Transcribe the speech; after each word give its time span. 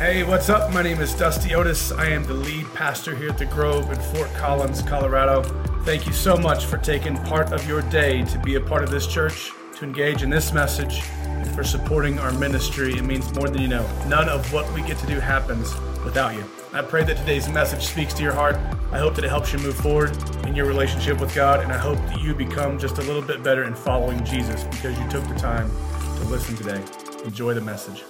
Hey, 0.00 0.22
what's 0.22 0.48
up? 0.48 0.72
My 0.72 0.80
name 0.80 0.98
is 1.02 1.12
Dusty 1.12 1.54
Otis. 1.54 1.92
I 1.92 2.06
am 2.06 2.24
the 2.24 2.32
lead 2.32 2.64
pastor 2.72 3.14
here 3.14 3.28
at 3.28 3.36
the 3.36 3.44
Grove 3.44 3.92
in 3.92 4.00
Fort 4.00 4.32
Collins, 4.32 4.80
Colorado. 4.80 5.42
Thank 5.84 6.06
you 6.06 6.14
so 6.14 6.38
much 6.38 6.64
for 6.64 6.78
taking 6.78 7.18
part 7.24 7.52
of 7.52 7.68
your 7.68 7.82
day 7.82 8.24
to 8.24 8.38
be 8.38 8.54
a 8.54 8.60
part 8.62 8.82
of 8.82 8.90
this 8.90 9.06
church, 9.06 9.52
to 9.76 9.84
engage 9.84 10.22
in 10.22 10.30
this 10.30 10.54
message, 10.54 11.02
and 11.18 11.46
for 11.54 11.62
supporting 11.62 12.18
our 12.18 12.32
ministry. 12.32 12.94
It 12.94 13.04
means 13.04 13.30
more 13.34 13.50
than 13.50 13.60
you 13.60 13.68
know. 13.68 13.86
None 14.06 14.30
of 14.30 14.50
what 14.54 14.72
we 14.72 14.80
get 14.84 14.96
to 15.00 15.06
do 15.06 15.20
happens 15.20 15.74
without 16.02 16.34
you. 16.34 16.46
I 16.72 16.80
pray 16.80 17.04
that 17.04 17.18
today's 17.18 17.50
message 17.50 17.82
speaks 17.82 18.14
to 18.14 18.22
your 18.22 18.32
heart. 18.32 18.56
I 18.92 18.98
hope 18.98 19.14
that 19.16 19.24
it 19.26 19.28
helps 19.28 19.52
you 19.52 19.58
move 19.58 19.76
forward 19.76 20.16
in 20.46 20.56
your 20.56 20.64
relationship 20.64 21.20
with 21.20 21.34
God, 21.34 21.60
and 21.60 21.70
I 21.70 21.76
hope 21.76 21.98
that 22.06 22.22
you 22.22 22.34
become 22.34 22.78
just 22.78 22.96
a 22.96 23.02
little 23.02 23.20
bit 23.20 23.42
better 23.42 23.64
in 23.64 23.74
following 23.74 24.24
Jesus 24.24 24.64
because 24.64 24.98
you 24.98 25.06
took 25.10 25.28
the 25.28 25.34
time 25.34 25.70
to 26.16 26.24
listen 26.24 26.56
today. 26.56 26.82
Enjoy 27.26 27.52
the 27.52 27.60
message 27.60 28.02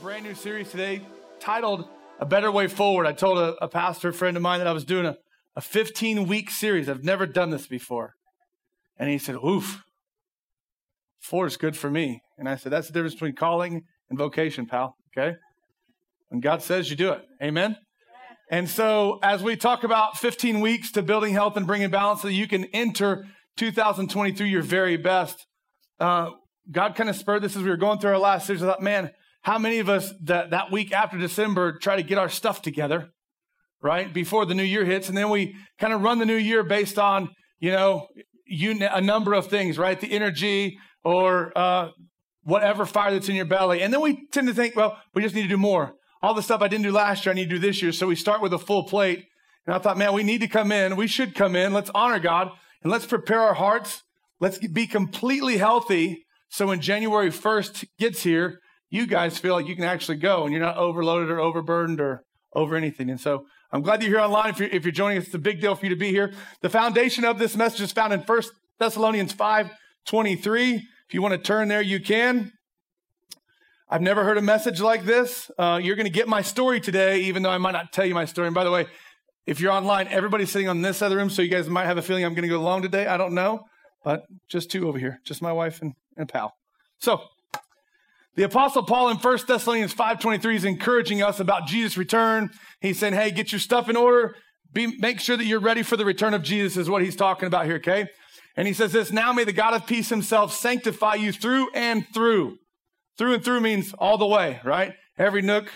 brand 0.00 0.24
new 0.24 0.34
series 0.34 0.70
today 0.70 1.02
titled 1.40 1.86
A 2.20 2.24
Better 2.24 2.50
Way 2.50 2.68
Forward. 2.68 3.06
I 3.06 3.12
told 3.12 3.36
a, 3.36 3.54
a 3.62 3.68
pastor 3.68 4.12
friend 4.12 4.34
of 4.34 4.42
mine 4.42 4.58
that 4.60 4.66
I 4.66 4.72
was 4.72 4.84
doing 4.84 5.04
a, 5.04 5.18
a 5.56 5.60
15 5.60 6.26
week 6.26 6.50
series. 6.50 6.88
I've 6.88 7.04
never 7.04 7.26
done 7.26 7.50
this 7.50 7.66
before. 7.66 8.14
And 8.96 9.10
he 9.10 9.18
said, 9.18 9.34
Oof, 9.34 9.82
four 11.18 11.46
is 11.46 11.58
good 11.58 11.76
for 11.76 11.90
me. 11.90 12.22
And 12.38 12.48
I 12.48 12.56
said, 12.56 12.72
That's 12.72 12.86
the 12.86 12.94
difference 12.94 13.12
between 13.12 13.34
calling 13.34 13.82
and 14.08 14.18
vocation, 14.18 14.64
pal. 14.64 14.96
Okay? 15.14 15.36
When 16.28 16.40
God 16.40 16.62
says, 16.62 16.88
you 16.88 16.96
do 16.96 17.12
it. 17.12 17.22
Amen? 17.42 17.76
And 18.50 18.70
so, 18.70 19.18
as 19.22 19.42
we 19.42 19.54
talk 19.54 19.84
about 19.84 20.16
15 20.16 20.60
weeks 20.60 20.92
to 20.92 21.02
building 21.02 21.34
health 21.34 21.58
and 21.58 21.66
bringing 21.66 21.90
balance 21.90 22.22
so 22.22 22.28
that 22.28 22.34
you 22.34 22.48
can 22.48 22.64
enter 22.72 23.26
2023 23.58 24.48
your 24.48 24.62
very 24.62 24.96
best, 24.96 25.46
uh, 25.98 26.30
God 26.70 26.94
kind 26.94 27.10
of 27.10 27.16
spurred 27.16 27.42
this 27.42 27.54
as 27.54 27.62
we 27.62 27.68
were 27.68 27.76
going 27.76 27.98
through 27.98 28.12
our 28.12 28.18
last 28.18 28.46
series. 28.46 28.62
I 28.62 28.66
thought, 28.66 28.82
man, 28.82 29.10
how 29.42 29.58
many 29.58 29.78
of 29.78 29.88
us 29.88 30.12
that, 30.24 30.50
that 30.50 30.70
week 30.70 30.92
after 30.92 31.18
December 31.18 31.78
try 31.78 31.96
to 31.96 32.02
get 32.02 32.18
our 32.18 32.28
stuff 32.28 32.62
together, 32.62 33.10
right? 33.82 34.12
Before 34.12 34.44
the 34.44 34.54
new 34.54 34.62
year 34.62 34.84
hits. 34.84 35.08
And 35.08 35.16
then 35.16 35.30
we 35.30 35.56
kind 35.78 35.92
of 35.92 36.02
run 36.02 36.18
the 36.18 36.26
new 36.26 36.36
year 36.36 36.62
based 36.62 36.98
on, 36.98 37.30
you 37.58 37.70
know, 37.70 38.08
you, 38.46 38.76
a 38.80 39.00
number 39.00 39.32
of 39.32 39.46
things, 39.46 39.78
right? 39.78 39.98
The 39.98 40.12
energy 40.12 40.78
or 41.04 41.56
uh, 41.56 41.90
whatever 42.42 42.84
fire 42.84 43.12
that's 43.12 43.28
in 43.28 43.36
your 43.36 43.46
belly. 43.46 43.80
And 43.80 43.92
then 43.92 44.00
we 44.00 44.26
tend 44.32 44.48
to 44.48 44.54
think, 44.54 44.76
well, 44.76 44.98
we 45.14 45.22
just 45.22 45.34
need 45.34 45.42
to 45.42 45.48
do 45.48 45.56
more. 45.56 45.94
All 46.22 46.34
the 46.34 46.42
stuff 46.42 46.60
I 46.60 46.68
didn't 46.68 46.84
do 46.84 46.92
last 46.92 47.24
year, 47.24 47.32
I 47.32 47.36
need 47.36 47.48
to 47.48 47.56
do 47.56 47.58
this 47.58 47.80
year. 47.80 47.92
So 47.92 48.06
we 48.06 48.16
start 48.16 48.42
with 48.42 48.52
a 48.52 48.58
full 48.58 48.84
plate. 48.84 49.24
And 49.66 49.74
I 49.74 49.78
thought, 49.78 49.96
man, 49.96 50.12
we 50.12 50.22
need 50.22 50.40
to 50.40 50.48
come 50.48 50.72
in. 50.72 50.96
We 50.96 51.06
should 51.06 51.34
come 51.34 51.56
in. 51.56 51.72
Let's 51.72 51.90
honor 51.94 52.18
God 52.18 52.50
and 52.82 52.90
let's 52.90 53.06
prepare 53.06 53.40
our 53.40 53.54
hearts. 53.54 54.02
Let's 54.38 54.58
be 54.58 54.86
completely 54.86 55.58
healthy. 55.58 56.24
So 56.48 56.66
when 56.66 56.80
January 56.80 57.30
1st 57.30 57.86
gets 57.98 58.22
here, 58.22 58.58
you 58.90 59.06
guys 59.06 59.38
feel 59.38 59.54
like 59.54 59.66
you 59.66 59.76
can 59.76 59.84
actually 59.84 60.18
go 60.18 60.44
and 60.44 60.52
you're 60.52 60.62
not 60.62 60.76
overloaded 60.76 61.30
or 61.30 61.40
overburdened 61.40 62.00
or 62.00 62.24
over 62.52 62.76
anything. 62.76 63.08
And 63.08 63.20
so 63.20 63.46
I'm 63.72 63.82
glad 63.82 64.02
you're 64.02 64.10
here 64.10 64.20
online. 64.20 64.50
If 64.50 64.58
you're, 64.58 64.68
if 64.68 64.84
you're 64.84 64.92
joining 64.92 65.18
us, 65.18 65.26
it's 65.26 65.34
a 65.34 65.38
big 65.38 65.60
deal 65.60 65.74
for 65.76 65.86
you 65.86 65.90
to 65.90 65.96
be 65.96 66.10
here. 66.10 66.32
The 66.60 66.68
foundation 66.68 67.24
of 67.24 67.38
this 67.38 67.56
message 67.56 67.80
is 67.80 67.92
found 67.92 68.12
in 68.12 68.20
1 68.20 68.42
Thessalonians 68.78 69.32
5 69.32 69.70
23. 70.06 70.74
If 70.74 71.14
you 71.14 71.22
want 71.22 71.32
to 71.32 71.38
turn 71.38 71.68
there, 71.68 71.82
you 71.82 72.00
can. 72.00 72.52
I've 73.88 74.02
never 74.02 74.24
heard 74.24 74.38
a 74.38 74.42
message 74.42 74.80
like 74.80 75.04
this. 75.04 75.50
Uh, 75.58 75.80
you're 75.82 75.96
going 75.96 76.06
to 76.06 76.12
get 76.12 76.28
my 76.28 76.42
story 76.42 76.80
today, 76.80 77.20
even 77.22 77.42
though 77.42 77.50
I 77.50 77.58
might 77.58 77.72
not 77.72 77.92
tell 77.92 78.06
you 78.06 78.14
my 78.14 78.24
story. 78.24 78.46
And 78.46 78.54
by 78.54 78.64
the 78.64 78.70
way, 78.70 78.86
if 79.46 79.60
you're 79.60 79.72
online, 79.72 80.06
everybody's 80.08 80.50
sitting 80.50 80.68
on 80.68 80.80
this 80.82 81.00
the 81.00 81.16
room, 81.16 81.28
so 81.28 81.42
you 81.42 81.50
guys 81.50 81.68
might 81.68 81.86
have 81.86 81.98
a 81.98 82.02
feeling 82.02 82.24
I'm 82.24 82.34
going 82.34 82.42
to 82.42 82.48
go 82.48 82.60
long 82.60 82.82
today. 82.82 83.06
I 83.06 83.16
don't 83.16 83.34
know, 83.34 83.64
but 84.04 84.22
just 84.48 84.70
two 84.70 84.88
over 84.88 84.98
here, 84.98 85.20
just 85.24 85.42
my 85.42 85.52
wife 85.52 85.82
and, 85.82 85.94
and 86.16 86.28
pal. 86.28 86.54
So 86.98 87.20
the 88.36 88.44
apostle 88.44 88.82
Paul 88.82 89.08
in 89.10 89.16
1 89.16 89.38
Thessalonians 89.46 89.94
5.23 89.94 90.54
is 90.54 90.64
encouraging 90.64 91.22
us 91.22 91.40
about 91.40 91.66
Jesus' 91.66 91.96
return. 91.96 92.50
He's 92.80 92.98
saying, 92.98 93.14
hey, 93.14 93.30
get 93.30 93.52
your 93.52 93.58
stuff 93.58 93.88
in 93.88 93.96
order. 93.96 94.36
Be, 94.72 94.98
make 94.98 95.20
sure 95.20 95.36
that 95.36 95.44
you're 95.44 95.60
ready 95.60 95.82
for 95.82 95.96
the 95.96 96.04
return 96.04 96.32
of 96.32 96.42
Jesus 96.42 96.76
is 96.76 96.88
what 96.88 97.02
he's 97.02 97.16
talking 97.16 97.48
about 97.48 97.66
here, 97.66 97.76
okay? 97.76 98.06
And 98.56 98.68
he 98.68 98.74
says 98.74 98.92
this, 98.92 99.10
now 99.10 99.32
may 99.32 99.44
the 99.44 99.52
God 99.52 99.74
of 99.74 99.86
peace 99.86 100.08
himself 100.08 100.54
sanctify 100.54 101.14
you 101.14 101.32
through 101.32 101.70
and 101.74 102.06
through. 102.14 102.58
Through 103.18 103.34
and 103.34 103.44
through 103.44 103.60
means 103.60 103.92
all 103.94 104.16
the 104.16 104.26
way, 104.26 104.60
right? 104.64 104.94
Every 105.18 105.42
nook, 105.42 105.70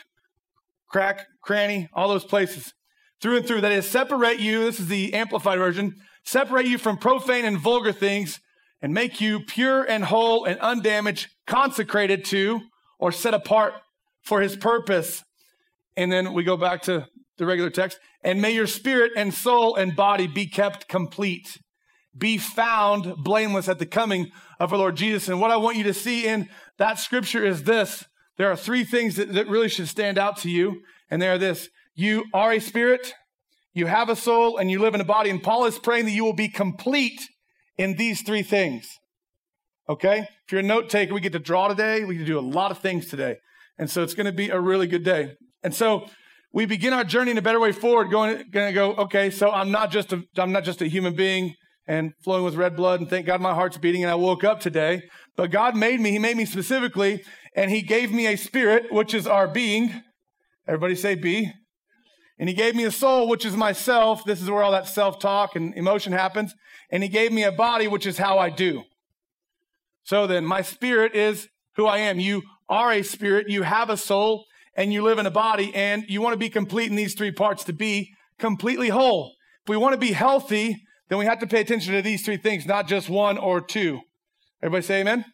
crack, 0.89 1.27
cranny, 1.43 1.89
all 1.93 2.09
those 2.09 2.25
places. 2.25 2.73
Through 3.21 3.39
and 3.39 3.47
through. 3.47 3.62
That 3.62 3.73
is, 3.73 3.89
separate 3.89 4.39
you, 4.39 4.65
this 4.65 4.78
is 4.78 4.89
the 4.89 5.12
amplified 5.12 5.59
version, 5.59 5.95
separate 6.25 6.67
you 6.67 6.78
from 6.78 6.99
profane 6.99 7.45
and 7.45 7.59
vulgar 7.59 7.93
things 7.93 8.41
and 8.81 8.93
make 8.93 9.21
you 9.21 9.41
pure 9.41 9.83
and 9.83 10.05
whole 10.05 10.45
and 10.45 10.61
undamaged, 10.61 11.28
consecrated 11.47 12.25
to 12.27 12.60
or 12.99 13.12
set 13.12 13.34
apart 13.34 13.75
for 14.22 14.41
his 14.41 14.56
purpose. 14.56 15.22
And 15.97 16.10
then 16.10 16.32
we 16.32 16.44
go 16.44 16.56
back 16.56 16.82
to 16.82 17.06
the 17.38 17.47
regular 17.47 17.71
text. 17.71 17.99
And 18.22 18.41
may 18.41 18.53
your 18.53 18.66
spirit 18.66 19.12
and 19.16 19.32
soul 19.32 19.77
and 19.77 19.94
body 19.94 20.27
be 20.27 20.47
kept 20.47 20.88
complete, 20.88 21.59
be 22.16 22.38
found 22.38 23.16
blameless 23.19 23.69
at 23.69 23.78
the 23.78 23.87
coming 23.87 24.31
of 24.59 24.72
our 24.72 24.78
Lord 24.78 24.97
Jesus. 24.97 25.28
And 25.28 25.41
what 25.41 25.50
I 25.50 25.56
want 25.56 25.77
you 25.77 25.84
to 25.84 25.94
see 25.94 26.27
in 26.27 26.49
that 26.78 26.99
scripture 26.99 27.44
is 27.44 27.65
this 27.65 28.04
there 28.37 28.50
are 28.50 28.56
three 28.56 28.84
things 28.84 29.16
that, 29.16 29.33
that 29.34 29.49
really 29.49 29.69
should 29.69 29.88
stand 29.88 30.19
out 30.19 30.38
to 30.38 30.50
you. 30.50 30.81
And 31.10 31.21
they 31.21 31.28
are 31.28 31.38
this 31.38 31.69
you 31.94 32.25
are 32.33 32.53
a 32.53 32.60
spirit, 32.60 33.15
you 33.72 33.87
have 33.87 34.09
a 34.09 34.16
soul, 34.16 34.56
and 34.56 34.71
you 34.71 34.81
live 34.81 34.94
in 34.94 35.00
a 35.00 35.04
body. 35.04 35.31
And 35.31 35.43
Paul 35.43 35.65
is 35.66 35.78
praying 35.78 36.06
that 36.06 36.12
you 36.12 36.25
will 36.25 36.33
be 36.33 36.49
complete 36.49 37.21
in 37.77 37.97
these 37.97 38.22
three 38.22 38.43
things. 38.43 38.88
Okay? 39.89 40.21
If 40.47 40.53
you're 40.53 40.61
a 40.61 40.65
note 40.65 40.89
taker, 40.89 41.15
we 41.15 41.21
get 41.21 41.33
to 41.33 41.39
draw 41.39 41.69
today. 41.69 42.05
We 42.05 42.15
get 42.15 42.21
to 42.21 42.27
do 42.27 42.39
a 42.39 42.41
lot 42.41 42.71
of 42.71 42.78
things 42.78 43.06
today. 43.06 43.37
And 43.78 43.91
so 43.91 44.03
it's 44.03 44.15
going 44.15 44.27
to 44.27 44.33
be 44.33 44.50
a 44.50 44.61
really 44.61 44.87
good 44.87 45.05
day. 45.05 45.34
And 45.62 45.75
so 45.75 46.09
we 46.53 46.67
begin 46.67 46.93
our 46.93 47.05
journey 47.05 47.33
in 47.33 47.39
a 47.39 47.43
better 47.43 47.61
way 47.61 47.72
forward, 47.72 48.11
going, 48.11 48.45
going 48.50 48.69
to 48.69 48.72
go, 48.72 48.93
okay, 48.95 49.31
so 49.31 49.50
I'm 49.50 49.71
not 49.71 49.91
just 49.91 50.12
a, 50.12 50.22
I'm 50.37 50.53
not 50.53 50.65
just 50.65 50.81
a 50.81 50.87
human 50.87 51.15
being 51.15 51.55
and 51.87 52.12
flowing 52.22 52.45
with 52.45 52.55
red 52.55 52.77
blood 52.77 53.00
and 53.00 53.11
thank 53.11 53.27
God 53.27 53.41
my 53.41 53.55
heart's 53.55 53.77
beating 53.77 54.03
and 54.03 54.11
I 54.11 54.15
woke 54.15 54.45
up 54.45 54.61
today. 54.61 55.03
But 55.37 55.50
God 55.50 55.77
made 55.77 56.01
me, 56.01 56.12
He 56.12 56.19
made 56.19 56.37
me 56.37 56.45
specifically, 56.45 57.22
and 57.56 57.71
He 57.71 57.83
gave 57.83 58.12
me 58.12 58.27
a 58.27 58.37
spirit, 58.37 58.93
which 58.93 59.12
is 59.12 59.27
our 59.27 59.49
being. 59.49 60.03
Everybody 60.66 60.95
say 60.95 61.15
be. 61.15 61.53
And 62.39 62.49
He 62.49 62.55
gave 62.55 62.75
me 62.75 62.84
a 62.84 62.91
soul, 62.91 63.28
which 63.28 63.45
is 63.45 63.56
myself. 63.56 64.25
This 64.25 64.41
is 64.41 64.49
where 64.49 64.62
all 64.62 64.72
that 64.72 64.89
self 64.89 65.19
talk 65.19 65.56
and 65.56 65.75
emotion 65.75 66.12
happens 66.12 66.55
and 66.91 67.03
he 67.03 67.09
gave 67.09 67.33
me 67.33 67.43
a 67.43 67.53
body, 67.53 67.89
which 67.89 68.06
is 68.06 68.19
how 68.19 68.39
I 68.39 68.51
do. 68.51 68.84
So 70.04 70.26
then, 70.26 70.44
my 70.44 70.62
spirit 70.62 71.15
is 71.15 71.48
who 71.76 71.87
I 71.87 71.98
am. 71.98 72.20
You 72.20 72.42
are 72.69 72.92
a 72.92 73.03
spirit, 73.03 73.48
you 73.48 73.62
have 73.62 73.91
a 73.91 73.97
soul, 73.97 74.44
and 74.76 74.92
you 74.92 75.03
live 75.03 75.19
in 75.19 75.26
a 75.26 75.31
body, 75.31 75.75
and 75.75 76.04
you 76.09 76.20
want 76.22 76.34
to 76.34 76.38
be 76.38 76.48
complete 76.48 76.91
in 76.91 76.97
these 76.97 77.15
three 77.15 77.32
parts 77.32 77.65
to 77.65 77.72
be 77.72 78.10
completely 78.38 78.88
whole. 78.88 79.34
If 79.65 79.69
we 79.70 79.76
want 79.76 79.94
to 79.94 79.98
be 79.98 80.12
healthy, 80.12 80.76
then 81.09 81.19
we 81.19 81.25
have 81.26 81.38
to 81.41 81.47
pay 81.47 81.60
attention 81.60 81.94
to 81.94 82.03
these 82.03 82.25
three 82.25 82.37
things, 82.37 82.66
not 82.66 82.87
just 82.87 83.09
one 83.09 83.38
or 83.38 83.60
two. 83.60 84.00
Everybody 84.62 84.82
say 84.82 85.00
amen? 85.00 85.25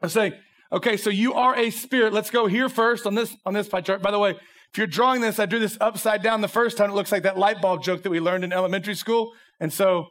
Let's 0.00 0.14
say, 0.14 0.38
okay, 0.70 0.96
so 0.96 1.10
you 1.10 1.34
are 1.34 1.56
a 1.56 1.70
spirit. 1.70 2.12
Let's 2.12 2.30
go 2.30 2.46
here 2.46 2.68
first 2.68 3.06
on 3.06 3.14
this 3.14 3.34
on 3.46 3.54
this 3.54 3.68
pie 3.68 3.80
chart. 3.80 4.02
By 4.02 4.10
the 4.10 4.18
way, 4.18 4.30
if 4.30 4.78
you're 4.78 4.86
drawing 4.86 5.20
this, 5.20 5.38
I 5.38 5.46
drew 5.46 5.58
this 5.58 5.76
upside 5.80 6.22
down 6.22 6.40
the 6.40 6.48
first 6.48 6.76
time. 6.76 6.90
It 6.90 6.94
looks 6.94 7.12
like 7.12 7.24
that 7.24 7.38
light 7.38 7.60
bulb 7.60 7.82
joke 7.82 8.02
that 8.02 8.10
we 8.10 8.20
learned 8.20 8.44
in 8.44 8.52
elementary 8.52 8.94
school. 8.94 9.32
And 9.60 9.72
so 9.72 10.06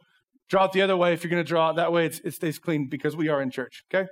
Draw 0.48 0.66
it 0.66 0.72
the 0.72 0.82
other 0.82 0.96
way 0.96 1.12
if 1.12 1.24
you're 1.24 1.30
going 1.30 1.44
to 1.44 1.48
draw 1.48 1.70
it. 1.70 1.76
That 1.76 1.92
way 1.92 2.06
it 2.06 2.34
stays 2.34 2.58
clean 2.58 2.88
because 2.88 3.16
we 3.16 3.28
are 3.28 3.40
in 3.40 3.50
church, 3.50 3.84
okay? 3.92 4.08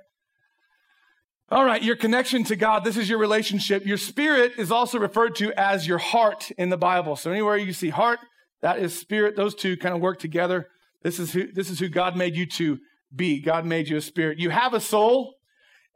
All 1.49 1.65
right, 1.65 1.83
your 1.83 1.97
connection 1.97 2.45
to 2.45 2.55
God, 2.55 2.85
this 2.85 2.95
is 2.95 3.09
your 3.09 3.19
relationship. 3.19 3.85
Your 3.85 3.97
spirit 3.97 4.53
is 4.57 4.71
also 4.71 4.97
referred 4.97 5.35
to 5.35 5.51
as 5.59 5.85
your 5.85 5.97
heart 5.97 6.49
in 6.57 6.69
the 6.69 6.77
Bible. 6.77 7.17
So 7.17 7.29
anywhere 7.29 7.57
you 7.57 7.73
see 7.73 7.89
heart, 7.89 8.19
that 8.61 8.79
is 8.79 8.97
spirit. 8.97 9.35
Those 9.35 9.53
two 9.53 9.75
kind 9.75 9.93
of 9.93 9.99
work 9.99 10.17
together. 10.17 10.67
This 11.03 11.19
is 11.19 11.33
who, 11.33 11.51
this 11.51 11.69
is 11.69 11.79
who 11.79 11.89
God 11.89 12.15
made 12.15 12.37
you 12.37 12.45
to 12.45 12.79
be. 13.13 13.41
God 13.41 13.65
made 13.65 13.89
you 13.89 13.97
a 13.97 14.01
spirit. 14.01 14.39
You 14.39 14.49
have 14.49 14.73
a 14.73 14.79
soul, 14.79 15.35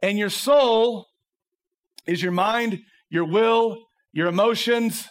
and 0.02 0.18
your 0.18 0.28
soul 0.28 1.06
is 2.06 2.22
your 2.22 2.32
mind, 2.32 2.80
your 3.08 3.24
will, 3.24 3.78
your 4.12 4.26
emotions, 4.28 5.08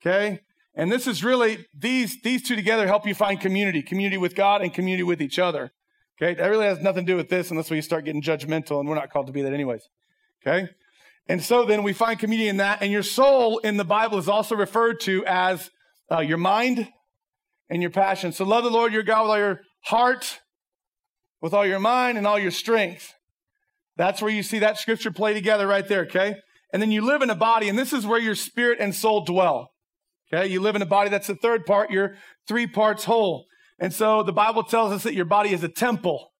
okay? 0.00 0.40
And 0.80 0.90
this 0.90 1.06
is 1.06 1.22
really, 1.22 1.66
these, 1.74 2.22
these 2.22 2.42
two 2.42 2.56
together 2.56 2.86
help 2.86 3.06
you 3.06 3.14
find 3.14 3.38
community, 3.38 3.82
community 3.82 4.16
with 4.16 4.34
God 4.34 4.62
and 4.62 4.72
community 4.72 5.02
with 5.02 5.20
each 5.20 5.38
other. 5.38 5.72
Okay. 6.16 6.32
That 6.32 6.46
really 6.46 6.64
has 6.64 6.80
nothing 6.80 7.04
to 7.04 7.12
do 7.12 7.16
with 7.16 7.28
this 7.28 7.50
unless 7.50 7.70
we 7.70 7.82
start 7.82 8.06
getting 8.06 8.22
judgmental, 8.22 8.80
and 8.80 8.88
we're 8.88 8.94
not 8.94 9.12
called 9.12 9.26
to 9.26 9.32
be 9.34 9.42
that 9.42 9.52
anyways. 9.52 9.90
Okay. 10.40 10.70
And 11.28 11.44
so 11.44 11.66
then 11.66 11.82
we 11.82 11.92
find 11.92 12.18
community 12.18 12.48
in 12.48 12.56
that. 12.56 12.80
And 12.80 12.90
your 12.90 13.02
soul 13.02 13.58
in 13.58 13.76
the 13.76 13.84
Bible 13.84 14.16
is 14.16 14.26
also 14.26 14.56
referred 14.56 15.00
to 15.00 15.22
as 15.26 15.70
uh, 16.10 16.20
your 16.20 16.38
mind 16.38 16.88
and 17.68 17.82
your 17.82 17.90
passion. 17.90 18.32
So 18.32 18.46
love 18.46 18.64
the 18.64 18.70
Lord 18.70 18.94
your 18.94 19.02
God 19.02 19.24
with 19.24 19.30
all 19.32 19.38
your 19.38 19.60
heart, 19.82 20.40
with 21.42 21.52
all 21.52 21.66
your 21.66 21.78
mind, 21.78 22.16
and 22.16 22.26
all 22.26 22.38
your 22.38 22.50
strength. 22.50 23.12
That's 23.98 24.22
where 24.22 24.32
you 24.32 24.42
see 24.42 24.60
that 24.60 24.78
scripture 24.78 25.10
play 25.10 25.34
together 25.34 25.66
right 25.66 25.86
there, 25.86 26.04
okay? 26.04 26.36
And 26.72 26.80
then 26.80 26.90
you 26.90 27.02
live 27.02 27.20
in 27.20 27.28
a 27.28 27.34
body, 27.34 27.68
and 27.68 27.78
this 27.78 27.92
is 27.92 28.06
where 28.06 28.18
your 28.18 28.34
spirit 28.34 28.78
and 28.80 28.94
soul 28.94 29.26
dwell. 29.26 29.69
Okay, 30.32 30.46
you 30.46 30.60
live 30.60 30.76
in 30.76 30.82
a 30.82 30.86
body 30.86 31.10
that's 31.10 31.26
the 31.26 31.34
third 31.34 31.66
part, 31.66 31.90
you're 31.90 32.16
three 32.46 32.66
parts 32.66 33.04
whole. 33.04 33.46
And 33.80 33.92
so 33.92 34.22
the 34.22 34.32
Bible 34.32 34.62
tells 34.62 34.92
us 34.92 35.02
that 35.02 35.14
your 35.14 35.24
body 35.24 35.52
is 35.52 35.64
a 35.64 35.68
temple, 35.68 36.30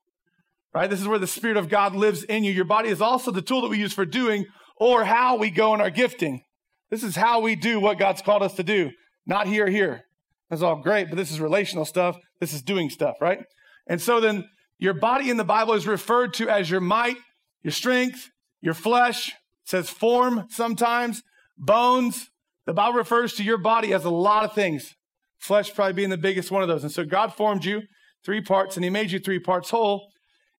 right? 0.74 0.88
This 0.88 1.00
is 1.00 1.08
where 1.08 1.18
the 1.18 1.26
Spirit 1.26 1.56
of 1.56 1.68
God 1.68 1.94
lives 1.94 2.22
in 2.22 2.44
you. 2.44 2.52
Your 2.52 2.64
body 2.64 2.88
is 2.88 3.00
also 3.00 3.30
the 3.30 3.42
tool 3.42 3.62
that 3.62 3.68
we 3.68 3.78
use 3.78 3.92
for 3.92 4.04
doing 4.04 4.46
or 4.76 5.04
how 5.04 5.36
we 5.36 5.50
go 5.50 5.74
in 5.74 5.80
our 5.80 5.90
gifting. 5.90 6.42
This 6.90 7.02
is 7.02 7.16
how 7.16 7.40
we 7.40 7.56
do 7.56 7.80
what 7.80 7.98
God's 7.98 8.22
called 8.22 8.42
us 8.42 8.54
to 8.54 8.62
do. 8.62 8.90
Not 9.26 9.46
here, 9.46 9.68
here. 9.68 10.02
That's 10.48 10.62
all 10.62 10.82
great, 10.82 11.08
but 11.08 11.16
this 11.16 11.30
is 11.30 11.40
relational 11.40 11.84
stuff. 11.84 12.16
This 12.40 12.52
is 12.52 12.62
doing 12.62 12.90
stuff, 12.90 13.16
right? 13.20 13.40
And 13.86 14.00
so 14.00 14.20
then 14.20 14.44
your 14.78 14.94
body 14.94 15.30
in 15.30 15.36
the 15.36 15.44
Bible 15.44 15.74
is 15.74 15.86
referred 15.86 16.34
to 16.34 16.48
as 16.48 16.70
your 16.70 16.80
might, 16.80 17.16
your 17.62 17.72
strength, 17.72 18.30
your 18.60 18.74
flesh. 18.74 19.28
It 19.28 19.34
says 19.64 19.90
form 19.90 20.46
sometimes, 20.48 21.22
bones. 21.56 22.29
The 22.70 22.74
Bible 22.74 22.98
refers 22.98 23.32
to 23.32 23.42
your 23.42 23.58
body 23.58 23.92
as 23.92 24.04
a 24.04 24.10
lot 24.10 24.44
of 24.44 24.52
things. 24.52 24.94
Flesh 25.40 25.74
probably 25.74 25.92
being 25.92 26.08
the 26.08 26.16
biggest 26.16 26.52
one 26.52 26.62
of 26.62 26.68
those. 26.68 26.84
And 26.84 26.92
so 26.92 27.04
God 27.04 27.34
formed 27.34 27.64
you 27.64 27.82
three 28.24 28.40
parts 28.40 28.76
and 28.76 28.84
he 28.84 28.90
made 28.90 29.10
you 29.10 29.18
three 29.18 29.40
parts 29.40 29.70
whole. 29.70 30.12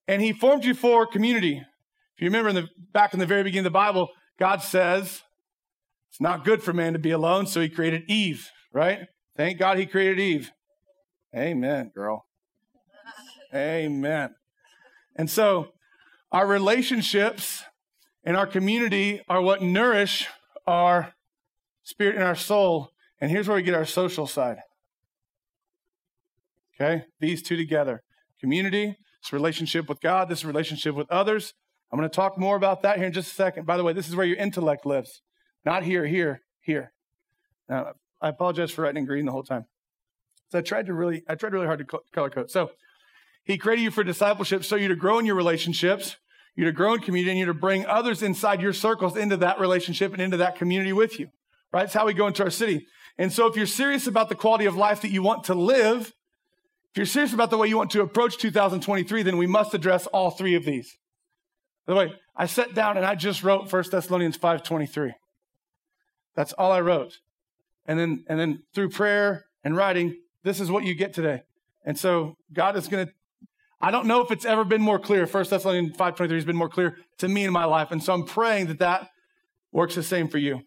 And 0.09 0.21
he 0.21 0.33
formed 0.33 0.65
you 0.65 0.73
for 0.73 1.07
community. 1.07 1.59
If 1.59 2.21
you 2.21 2.25
remember 2.25 2.49
in 2.49 2.55
the 2.55 2.67
back 2.91 3.13
in 3.13 3.21
the 3.21 3.25
very 3.25 3.43
beginning 3.43 3.65
of 3.65 3.71
the 3.71 3.79
Bible, 3.79 4.09
God 4.37 4.61
says, 4.61 5.21
it's 6.09 6.19
not 6.19 6.43
good 6.43 6.61
for 6.61 6.73
man 6.73 6.91
to 6.91 6.99
be 6.99 7.11
alone, 7.11 7.47
so 7.47 7.61
he 7.61 7.69
created 7.69 8.01
Eve, 8.09 8.49
right? 8.73 9.07
Thank 9.37 9.57
God 9.57 9.77
he 9.77 9.85
created 9.85 10.19
Eve. 10.19 10.51
Amen, 11.33 11.93
girl. 11.95 12.25
Amen. 13.55 14.35
And 15.15 15.29
so 15.29 15.69
our 16.29 16.45
relationships 16.45 17.63
and 18.25 18.35
our 18.35 18.47
community 18.47 19.21
are 19.29 19.41
what 19.41 19.61
nourish 19.61 20.27
our 20.67 21.13
spirit 21.91 22.15
and 22.15 22.23
our 22.23 22.35
soul. 22.35 22.89
And 23.19 23.29
here's 23.29 23.47
where 23.47 23.57
we 23.57 23.63
get 23.63 23.75
our 23.75 23.85
social 23.85 24.25
side. 24.25 24.57
Okay? 26.75 27.03
These 27.19 27.43
two 27.43 27.57
together. 27.57 28.01
Community, 28.39 28.97
this 29.21 29.31
relationship 29.31 29.87
with 29.87 30.01
God, 30.01 30.29
this 30.29 30.43
relationship 30.43 30.95
with 30.95 31.11
others. 31.11 31.53
I'm 31.91 31.99
going 31.99 32.09
to 32.09 32.15
talk 32.15 32.37
more 32.39 32.55
about 32.55 32.81
that 32.81 32.97
here 32.97 33.05
in 33.05 33.13
just 33.13 33.31
a 33.31 33.35
second. 33.35 33.67
By 33.67 33.77
the 33.77 33.83
way, 33.83 33.93
this 33.93 34.07
is 34.07 34.15
where 34.15 34.25
your 34.25 34.37
intellect 34.37 34.85
lives. 34.85 35.21
Not 35.63 35.83
here, 35.83 36.07
here, 36.07 36.41
here. 36.61 36.91
Now, 37.69 37.93
I 38.21 38.29
apologize 38.29 38.71
for 38.71 38.83
writing 38.83 39.01
in 39.01 39.05
green 39.05 39.25
the 39.25 39.31
whole 39.31 39.43
time. 39.43 39.65
So 40.49 40.59
I 40.59 40.61
tried 40.61 40.87
to 40.87 40.93
really, 40.93 41.23
I 41.27 41.35
tried 41.35 41.53
really 41.53 41.67
hard 41.67 41.79
to 41.79 41.99
color 42.13 42.29
code. 42.29 42.49
So 42.49 42.71
he 43.43 43.57
created 43.57 43.83
you 43.83 43.91
for 43.91 44.03
discipleship, 44.03 44.63
so 44.63 44.75
you 44.75 44.87
to 44.87 44.95
grow 44.95 45.19
in 45.19 45.25
your 45.25 45.35
relationships, 45.35 46.15
you 46.55 46.65
to 46.65 46.71
grow 46.71 46.93
in 46.93 47.01
community, 47.01 47.31
and 47.31 47.39
you 47.39 47.45
to 47.45 47.53
bring 47.53 47.85
others 47.85 48.23
inside 48.23 48.61
your 48.61 48.73
circles 48.73 49.15
into 49.15 49.37
that 49.37 49.59
relationship 49.59 50.13
and 50.13 50.21
into 50.21 50.37
that 50.37 50.55
community 50.55 50.93
with 50.93 51.19
you. 51.19 51.29
Right? 51.71 51.85
It's 51.85 51.93
how 51.93 52.05
we 52.05 52.13
go 52.13 52.27
into 52.27 52.43
our 52.43 52.49
city. 52.49 52.87
And 53.17 53.31
so 53.31 53.47
if 53.47 53.55
you're 53.55 53.65
serious 53.65 54.07
about 54.07 54.29
the 54.29 54.35
quality 54.35 54.65
of 54.65 54.75
life 54.75 55.01
that 55.01 55.11
you 55.11 55.21
want 55.21 55.45
to 55.45 55.53
live, 55.53 56.13
if 56.91 56.97
you're 56.97 57.05
serious 57.05 57.33
about 57.33 57.49
the 57.49 57.57
way 57.57 57.67
you 57.67 57.77
want 57.77 57.91
to 57.91 58.01
approach 58.01 58.37
2023, 58.37 59.23
then 59.23 59.37
we 59.37 59.47
must 59.47 59.73
address 59.73 60.07
all 60.07 60.31
three 60.31 60.55
of 60.55 60.65
these. 60.65 60.97
By 61.85 61.93
the 61.93 61.99
way, 61.99 62.13
I 62.35 62.45
sat 62.45 62.73
down 62.73 62.97
and 62.97 63.05
I 63.05 63.15
just 63.15 63.43
wrote 63.43 63.71
1 63.71 63.83
Thessalonians 63.91 64.37
5:23. 64.37 65.13
That's 66.35 66.53
all 66.53 66.71
I 66.71 66.81
wrote. 66.81 67.19
And 67.85 67.99
then 67.99 68.23
and 68.27 68.39
then 68.39 68.63
through 68.73 68.89
prayer 68.89 69.45
and 69.63 69.75
writing, 69.75 70.17
this 70.43 70.59
is 70.59 70.69
what 70.69 70.83
you 70.83 70.93
get 70.93 71.13
today. 71.13 71.43
And 71.85 71.97
so 71.97 72.35
God 72.53 72.75
is 72.75 72.87
going 72.87 73.07
to 73.07 73.13
I 73.83 73.89
don't 73.89 74.05
know 74.05 74.21
if 74.21 74.29
it's 74.29 74.45
ever 74.45 74.63
been 74.63 74.81
more 74.81 74.99
clear. 74.99 75.25
1 75.25 75.49
Thessalonians 75.49 75.97
5:23 75.97 76.35
has 76.35 76.45
been 76.45 76.55
more 76.55 76.69
clear 76.69 76.97
to 77.17 77.27
me 77.27 77.45
in 77.45 77.51
my 77.51 77.65
life. 77.65 77.91
And 77.91 78.03
so 78.03 78.13
I'm 78.13 78.25
praying 78.25 78.67
that 78.67 78.79
that 78.79 79.09
works 79.71 79.95
the 79.95 80.03
same 80.03 80.27
for 80.27 80.37
you. 80.37 80.61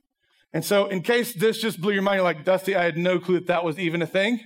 And 0.54 0.64
so 0.64 0.86
in 0.86 1.02
case 1.02 1.34
this 1.34 1.58
just 1.58 1.80
blew 1.80 1.92
your 1.92 2.02
mind, 2.02 2.16
you're 2.16 2.24
like, 2.24 2.44
Dusty, 2.44 2.76
I 2.76 2.84
had 2.84 2.96
no 2.96 3.18
clue 3.18 3.34
that 3.34 3.48
that 3.48 3.64
was 3.64 3.76
even 3.78 4.00
a 4.00 4.06
thing. 4.06 4.40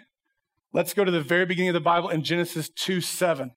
Let's 0.72 0.94
go 0.94 1.04
to 1.04 1.10
the 1.10 1.20
very 1.20 1.44
beginning 1.44 1.68
of 1.68 1.74
the 1.74 1.80
Bible 1.80 2.08
in 2.08 2.24
Genesis 2.24 2.70
2 2.70 3.02
7. 3.02 3.52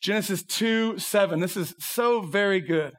Genesis 0.00 0.42
2 0.42 0.98
7. 0.98 1.38
This 1.38 1.56
is 1.56 1.74
so 1.78 2.20
very 2.20 2.60
good. 2.60 2.94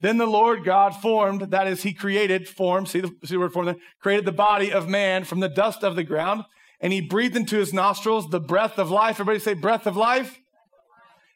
Then 0.00 0.18
the 0.18 0.26
Lord 0.26 0.64
God 0.64 0.96
formed, 0.96 1.52
that 1.52 1.68
is, 1.68 1.84
he 1.84 1.94
created, 1.94 2.48
formed, 2.48 2.88
see 2.88 3.00
the, 3.00 3.08
see 3.24 3.34
the 3.34 3.38
word 3.38 3.52
formed 3.52 3.68
there, 3.68 3.76
created 4.00 4.26
the 4.26 4.32
body 4.32 4.72
of 4.72 4.88
man 4.88 5.24
from 5.24 5.40
the 5.40 5.48
dust 5.48 5.82
of 5.82 5.96
the 5.96 6.04
ground, 6.04 6.42
and 6.80 6.92
he 6.92 7.00
breathed 7.00 7.36
into 7.36 7.56
his 7.56 7.72
nostrils 7.72 8.28
the 8.28 8.40
breath 8.40 8.78
of 8.78 8.90
life. 8.90 9.20
Everybody 9.20 9.38
say, 9.38 9.54
breath 9.54 9.86
of 9.86 9.96
life. 9.96 10.38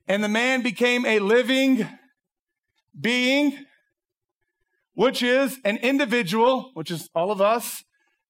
And 0.06 0.22
the 0.22 0.28
man 0.28 0.62
became 0.62 1.06
a 1.06 1.20
living 1.20 1.86
being, 3.00 3.56
which 5.00 5.22
is 5.22 5.58
an 5.64 5.78
individual, 5.78 6.72
which 6.74 6.90
is 6.90 7.08
all 7.14 7.32
of 7.32 7.40
us, 7.40 7.84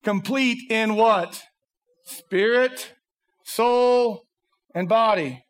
complete 0.05 0.70
in 0.70 0.94
what? 0.94 1.43
spirit, 2.05 2.94
soul, 3.43 4.26
and 4.72 4.88
body. 4.88 5.44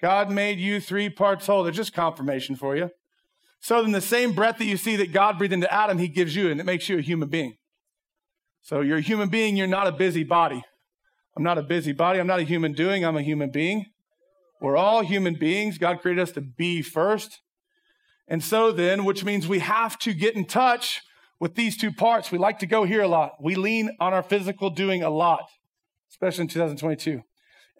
God 0.00 0.30
made 0.30 0.58
you 0.58 0.80
three 0.80 1.10
parts 1.10 1.46
whole. 1.46 1.64
They're 1.64 1.72
just 1.72 1.92
confirmation 1.92 2.56
for 2.56 2.76
you. 2.76 2.88
So, 3.60 3.84
in 3.84 3.92
the 3.92 4.00
same 4.00 4.32
breath 4.32 4.56
that 4.56 4.64
you 4.64 4.78
see 4.78 4.96
that 4.96 5.12
God 5.12 5.36
breathed 5.36 5.52
into 5.52 5.70
Adam, 5.70 5.98
He 5.98 6.08
gives 6.08 6.34
you, 6.34 6.50
and 6.50 6.58
it 6.58 6.64
makes 6.64 6.88
you 6.88 6.98
a 6.98 7.02
human 7.02 7.28
being. 7.28 7.58
So, 8.62 8.80
you're 8.80 8.98
a 8.98 9.02
human 9.02 9.28
being, 9.28 9.58
you're 9.58 9.66
not 9.66 9.86
a 9.86 9.92
busy 9.92 10.24
body. 10.24 10.62
I'm 11.36 11.42
not 11.42 11.58
a 11.58 11.62
busy 11.62 11.92
body. 11.92 12.20
I'm 12.20 12.26
not 12.26 12.40
a 12.40 12.44
human 12.44 12.72
doing. 12.72 13.04
I'm 13.04 13.18
a 13.18 13.22
human 13.22 13.50
being. 13.50 13.84
We're 14.62 14.78
all 14.78 15.02
human 15.02 15.34
beings. 15.34 15.76
God 15.76 16.00
created 16.00 16.22
us 16.22 16.32
to 16.32 16.40
be 16.40 16.80
first. 16.80 17.40
And 18.26 18.42
so, 18.42 18.72
then, 18.72 19.04
which 19.04 19.24
means 19.24 19.46
we 19.46 19.58
have 19.58 19.98
to 20.00 20.14
get 20.14 20.34
in 20.34 20.46
touch 20.46 21.02
with 21.38 21.54
these 21.54 21.76
two 21.76 21.92
parts. 21.92 22.32
We 22.32 22.38
like 22.38 22.58
to 22.60 22.66
go 22.66 22.84
here 22.84 23.02
a 23.02 23.08
lot. 23.08 23.32
We 23.40 23.54
lean 23.54 23.90
on 24.00 24.14
our 24.14 24.22
physical 24.22 24.70
doing 24.70 25.02
a 25.02 25.10
lot 25.10 25.44
especially 26.14 26.42
in 26.42 26.48
2022. 26.48 27.22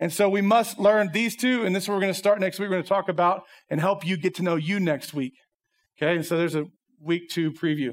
And 0.01 0.13
so 0.13 0.29
we 0.29 0.41
must 0.41 0.79
learn 0.79 1.11
these 1.13 1.37
two, 1.37 1.65
and 1.65 1.75
this 1.75 1.85
is 1.85 1.89
what 1.89 1.95
we're 1.95 2.01
going 2.01 2.13
to 2.13 2.19
start 2.19 2.41
next 2.41 2.59
week. 2.59 2.69
We're 2.69 2.77
going 2.77 2.83
to 2.83 2.89
talk 2.89 3.09
about 3.09 3.43
and 3.71 3.81
help 3.81 4.05
you 4.05 4.17
get 4.17 4.35
to 4.37 4.43
know 4.43 4.57
you 4.57 4.81
next 4.81 5.15
week. 5.15 5.35
Okay, 5.97 6.17
and 6.17 6.27
so 6.27 6.37
there's 6.37 6.57
a 6.57 6.67
week 7.01 7.29
two 7.31 7.53
preview. 7.53 7.93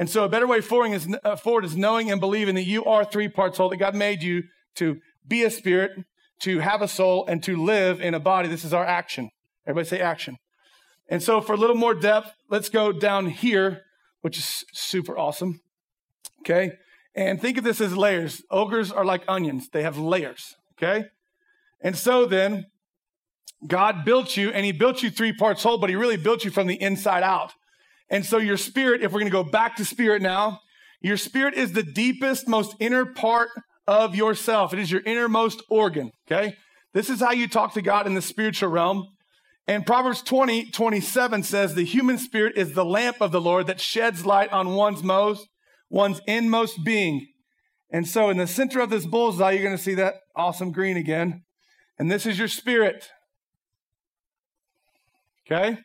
And 0.00 0.10
so 0.10 0.24
a 0.24 0.28
better 0.28 0.48
way 0.48 0.60
forward 0.60 0.92
is, 0.92 1.08
uh, 1.24 1.36
forward 1.36 1.64
is 1.64 1.76
knowing 1.76 2.10
and 2.10 2.20
believing 2.20 2.56
that 2.56 2.64
you 2.66 2.84
are 2.84 3.04
three 3.04 3.28
parts 3.28 3.58
whole, 3.58 3.68
that 3.68 3.76
God 3.76 3.94
made 3.94 4.22
you 4.22 4.44
to 4.76 4.98
be 5.26 5.44
a 5.44 5.50
spirit, 5.50 5.92
to 6.40 6.58
have 6.58 6.82
a 6.82 6.88
soul, 6.88 7.24
and 7.26 7.42
to 7.44 7.56
live 7.56 8.00
in 8.00 8.14
a 8.14 8.20
body. 8.20 8.48
This 8.48 8.64
is 8.64 8.74
our 8.74 8.84
action. 8.84 9.30
Everybody 9.66 9.88
say 9.88 10.00
action. 10.00 10.38
And 11.08 11.22
so 11.22 11.40
for 11.40 11.54
a 11.54 11.56
little 11.56 11.76
more 11.76 11.94
depth, 11.94 12.32
let's 12.50 12.68
go 12.68 12.92
down 12.92 13.26
here, 13.26 13.82
which 14.20 14.38
is 14.38 14.64
super 14.72 15.16
awesome. 15.16 15.60
Okay. 16.40 16.72
And 17.14 17.40
think 17.40 17.58
of 17.58 17.64
this 17.64 17.80
as 17.80 17.96
layers. 17.96 18.42
Ogres 18.50 18.92
are 18.92 19.04
like 19.04 19.24
onions, 19.26 19.68
they 19.70 19.82
have 19.82 19.98
layers, 19.98 20.54
okay? 20.76 21.06
And 21.80 21.96
so 21.96 22.26
then, 22.26 22.66
God 23.66 24.04
built 24.04 24.36
you, 24.36 24.50
and 24.50 24.64
He 24.64 24.70
built 24.70 25.02
you 25.02 25.10
three 25.10 25.32
parts 25.32 25.64
whole, 25.64 25.78
but 25.78 25.90
He 25.90 25.96
really 25.96 26.16
built 26.16 26.44
you 26.44 26.52
from 26.52 26.68
the 26.68 26.80
inside 26.80 27.24
out. 27.24 27.54
And 28.08 28.24
so, 28.24 28.38
your 28.38 28.56
spirit, 28.56 29.02
if 29.02 29.12
we're 29.12 29.18
gonna 29.18 29.30
go 29.30 29.42
back 29.42 29.76
to 29.76 29.84
spirit 29.84 30.22
now, 30.22 30.60
your 31.00 31.16
spirit 31.16 31.54
is 31.54 31.72
the 31.72 31.82
deepest, 31.82 32.46
most 32.46 32.76
inner 32.78 33.04
part 33.04 33.48
of 33.88 34.14
yourself. 34.14 34.72
It 34.72 34.78
is 34.78 34.92
your 34.92 35.02
innermost 35.04 35.62
organ, 35.68 36.12
okay? 36.30 36.56
This 36.94 37.10
is 37.10 37.20
how 37.20 37.32
you 37.32 37.48
talk 37.48 37.74
to 37.74 37.82
God 37.82 38.06
in 38.06 38.14
the 38.14 38.22
spiritual 38.22 38.68
realm. 38.68 39.08
And 39.68 39.86
Proverbs 39.86 40.22
20, 40.22 40.70
27 40.70 41.42
says, 41.44 41.74
The 41.74 41.84
human 41.84 42.18
spirit 42.18 42.56
is 42.56 42.72
the 42.72 42.84
lamp 42.84 43.18
of 43.20 43.30
the 43.30 43.40
Lord 43.40 43.68
that 43.68 43.80
sheds 43.80 44.26
light 44.26 44.50
on 44.50 44.74
one's 44.74 45.04
most 45.04 45.46
one's 45.90 46.20
inmost 46.26 46.84
being. 46.84 47.26
And 47.90 48.06
so 48.06 48.30
in 48.30 48.36
the 48.36 48.46
center 48.46 48.80
of 48.80 48.90
this 48.90 49.06
bullseye, 49.06 49.52
you're 49.52 49.62
going 49.62 49.76
to 49.76 49.82
see 49.82 49.94
that 49.94 50.14
awesome 50.36 50.72
green 50.72 50.96
again. 50.96 51.44
And 51.98 52.10
this 52.10 52.26
is 52.26 52.38
your 52.38 52.48
spirit. 52.48 53.08
Okay? 55.46 55.78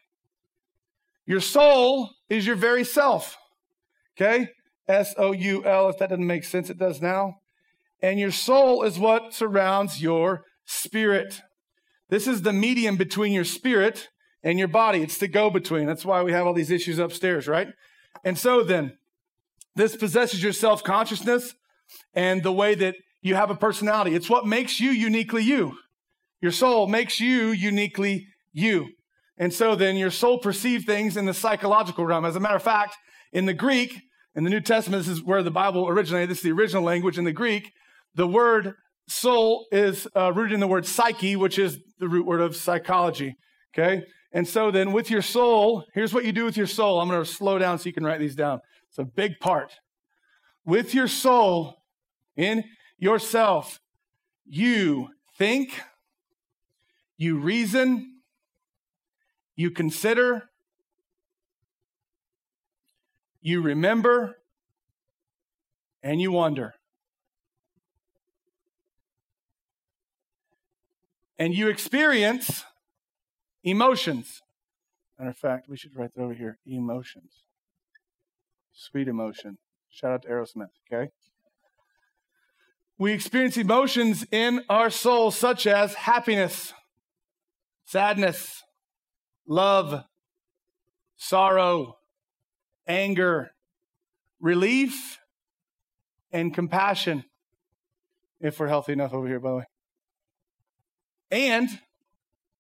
Your 1.26 1.40
soul 1.40 2.10
is 2.30 2.46
your 2.46 2.58
very 2.58 2.84
self. 2.84 3.38
Okay? 4.18 4.50
S 4.88 5.16
O 5.18 5.32
U 5.32 5.64
L. 5.66 5.90
If 5.90 5.98
that 6.00 6.10
doesn't 6.10 6.28
make 6.28 6.44
sense, 6.44 6.70
it 6.70 6.78
does 6.78 7.02
now. 7.02 7.36
And 8.02 8.20
your 8.20 8.32
soul 8.32 8.84
is 8.84 9.00
what 9.00 9.34
surrounds 9.34 10.02
your 10.02 10.44
spirit. 10.66 11.42
This 12.14 12.28
is 12.28 12.44
the 12.44 12.54
medium 12.54 12.96
between 12.96 13.34
your 13.34 13.44
spirit 13.44 14.10
and 14.44 14.60
your 14.60 14.68
body. 14.68 15.02
It's 15.02 15.18
the 15.18 15.28
go 15.28 15.50
between. 15.50 15.88
That's 15.88 16.06
why 16.06 16.22
we 16.22 16.32
have 16.32 16.46
all 16.46 16.54
these 16.54 16.70
issues 16.70 17.00
upstairs, 17.00 17.48
right? 17.48 17.70
And 18.24 18.38
so 18.38 18.62
then, 18.62 19.00
this 19.76 19.96
possesses 19.96 20.44
your 20.44 20.54
self 20.54 20.84
consciousness 20.84 21.56
and 22.14 22.44
the 22.44 22.52
way 22.52 22.76
that 22.76 22.98
you 23.24 23.34
have 23.34 23.50
a 23.50 23.56
personality. 23.56 24.14
It's 24.14 24.30
what 24.30 24.46
makes 24.46 24.80
you 24.80 24.92
uniquely 24.92 25.42
you. 25.42 25.76
Your 26.40 26.52
soul 26.52 26.86
makes 26.86 27.20
you 27.20 27.48
uniquely 27.48 28.28
you. 28.52 28.90
And 29.40 29.52
so 29.52 29.74
then 29.74 29.96
your 29.96 30.12
soul 30.12 30.38
perceives 30.38 30.86
things 30.86 31.18
in 31.18 31.26
the 31.26 31.34
psychological 31.34 32.06
realm. 32.06 32.26
As 32.26 32.36
a 32.36 32.40
matter 32.40 32.58
of 32.58 32.62
fact, 32.62 32.96
in 33.32 33.48
the 33.48 33.56
Greek, 33.56 34.02
in 34.36 34.44
the 34.44 34.52
New 34.52 34.62
Testament, 34.62 35.04
this 35.04 35.12
is 35.18 35.24
where 35.24 35.42
the 35.42 35.50
Bible 35.50 35.88
originated. 35.90 36.30
This 36.30 36.38
is 36.38 36.44
the 36.44 36.52
original 36.52 36.84
language 36.84 37.18
in 37.18 37.24
the 37.24 37.32
Greek. 37.32 37.72
The 38.14 38.28
word 38.28 38.76
soul 39.08 39.68
is 39.72 40.08
uh, 40.16 40.32
rooted 40.34 40.54
in 40.54 40.60
the 40.60 40.68
word 40.68 40.86
psyche, 40.86 41.36
which 41.36 41.60
is 41.60 41.80
the 42.00 42.08
root 42.08 42.26
word 42.26 42.42
of 42.42 42.56
psychology. 42.56 43.38
Okay? 43.74 44.04
And 44.32 44.48
so 44.48 44.72
then 44.72 44.92
with 44.92 45.10
your 45.10 45.22
soul, 45.22 45.86
here's 45.94 46.14
what 46.14 46.26
you 46.26 46.32
do 46.32 46.46
with 46.46 46.58
your 46.58 46.68
soul. 46.68 47.00
I'm 47.00 47.08
going 47.08 47.24
to 47.24 47.30
slow 47.30 47.60
down 47.60 47.78
so 47.78 47.86
you 47.86 47.94
can 47.94 48.04
write 48.04 48.20
these 48.20 48.36
down. 48.36 48.62
It's 48.90 48.98
a 48.98 49.06
big 49.06 49.40
part. 49.40 49.74
With 50.66 50.94
your 50.94 51.08
soul 51.08 51.76
in 52.36 52.64
yourself, 52.98 53.80
you 54.46 55.10
think, 55.38 55.82
you 57.18 57.38
reason, 57.38 58.22
you 59.56 59.72
consider, 59.72 60.50
you 63.42 63.62
remember, 63.62 64.38
and 66.02 66.20
you 66.22 66.32
wonder. 66.32 66.74
And 71.44 71.54
you 71.54 71.68
experience 71.68 72.64
emotions. 73.66 74.42
Matter 75.20 75.32
of 75.32 75.38
fact, 75.38 75.68
we 75.68 75.76
should 75.76 75.94
write 75.94 76.14
that 76.14 76.22
over 76.22 76.34
here 76.34 76.58
emotions. 76.66 77.34
Sweet 78.72 79.10
emotion. 79.10 79.58
Shout 79.90 80.12
out 80.14 80.22
to 80.22 80.30
Aerosmith, 80.30 80.70
okay? 80.90 81.12
We 82.98 83.12
experience 83.12 83.58
emotions 83.58 84.26
in 84.32 84.62
our 84.70 84.90
soul, 84.90 85.32
such 85.32 85.68
as 85.68 85.96
happiness, 85.96 86.74
sadness, 87.84 88.64
love, 89.46 90.06
sorrow, 91.18 91.98
anger, 92.88 93.52
relief, 94.40 95.20
and 96.32 96.54
compassion. 96.54 97.26
If 98.40 98.62
we're 98.62 98.70
healthy 98.70 98.94
enough 98.94 99.14
over 99.14 99.28
here, 99.28 99.42
by 99.42 99.50
the 99.50 99.56
way. 99.58 99.66
And, 101.34 101.68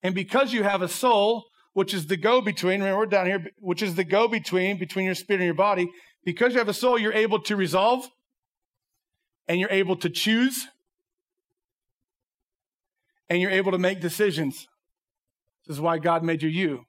and 0.01 0.15
because 0.15 0.51
you 0.51 0.63
have 0.63 0.81
a 0.81 0.87
soul, 0.87 1.45
which 1.73 1.93
is 1.93 2.07
the 2.07 2.17
go 2.17 2.41
between, 2.41 2.79
remember 2.79 2.97
we're 2.97 3.05
down 3.05 3.27
here, 3.27 3.51
which 3.59 3.83
is 3.83 3.93
the 3.93 4.03
go 4.03 4.27
between, 4.27 4.79
between 4.79 5.05
your 5.05 5.13
spirit 5.13 5.41
and 5.41 5.45
your 5.45 5.53
body, 5.53 5.91
because 6.25 6.53
you 6.53 6.59
have 6.59 6.69
a 6.69 6.73
soul, 6.73 6.97
you're 6.97 7.13
able 7.13 7.39
to 7.41 7.55
resolve 7.55 8.09
and 9.47 9.59
you're 9.59 9.69
able 9.69 9.95
to 9.97 10.09
choose 10.09 10.67
and 13.29 13.39
you're 13.39 13.51
able 13.51 13.71
to 13.71 13.77
make 13.77 14.01
decisions. 14.01 14.67
This 15.67 15.75
is 15.75 15.81
why 15.81 15.99
God 15.99 16.23
made 16.23 16.41
you 16.41 16.49
you. 16.49 16.85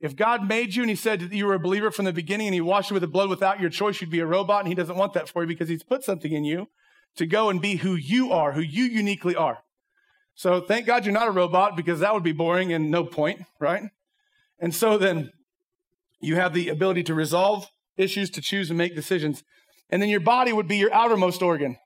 If 0.00 0.14
God 0.14 0.46
made 0.46 0.76
you 0.76 0.82
and 0.84 0.90
He 0.90 0.96
said 0.96 1.18
that 1.18 1.32
you 1.32 1.46
were 1.46 1.54
a 1.54 1.58
believer 1.58 1.90
from 1.90 2.04
the 2.04 2.12
beginning 2.12 2.46
and 2.46 2.54
He 2.54 2.60
washed 2.60 2.90
you 2.90 2.94
with 2.94 3.00
the 3.00 3.08
blood 3.08 3.30
without 3.30 3.58
your 3.58 3.70
choice, 3.70 4.00
you'd 4.00 4.10
be 4.10 4.20
a 4.20 4.26
robot, 4.26 4.60
and 4.60 4.68
He 4.68 4.76
doesn't 4.76 4.96
want 4.96 5.12
that 5.14 5.28
for 5.28 5.42
you 5.42 5.48
because 5.48 5.68
He's 5.68 5.82
put 5.82 6.04
something 6.04 6.32
in 6.32 6.44
you 6.44 6.68
to 7.16 7.26
go 7.26 7.50
and 7.50 7.60
be 7.60 7.76
who 7.76 7.96
you 7.96 8.30
are, 8.30 8.52
who 8.52 8.60
you 8.60 8.84
uniquely 8.84 9.34
are. 9.34 9.58
So 10.36 10.60
thank 10.60 10.86
God 10.86 11.04
you're 11.04 11.14
not 11.14 11.28
a 11.28 11.32
robot 11.32 11.76
because 11.76 12.00
that 12.00 12.12
would 12.12 12.22
be 12.22 12.32
boring 12.32 12.72
and 12.72 12.90
no 12.90 13.04
point, 13.04 13.42
right? 13.58 13.84
And 14.60 14.74
so 14.74 14.98
then 14.98 15.32
you 16.20 16.36
have 16.36 16.52
the 16.52 16.68
ability 16.68 17.02
to 17.04 17.14
resolve 17.14 17.70
issues, 17.96 18.28
to 18.30 18.42
choose 18.42 18.70
and 18.70 18.76
make 18.76 18.94
decisions. 18.94 19.42
And 19.88 20.02
then 20.02 20.10
your 20.10 20.20
body 20.20 20.52
would 20.52 20.68
be 20.68 20.76
your 20.76 20.92
outermost 20.92 21.40
organ. 21.40 21.78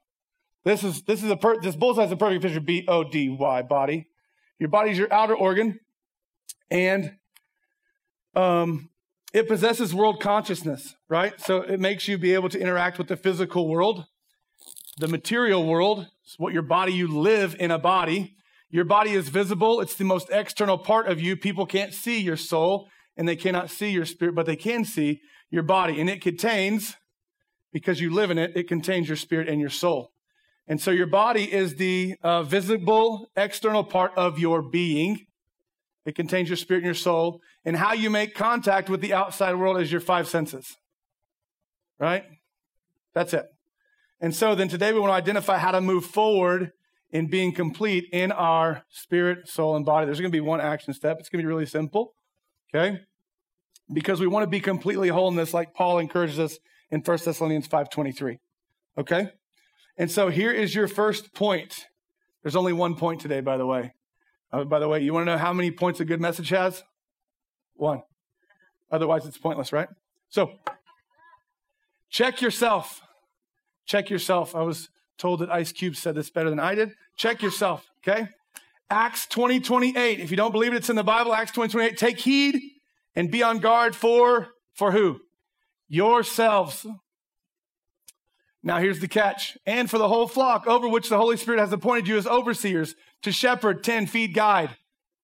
This 0.65 0.83
is 0.83 1.03
this 1.03 1.23
is 1.23 1.31
a 1.31 1.37
per, 1.37 1.61
this 1.61 1.77
bullseye 1.77 2.05
is 2.05 2.13
a 2.13 2.17
perfect 2.17 2.43
picture. 2.43 2.61
B 2.61 2.85
O 2.89 3.05
D 3.05 3.31
Y 3.31 3.63
body. 3.63 4.09
Your 4.59 4.69
body 4.69 4.91
is 4.91 4.99
your 4.99 5.11
outer 5.13 5.35
organ, 5.35 5.81
and 6.71 7.17
um, 8.35 8.91
it 9.33 9.49
possesses 9.49 9.95
world 9.95 10.21
consciousness, 10.21 10.97
right? 11.09 11.41
So 11.41 11.63
it 11.63 11.81
makes 11.81 12.09
you 12.09 12.19
be 12.19 12.35
able 12.35 12.51
to 12.51 12.61
interact 12.61 12.99
with 12.99 13.09
the 13.09 13.17
physical 13.17 13.69
world, 13.69 14.05
the 14.99 15.09
material 15.09 15.67
world, 15.67 16.09
it's 16.25 16.39
what 16.39 16.53
your 16.53 16.63
body, 16.63 16.93
you 16.93 17.09
live 17.09 17.57
in 17.59 17.71
a 17.71 17.79
body. 17.79 18.37
Your 18.71 18.85
body 18.85 19.11
is 19.11 19.29
visible. 19.29 19.81
It's 19.81 19.97
the 19.97 20.05
most 20.05 20.29
external 20.31 20.79
part 20.79 21.09
of 21.09 21.21
you. 21.21 21.37
People 21.37 21.67
can't 21.67 21.93
see 21.93 22.21
your 22.21 22.37
soul 22.37 22.89
and 23.17 23.29
they 23.29 23.37
cannot 23.37 23.69
see 23.71 23.91
your 23.91 24.05
spirit, 24.05 24.35
but 24.35 24.47
they 24.47 24.57
can 24.57 24.85
see 24.85 25.21
your 25.51 25.65
body. 25.65 26.01
And 26.01 26.09
it 26.09 26.23
contains, 26.23 26.97
because 27.73 28.01
you 28.01 28.11
live 28.11 28.31
in 28.31 28.39
it, 28.39 28.53
it 28.55 28.69
contains 28.69 29.09
your 29.09 29.17
spirit 29.17 29.49
and 29.49 29.61
your 29.61 29.71
soul. 29.71 30.13
And 30.69 30.81
so 30.81 30.93
your 30.93 31.09
body 31.09 31.53
is 31.53 31.75
the 31.75 32.15
uh, 32.23 32.45
visible 32.45 33.27
external 33.37 33.83
part 33.83 34.13
of 34.17 34.39
your 34.39 34.63
being. 34.63 35.27
It 36.07 36.15
contains 36.15 36.49
your 36.49 36.57
spirit 36.57 36.79
and 36.79 36.87
your 36.87 36.95
soul. 36.95 37.41
And 37.65 37.77
how 37.77 37.93
you 37.93 38.09
make 38.09 38.35
contact 38.35 38.89
with 38.89 39.01
the 39.01 39.13
outside 39.13 39.57
world 39.57 39.81
is 39.81 39.91
your 39.91 40.01
five 40.01 40.29
senses. 40.29 40.77
Right? 41.99 42.25
That's 43.15 43.35
it. 43.35 43.47
And 44.21 44.35
so 44.35 44.55
then 44.55 44.69
today 44.69 44.93
we 44.93 45.01
want 45.01 45.11
to 45.11 45.15
identify 45.15 45.59
how 45.59 45.73
to 45.73 45.81
move 45.81 46.05
forward 46.05 46.71
in 47.13 47.27
being 47.27 47.53
complete 47.53 48.09
in 48.13 48.31
our 48.33 48.85
spirit, 48.89 49.49
soul, 49.49 49.77
and 49.77 49.85
body. 49.85 50.07
There's 50.07 50.21
going 50.21 50.31
to 50.31 50.37
be 50.37 50.41
one 50.41 50.61
action 50.61 50.95
step. 50.95 51.19
It's 51.19 51.29
going 51.29 51.43
to 51.43 51.47
be 51.47 51.49
really 51.49 51.67
simple. 51.67 52.15
Okay? 52.73 53.01
Because 53.93 54.21
we 54.21 54.27
want 54.27 54.45
to 54.45 54.51
be 54.51 54.61
completely 54.61 55.09
whole 55.09 55.29
in 55.29 55.37
this, 55.37 55.53
like 55.53 55.75
Paul 55.75 55.99
encourages 55.99 56.39
us 56.39 56.59
in 56.91 57.01
1 57.01 57.19
Thessalonians 57.25 57.69
5.23. 57.69 58.39
Okay? 58.99 59.31
And 59.97 60.11
so 60.11 60.29
here 60.29 60.53
is 60.53 60.75
your 60.75 60.87
first 60.87 61.35
point. 61.35 61.87
There's 62.43 62.57
only 62.57 62.73
one 62.73 62.95
point 62.95 63.21
today, 63.21 63.41
by 63.41 63.57
the 63.57 63.67
way. 63.67 63.95
Uh, 64.53 64.65
by 64.65 64.79
the 64.79 64.89
way, 64.89 65.01
you 65.01 65.13
want 65.13 65.27
to 65.27 65.33
know 65.33 65.39
how 65.39 65.53
many 65.53 65.71
points 65.71 66.01
a 66.01 66.05
good 66.05 66.21
message 66.21 66.49
has? 66.51 66.83
One. 67.75 68.03
Otherwise, 68.91 69.27
it's 69.27 69.39
pointless, 69.39 69.73
right? 69.73 69.89
So, 70.29 70.53
check 72.09 72.41
yourself. 72.41 73.03
Check 73.85 74.11
yourself. 74.11 74.55
I 74.55 74.63
was 74.63 74.89
told 75.21 75.41
that 75.41 75.51
Ice 75.51 75.71
Cube 75.71 75.95
said 75.95 76.15
this 76.15 76.31
better 76.31 76.51
than 76.51 76.59
I 76.59 76.75
did. 76.75 76.93
Check 77.17 77.43
yourself, 77.43 77.87
okay? 77.99 78.29
Acts 78.89 79.27
20, 79.27 79.61
28. 79.61 80.19
If 80.19 80.31
you 80.31 80.37
don't 80.37 80.51
believe 80.51 80.73
it, 80.73 80.77
it's 80.77 80.91
in 80.91 80.97
the 80.97 81.05
Bible. 81.05 81.33
Acts 81.33 81.53
20, 81.53 81.71
28. 81.71 81.97
Take 81.97 82.19
heed 82.19 82.61
and 83.15 83.31
be 83.31 83.43
on 83.43 83.59
guard 83.59 83.95
for, 83.95 84.49
for 84.75 84.93
who? 84.93 85.21
Yourselves. 85.89 86.87
Now 88.63 88.79
here's 88.79 89.01
the 89.01 89.09
catch. 89.09 89.57
And 89.65 89.89
for 89.89 89.99
the 89.99 90.09
whole 90.09 90.27
flock 90.27 90.67
over 90.67 90.89
which 90.89 91.09
the 91.09 91.19
Holy 91.19 91.37
Spirit 91.37 91.61
has 91.61 91.73
appointed 91.73 92.09
you 92.09 92.17
as 92.17 92.27
overseers 92.27 92.95
to 93.23 93.31
shepherd, 93.31 93.85
tend, 93.85 94.11
feed, 94.11 94.35
guide. 94.35 94.71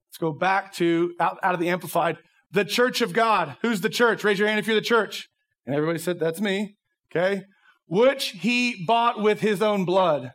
Let's 0.09 0.19
go 0.19 0.33
back 0.33 0.73
to 0.75 1.15
out, 1.19 1.39
out 1.43 1.55
of 1.55 1.61
the 1.61 1.69
Amplified. 1.69 2.19
The 2.53 2.65
church 2.65 3.01
of 3.01 3.13
God. 3.13 3.57
Who's 3.63 3.81
the 3.81 3.91
church? 3.91 4.23
Raise 4.23 4.39
your 4.39 4.49
hand 4.49 4.61
if 4.61 4.67
you're 4.67 4.77
the 4.77 4.81
church. 4.81 5.29
And 5.67 5.75
everybody 5.75 5.99
said, 5.99 6.21
That's 6.21 6.41
me. 6.41 6.77
Okay. 7.11 7.45
Which 7.87 8.29
he 8.31 8.85
bought 8.85 9.21
with 9.21 9.41
his 9.41 9.63
own 9.63 9.85
blood. 9.85 10.33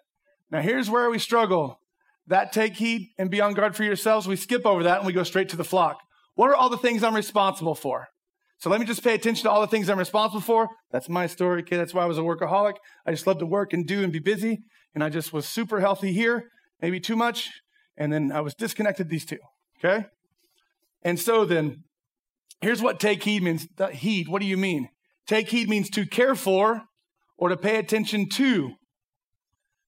Now 0.50 0.62
here's 0.62 0.90
where 0.90 1.10
we 1.10 1.20
struggle. 1.20 1.80
That 2.28 2.54
take 2.54 2.76
heed 2.76 3.10
and 3.18 3.30
be 3.30 3.42
on 3.42 3.54
guard 3.54 3.76
for 3.76 3.84
yourselves. 3.84 4.28
We 4.28 4.36
skip 4.36 4.66
over 4.66 4.84
that 4.84 5.00
and 5.00 5.08
we 5.08 5.14
go 5.14 5.24
straight 5.24 5.50
to 5.50 5.58
the 5.58 5.64
flock. 5.64 5.98
What 6.36 6.50
are 6.50 6.56
all 6.56 6.70
the 6.70 6.78
things 6.78 7.04
I'm 7.04 7.16
responsible 7.16 7.76
for? 7.76 8.08
So 8.58 8.70
let 8.70 8.80
me 8.80 8.86
just 8.86 9.04
pay 9.04 9.16
attention 9.16 9.44
to 9.44 9.50
all 9.50 9.60
the 9.60 9.68
things 9.68 9.90
I'm 9.90 9.98
responsible 9.98 10.42
for. 10.42 10.70
That's 10.92 11.10
my 11.10 11.26
story, 11.26 11.64
kid. 11.64 11.78
That's 11.78 11.94
why 11.94 12.04
I 12.04 12.06
was 12.06 12.20
a 12.20 12.22
workaholic. 12.22 12.76
I 13.06 13.12
just 13.12 13.26
loved 13.26 13.40
to 13.40 13.46
work 13.46 13.74
and 13.74 13.88
do 13.88 14.04
and 14.04 14.14
be 14.14 14.20
busy. 14.20 14.60
And 14.94 15.04
I 15.04 15.10
just 15.10 15.34
was 15.34 15.48
super 15.48 15.80
healthy 15.80 16.14
here, 16.14 16.46
maybe 16.82 17.00
too 17.00 17.16
much. 17.16 17.50
And 17.98 18.14
then 18.14 18.32
I 18.32 18.42
was 18.42 18.54
disconnected 18.54 19.10
these 19.10 19.26
two. 19.26 19.40
Okay? 19.84 20.06
And 21.02 21.20
so 21.20 21.44
then, 21.44 21.84
here's 22.62 22.84
what 22.84 23.00
take 23.00 23.24
heed 23.24 23.42
means. 23.42 23.68
Heed, 23.94 24.28
what 24.28 24.42
do 24.42 24.48
you 24.48 24.58
mean? 24.58 24.90
Take 25.26 25.50
heed 25.50 25.68
means 25.68 25.90
to 25.92 26.06
care 26.06 26.36
for 26.36 26.84
or 27.42 27.50
to 27.50 27.58
pay 27.58 27.78
attention 27.78 28.30
to. 28.30 28.76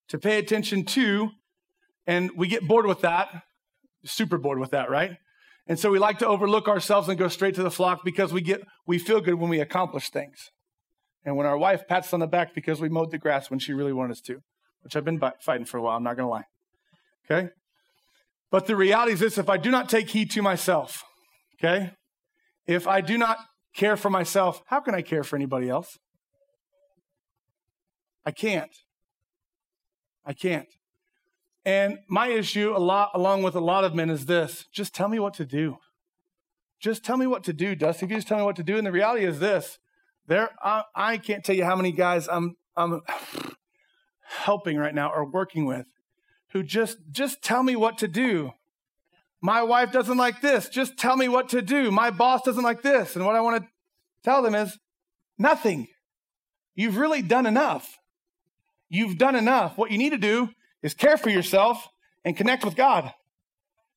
To 0.09 0.17
pay 0.17 0.39
attention 0.39 0.83
to. 0.85 1.29
And 2.07 2.31
we 2.35 2.47
get 2.47 2.67
bored 2.67 2.87
with 2.87 3.01
that, 3.01 3.29
super 4.03 4.37
bored 4.37 4.59
with 4.59 4.71
that, 4.71 4.89
right? 4.89 5.11
And 5.67 5.79
so 5.79 5.91
we 5.91 5.99
like 5.99 6.17
to 6.19 6.27
overlook 6.27 6.67
ourselves 6.67 7.07
and 7.07 7.17
go 7.17 7.29
straight 7.29 7.55
to 7.55 7.63
the 7.63 7.71
flock 7.71 8.01
because 8.03 8.33
we 8.33 8.41
get 8.41 8.61
we 8.85 8.97
feel 8.97 9.21
good 9.21 9.35
when 9.35 9.49
we 9.49 9.61
accomplish 9.61 10.09
things. 10.09 10.49
And 11.23 11.37
when 11.37 11.45
our 11.45 11.57
wife 11.57 11.87
pats 11.87 12.11
on 12.13 12.19
the 12.19 12.27
back 12.27 12.53
because 12.53 12.81
we 12.81 12.89
mowed 12.89 13.11
the 13.11 13.17
grass 13.17 13.49
when 13.49 13.59
she 13.59 13.71
really 13.71 13.93
wanted 13.93 14.13
us 14.13 14.21
to, 14.21 14.39
which 14.81 14.97
I've 14.97 15.05
been 15.05 15.21
fighting 15.39 15.65
for 15.65 15.77
a 15.77 15.81
while, 15.81 15.95
I'm 15.95 16.03
not 16.03 16.17
going 16.17 16.25
to 16.25 16.31
lie. 16.31 16.43
Okay? 17.31 17.49
But 18.51 18.65
the 18.65 18.75
reality 18.75 19.13
is 19.13 19.21
this 19.21 19.37
if 19.37 19.47
I 19.47 19.57
do 19.57 19.71
not 19.71 19.87
take 19.87 20.09
heed 20.09 20.31
to 20.31 20.41
myself, 20.41 21.03
okay? 21.57 21.91
If 22.67 22.87
I 22.87 22.99
do 22.99 23.17
not 23.17 23.37
care 23.73 23.95
for 23.95 24.09
myself, 24.09 24.61
how 24.67 24.81
can 24.81 24.95
I 24.95 25.01
care 25.01 25.23
for 25.23 25.37
anybody 25.37 25.69
else? 25.69 25.97
I 28.25 28.31
can't. 28.31 28.75
I 30.25 30.33
can't. 30.33 30.67
And 31.65 31.99
my 32.07 32.27
issue, 32.27 32.73
a 32.75 32.79
lot, 32.79 33.11
along 33.13 33.43
with 33.43 33.55
a 33.55 33.59
lot 33.61 33.83
of 33.83 33.95
men, 33.95 34.09
is 34.09 34.25
this 34.25 34.65
just 34.71 34.93
tell 34.93 35.07
me 35.07 35.19
what 35.19 35.33
to 35.35 35.45
do. 35.45 35.77
Just 36.79 37.05
tell 37.05 37.15
me 37.17 37.27
what 37.27 37.43
to 37.45 37.53
do, 37.53 37.75
Dusty. 37.75 38.05
If 38.05 38.11
you 38.11 38.17
just 38.17 38.27
tell 38.27 38.37
me 38.37 38.43
what 38.43 38.57
to 38.57 38.63
do. 38.63 38.77
And 38.77 38.85
the 38.85 38.91
reality 38.91 39.25
is 39.25 39.39
this 39.39 39.79
there, 40.27 40.49
I, 40.61 40.83
I 40.95 41.17
can't 41.17 41.43
tell 41.43 41.55
you 41.55 41.65
how 41.65 41.75
many 41.75 41.91
guys 41.91 42.27
I'm, 42.27 42.55
I'm 42.75 43.01
helping 44.21 44.77
right 44.77 44.93
now 44.93 45.11
or 45.11 45.29
working 45.29 45.65
with 45.65 45.85
who 46.51 46.63
just, 46.63 46.97
just 47.11 47.41
tell 47.41 47.63
me 47.63 47.75
what 47.75 47.97
to 47.97 48.07
do. 48.07 48.51
My 49.41 49.63
wife 49.63 49.91
doesn't 49.91 50.17
like 50.17 50.39
this. 50.39 50.69
Just 50.69 50.97
tell 50.97 51.17
me 51.17 51.27
what 51.27 51.49
to 51.49 51.61
do. 51.61 51.91
My 51.91 52.11
boss 52.11 52.43
doesn't 52.43 52.63
like 52.63 52.81
this. 52.81 53.15
And 53.15 53.25
what 53.25 53.35
I 53.35 53.41
want 53.41 53.63
to 53.63 53.69
tell 54.23 54.41
them 54.41 54.55
is 54.55 54.77
nothing. 55.37 55.87
You've 56.75 56.97
really 56.97 57.21
done 57.21 57.45
enough. 57.45 57.97
You've 58.89 59.17
done 59.17 59.35
enough. 59.35 59.77
What 59.77 59.91
you 59.91 59.97
need 59.97 60.11
to 60.11 60.17
do 60.17 60.49
is 60.81 60.93
care 60.93 61.17
for 61.17 61.29
yourself 61.29 61.87
and 62.23 62.37
connect 62.37 62.63
with 62.63 62.75
God. 62.75 63.11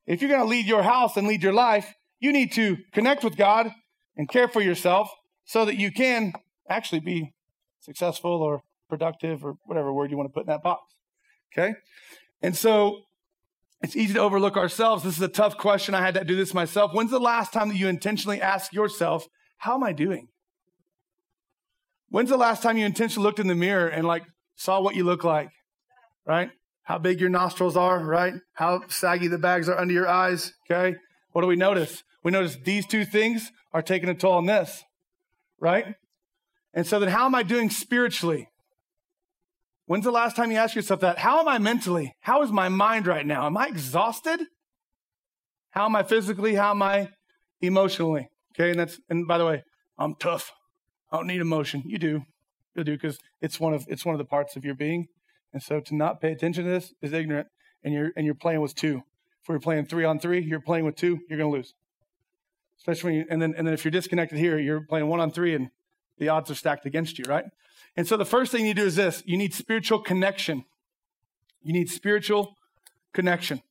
If 0.07 0.21
you're 0.21 0.31
going 0.31 0.43
to 0.43 0.49
lead 0.49 0.66
your 0.66 0.83
house 0.83 1.16
and 1.16 1.26
lead 1.26 1.43
your 1.43 1.52
life, 1.52 1.95
you 2.21 2.33
need 2.33 2.52
to 2.52 2.78
connect 2.93 3.25
with 3.25 3.37
God 3.37 3.73
and 4.16 4.28
care 4.28 4.49
for 4.49 4.62
yourself 4.62 5.11
so 5.45 5.64
that 5.64 5.76
you 5.76 5.93
can 5.93 6.33
actually 6.69 7.00
be 7.00 7.35
successful 7.81 8.43
or 8.43 8.62
productive 8.88 9.45
or 9.45 9.57
whatever 9.64 9.93
word 9.93 10.11
you 10.11 10.16
want 10.16 10.28
to 10.28 10.33
put 10.33 10.45
in 10.45 10.47
that 10.47 10.62
box. 10.62 10.95
Okay? 11.52 11.75
And 12.43 12.57
so 12.57 13.02
it's 13.83 13.97
easy 13.97 14.14
to 14.14 14.21
overlook 14.21 14.57
ourselves. 14.57 15.02
This 15.02 15.16
is 15.16 15.23
a 15.23 15.28
tough 15.28 15.57
question. 15.57 15.95
I 15.95 16.00
had 16.00 16.14
to 16.14 16.25
do 16.25 16.37
this 16.37 16.55
myself. 16.55 16.93
When's 16.95 17.11
the 17.11 17.21
last 17.21 17.52
time 17.52 17.69
that 17.69 17.76
you 17.76 17.88
intentionally 17.88 18.40
asked 18.40 18.73
yourself, 18.73 19.28
How 19.59 19.75
am 19.75 19.85
I 19.85 19.93
doing? 19.93 20.28
When's 22.09 22.31
the 22.31 22.37
last 22.37 22.62
time 22.62 22.76
you 22.76 22.87
intentionally 22.87 23.25
looked 23.25 23.40
in 23.40 23.49
the 23.49 23.55
mirror 23.55 23.88
and 23.88 24.07
like 24.07 24.25
saw 24.56 24.80
what 24.80 24.96
you 24.96 25.04
look 25.04 25.25
like, 25.25 25.50
right? 26.26 26.50
How 26.82 26.98
big 26.98 27.20
your 27.20 27.30
nostrils 27.30 27.76
are, 27.76 28.02
right? 28.04 28.34
How 28.54 28.82
saggy 28.88 29.28
the 29.28 29.38
bags 29.38 29.68
are 29.68 29.78
under 29.78 29.94
your 29.94 30.08
eyes, 30.08 30.52
okay? 30.70 30.96
What 31.32 31.42
do 31.42 31.48
we 31.48 31.56
notice? 31.56 32.02
We 32.25 32.32
notice 32.32 32.56
these 32.64 32.86
two 32.86 33.04
things 33.04 33.50
are 33.72 33.82
taking 33.82 34.08
a 34.08 34.14
toll 34.14 34.32
on 34.32 34.46
this, 34.46 34.82
right? 35.60 35.94
And 36.75 36.86
so 36.86 36.98
then 36.98 37.08
how 37.08 37.26
am 37.26 37.34
I 37.34 37.42
doing 37.42 37.70
spiritually? 37.70 38.48
When's 39.86 40.04
the 40.04 40.10
last 40.10 40.34
time 40.34 40.50
you 40.50 40.56
asked 40.56 40.75
yourself 40.75 41.00
that? 41.00 41.18
How 41.18 41.40
am 41.40 41.48
I 41.48 41.58
mentally? 41.58 42.14
How 42.20 42.42
is 42.42 42.50
my 42.50 42.68
mind 42.68 43.06
right 43.06 43.25
now? 43.25 43.46
Am 43.46 43.56
I 43.56 43.66
exhausted? 43.66 44.40
How 45.70 45.84
am 45.86 45.94
I 45.94 46.02
physically? 46.02 46.54
How 46.54 46.72
am 46.72 46.82
I 46.82 47.08
emotionally? 47.60 48.28
Okay, 48.54 48.70
and 48.70 48.80
that's 48.80 48.98
and 49.08 49.28
by 49.28 49.38
the 49.38 49.44
way, 49.44 49.62
I'm 49.98 50.14
tough. 50.16 50.50
I 51.12 51.16
don't 51.16 51.26
need 51.26 51.40
emotion. 51.40 51.82
You 51.86 51.98
do. 51.98 52.22
You 52.75 52.84
do 52.84 52.92
because 52.92 53.18
it's 53.40 53.61
one 53.61 53.75
of 53.75 53.85
it's 53.88 54.05
one 54.05 54.14
of 54.14 54.19
the 54.19 54.25
parts 54.25 54.57
of 54.57 54.64
your 54.64 54.75
being. 54.75 55.09
And 55.52 55.62
so 55.62 55.81
to 55.81 55.95
not 55.95 56.21
pay 56.21 56.33
attention 56.33 56.64
to 56.64 56.71
this 56.71 56.93
is 57.00 57.12
ignorant. 57.12 57.49
And 57.85 57.95
you're 57.95 58.11
and 58.16 58.26
you're 58.26 58.35
playing 58.35 58.61
with 58.61 58.75
two. 58.75 59.02
If 59.43 59.49
we're 59.49 59.59
playing 59.59 59.87
three 59.87 60.05
on 60.05 60.19
three, 60.19 60.40
you're 60.40 60.61
playing 60.61 60.85
with 60.85 60.97
two, 60.97 61.21
you're 61.28 61.38
gonna 61.38 61.50
lose. 61.50 61.75
Especially 62.78 63.11
when 63.11 63.21
you, 63.21 63.26
and 63.31 63.40
then 63.40 63.55
and 63.57 63.66
then 63.66 63.75
if 63.75 63.85
you're 63.85 63.93
disconnected 63.93 64.38
here, 64.38 64.59
you're 64.59 64.81
playing 64.81 65.07
one 65.07 65.21
on 65.21 65.31
three 65.31 65.55
and 65.55 65.71
the 66.19 66.28
odds 66.28 66.50
are 66.50 66.55
stacked 66.55 66.87
against 66.87 67.19
you, 67.19 67.25
right? 67.28 67.45
And 67.97 68.07
so 68.07 68.16
the 68.16 68.25
first 68.25 68.52
thing 68.52 68.66
you 68.66 68.75
do 68.75 68.85
is 68.85 68.97
this 68.97 69.23
you 69.26 69.37
need 69.37 69.55
spiritual 69.55 70.00
connection. 70.00 70.64
You 71.62 71.73
need 71.73 71.90
spiritual 71.90 72.57
connection. 73.12 73.62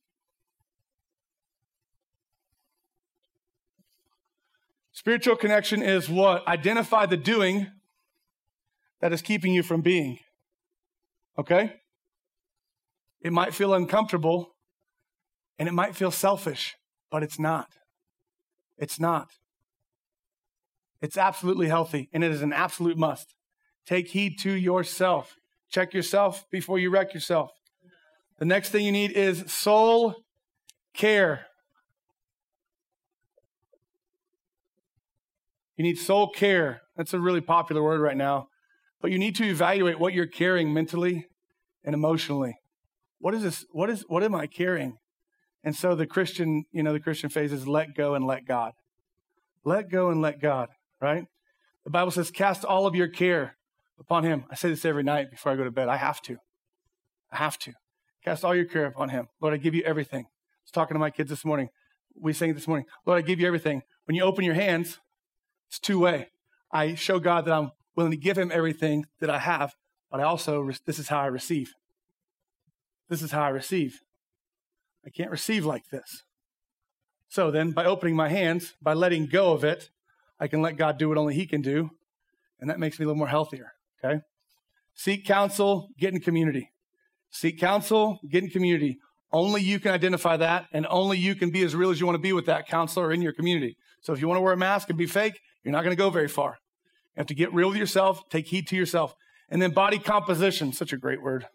Spiritual 4.92 5.36
connection 5.36 5.82
is 5.82 6.08
what? 6.08 6.46
Identify 6.48 7.06
the 7.06 7.16
doing 7.16 7.68
that 9.00 9.12
is 9.12 9.22
keeping 9.22 9.52
you 9.52 9.62
from 9.62 9.80
being. 9.80 10.18
Okay? 11.38 11.74
It 13.20 13.32
might 13.32 13.54
feel 13.54 13.74
uncomfortable 13.74 14.54
and 15.58 15.68
it 15.68 15.72
might 15.72 15.96
feel 15.96 16.10
selfish, 16.10 16.76
but 17.10 17.22
it's 17.22 17.38
not. 17.38 17.68
It's 18.78 19.00
not. 19.00 19.28
It's 21.00 21.16
absolutely 21.16 21.68
healthy 21.68 22.08
and 22.12 22.24
it 22.24 22.30
is 22.30 22.42
an 22.42 22.52
absolute 22.52 22.96
must. 22.96 23.34
Take 23.86 24.08
heed 24.08 24.38
to 24.40 24.52
yourself. 24.52 25.36
Check 25.70 25.94
yourself 25.94 26.46
before 26.50 26.78
you 26.78 26.90
wreck 26.90 27.14
yourself. 27.14 27.50
The 28.38 28.44
next 28.44 28.70
thing 28.70 28.84
you 28.84 28.92
need 28.92 29.12
is 29.12 29.50
soul 29.52 30.14
care. 30.94 31.46
You 35.76 35.84
need 35.84 35.98
soul 35.98 36.28
care. 36.30 36.82
That's 36.96 37.14
a 37.14 37.20
really 37.20 37.40
popular 37.40 37.82
word 37.82 38.00
right 38.00 38.16
now. 38.16 38.48
But 39.00 39.10
you 39.10 39.18
need 39.18 39.36
to 39.36 39.44
evaluate 39.44 39.98
what 39.98 40.14
you're 40.14 40.26
carrying 40.26 40.72
mentally 40.72 41.26
and 41.84 41.94
emotionally. 41.94 42.58
What 43.18 43.34
is 43.34 43.42
this? 43.42 43.64
What 43.70 43.90
is 43.90 44.04
what 44.08 44.22
am 44.22 44.34
I 44.34 44.46
carrying? 44.46 44.98
And 45.64 45.74
so 45.74 45.94
the 45.94 46.06
Christian, 46.06 46.64
you 46.70 46.82
know, 46.82 46.92
the 46.92 47.00
Christian 47.00 47.28
phase 47.28 47.52
is 47.52 47.66
let 47.66 47.94
go 47.94 48.14
and 48.14 48.26
let 48.26 48.46
God. 48.46 48.72
Let 49.64 49.90
go 49.90 50.10
and 50.10 50.22
let 50.22 50.40
God, 50.40 50.68
right? 51.00 51.26
The 51.84 51.90
Bible 51.90 52.12
says, 52.12 52.30
cast 52.30 52.64
all 52.64 52.86
of 52.86 52.94
your 52.94 53.08
care 53.08 53.56
upon 53.98 54.22
him. 54.22 54.44
I 54.48 54.54
say 54.54 54.68
this 54.68 54.84
every 54.84 55.02
night 55.02 55.30
before 55.30 55.50
I 55.50 55.56
go 55.56 55.64
to 55.64 55.72
bed. 55.72 55.88
I 55.88 55.96
have 55.96 56.22
to. 56.22 56.36
I 57.32 57.36
have 57.38 57.58
to. 57.60 57.72
Cast 58.24 58.44
all 58.44 58.54
your 58.54 58.64
care 58.64 58.86
upon 58.86 59.08
him. 59.08 59.28
Lord, 59.40 59.54
I 59.54 59.56
give 59.56 59.74
you 59.74 59.82
everything. 59.82 60.26
I 60.26 60.62
was 60.64 60.70
talking 60.72 60.94
to 60.94 61.00
my 61.00 61.10
kids 61.10 61.30
this 61.30 61.44
morning. 61.44 61.68
We 62.14 62.32
sang 62.32 62.54
this 62.54 62.68
morning. 62.68 62.86
Lord, 63.04 63.22
I 63.22 63.26
give 63.26 63.40
you 63.40 63.46
everything. 63.46 63.82
When 64.04 64.14
you 64.14 64.22
open 64.22 64.44
your 64.44 64.54
hands, 64.54 64.98
it's 65.68 65.78
two 65.78 65.98
way. 65.98 66.28
I 66.72 66.94
show 66.94 67.18
God 67.18 67.44
that 67.46 67.52
I'm 67.52 67.72
willing 67.96 68.12
to 68.12 68.16
give 68.16 68.38
him 68.38 68.52
everything 68.52 69.06
that 69.20 69.30
I 69.30 69.38
have, 69.38 69.74
but 70.10 70.20
I 70.20 70.24
also, 70.24 70.70
this 70.84 70.98
is 70.98 71.08
how 71.08 71.20
I 71.20 71.26
receive. 71.26 71.72
This 73.08 73.22
is 73.22 73.32
how 73.32 73.42
I 73.42 73.48
receive. 73.48 74.00
I 75.04 75.10
can't 75.10 75.30
receive 75.30 75.64
like 75.64 75.88
this. 75.90 76.24
So 77.28 77.50
then, 77.50 77.72
by 77.72 77.84
opening 77.84 78.14
my 78.14 78.28
hands, 78.28 78.74
by 78.80 78.94
letting 78.94 79.26
go 79.26 79.52
of 79.52 79.64
it, 79.64 79.90
I 80.38 80.48
can 80.48 80.62
let 80.62 80.76
God 80.76 80.98
do 80.98 81.08
what 81.08 81.18
only 81.18 81.34
He 81.34 81.46
can 81.46 81.62
do, 81.62 81.90
and 82.60 82.70
that 82.70 82.78
makes 82.78 82.98
me 82.98 83.04
a 83.04 83.08
little 83.08 83.18
more 83.18 83.28
healthier. 83.28 83.72
Okay? 84.04 84.20
Seek 84.94 85.24
counsel, 85.26 85.88
get 85.98 86.14
in 86.14 86.20
community. 86.20 86.70
Seek 87.30 87.58
counsel, 87.58 88.20
get 88.30 88.44
in 88.44 88.50
community. 88.50 88.98
Only 89.32 89.60
you 89.60 89.80
can 89.80 89.92
identify 89.92 90.36
that, 90.36 90.66
and 90.72 90.86
only 90.88 91.18
you 91.18 91.34
can 91.34 91.50
be 91.50 91.62
as 91.62 91.74
real 91.74 91.90
as 91.90 92.00
you 92.00 92.06
want 92.06 92.16
to 92.16 92.22
be 92.22 92.32
with 92.32 92.46
that 92.46 92.66
counselor 92.66 93.12
in 93.12 93.22
your 93.22 93.32
community. 93.32 93.76
So 94.00 94.12
if 94.12 94.20
you 94.20 94.28
want 94.28 94.38
to 94.38 94.42
wear 94.42 94.52
a 94.52 94.56
mask 94.56 94.88
and 94.88 94.96
be 94.96 95.06
fake, 95.06 95.40
you're 95.64 95.72
not 95.72 95.82
going 95.82 95.94
to 95.94 96.00
go 96.00 96.10
very 96.10 96.28
far. 96.28 96.58
You 97.16 97.20
have 97.20 97.26
to 97.28 97.34
get 97.34 97.52
real 97.54 97.68
with 97.68 97.78
yourself, 97.78 98.28
take 98.28 98.48
heed 98.48 98.66
to 98.68 98.76
yourself. 98.76 99.16
And 99.48 99.62
then 99.62 99.70
body 99.70 99.98
composition, 99.98 100.72
such 100.72 100.92
a 100.92 100.96
great 100.96 101.22
word. 101.22 101.46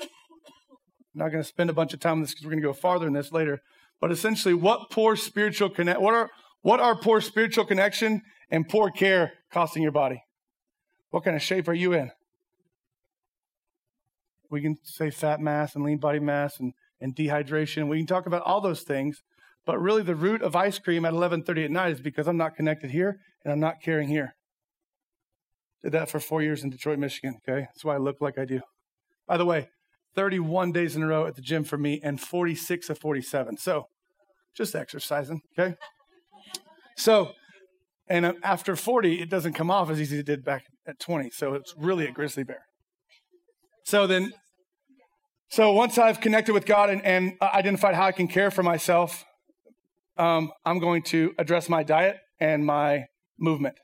I'm 0.00 1.24
not 1.24 1.32
going 1.32 1.42
to 1.42 1.48
spend 1.48 1.68
a 1.68 1.74
bunch 1.74 1.92
of 1.92 2.00
time 2.00 2.12
on 2.12 2.20
this 2.22 2.30
because 2.30 2.44
we're 2.44 2.52
going 2.52 2.62
to 2.62 2.68
go 2.68 2.72
farther 2.72 3.06
in 3.06 3.12
this 3.12 3.32
later. 3.32 3.60
But 4.00 4.12
essentially, 4.12 4.54
what 4.54 4.90
poor 4.90 5.16
spiritual 5.16 5.68
connect, 5.68 6.00
what 6.00 6.14
are 6.14 6.30
what 6.62 6.80
are 6.80 6.96
poor 6.96 7.20
spiritual 7.20 7.64
connection 7.64 8.22
and 8.50 8.68
poor 8.68 8.90
care 8.90 9.32
costing 9.52 9.82
your 9.82 9.92
body? 9.92 10.22
What 11.10 11.24
kind 11.24 11.36
of 11.36 11.42
shape 11.42 11.68
are 11.68 11.74
you 11.74 11.92
in? 11.92 12.10
We 14.50 14.62
can 14.62 14.76
say 14.82 15.10
fat 15.10 15.40
mass 15.40 15.74
and 15.74 15.84
lean 15.84 15.98
body 15.98 16.20
mass 16.20 16.58
and, 16.58 16.72
and 17.00 17.14
dehydration. 17.14 17.88
We 17.88 17.98
can 17.98 18.06
talk 18.06 18.26
about 18.26 18.42
all 18.42 18.60
those 18.60 18.82
things, 18.82 19.22
but 19.68 19.78
really 19.82 20.02
the 20.02 20.14
root 20.14 20.40
of 20.40 20.56
ice 20.56 20.78
cream 20.78 21.04
at 21.04 21.12
11:30 21.12 21.66
at 21.66 21.70
night 21.70 21.92
is 21.92 22.00
because 22.00 22.26
I'm 22.26 22.38
not 22.38 22.56
connected 22.56 22.90
here 22.90 23.20
and 23.44 23.52
I'm 23.52 23.60
not 23.60 23.82
caring 23.82 24.08
here. 24.08 24.34
Did 25.82 25.92
that 25.92 26.08
for 26.08 26.20
four 26.20 26.40
years 26.40 26.64
in 26.64 26.70
Detroit, 26.70 26.98
Michigan. 26.98 27.38
Okay, 27.46 27.66
that's 27.66 27.84
why 27.84 27.94
I 27.94 27.98
look 27.98 28.16
like 28.18 28.38
I 28.38 28.46
do. 28.46 28.62
By 29.26 29.36
the 29.36 29.44
way, 29.44 29.68
31 30.14 30.72
days 30.72 30.96
in 30.96 31.02
a 31.02 31.06
row 31.06 31.26
at 31.26 31.34
the 31.34 31.42
gym 31.42 31.64
for 31.64 31.76
me 31.76 32.00
and 32.02 32.18
46 32.18 32.88
of 32.88 32.98
47. 32.98 33.58
So, 33.58 33.88
just 34.56 34.74
exercising. 34.74 35.42
Okay. 35.52 35.76
So, 36.96 37.32
and 38.08 38.24
uh, 38.24 38.32
after 38.42 38.74
40, 38.74 39.20
it 39.20 39.28
doesn't 39.28 39.52
come 39.52 39.70
off 39.70 39.90
as 39.90 40.00
easy 40.00 40.16
as 40.16 40.20
it 40.20 40.26
did 40.26 40.46
back 40.46 40.64
at 40.86 40.98
20. 40.98 41.28
So 41.28 41.52
it's 41.52 41.74
really 41.76 42.06
a 42.06 42.10
grizzly 42.10 42.42
bear. 42.42 42.62
So 43.84 44.06
then, 44.06 44.32
so 45.50 45.72
once 45.72 45.98
I've 45.98 46.22
connected 46.22 46.54
with 46.54 46.64
God 46.64 46.88
and, 46.88 47.04
and 47.04 47.34
identified 47.42 47.96
how 47.96 48.06
I 48.06 48.12
can 48.12 48.28
care 48.28 48.50
for 48.50 48.62
myself, 48.62 49.26
um, 50.18 50.52
I'm 50.64 50.78
going 50.78 51.02
to 51.04 51.34
address 51.38 51.68
my 51.68 51.82
diet 51.82 52.18
and 52.40 52.64
my 52.64 53.06
movement. 53.38 53.76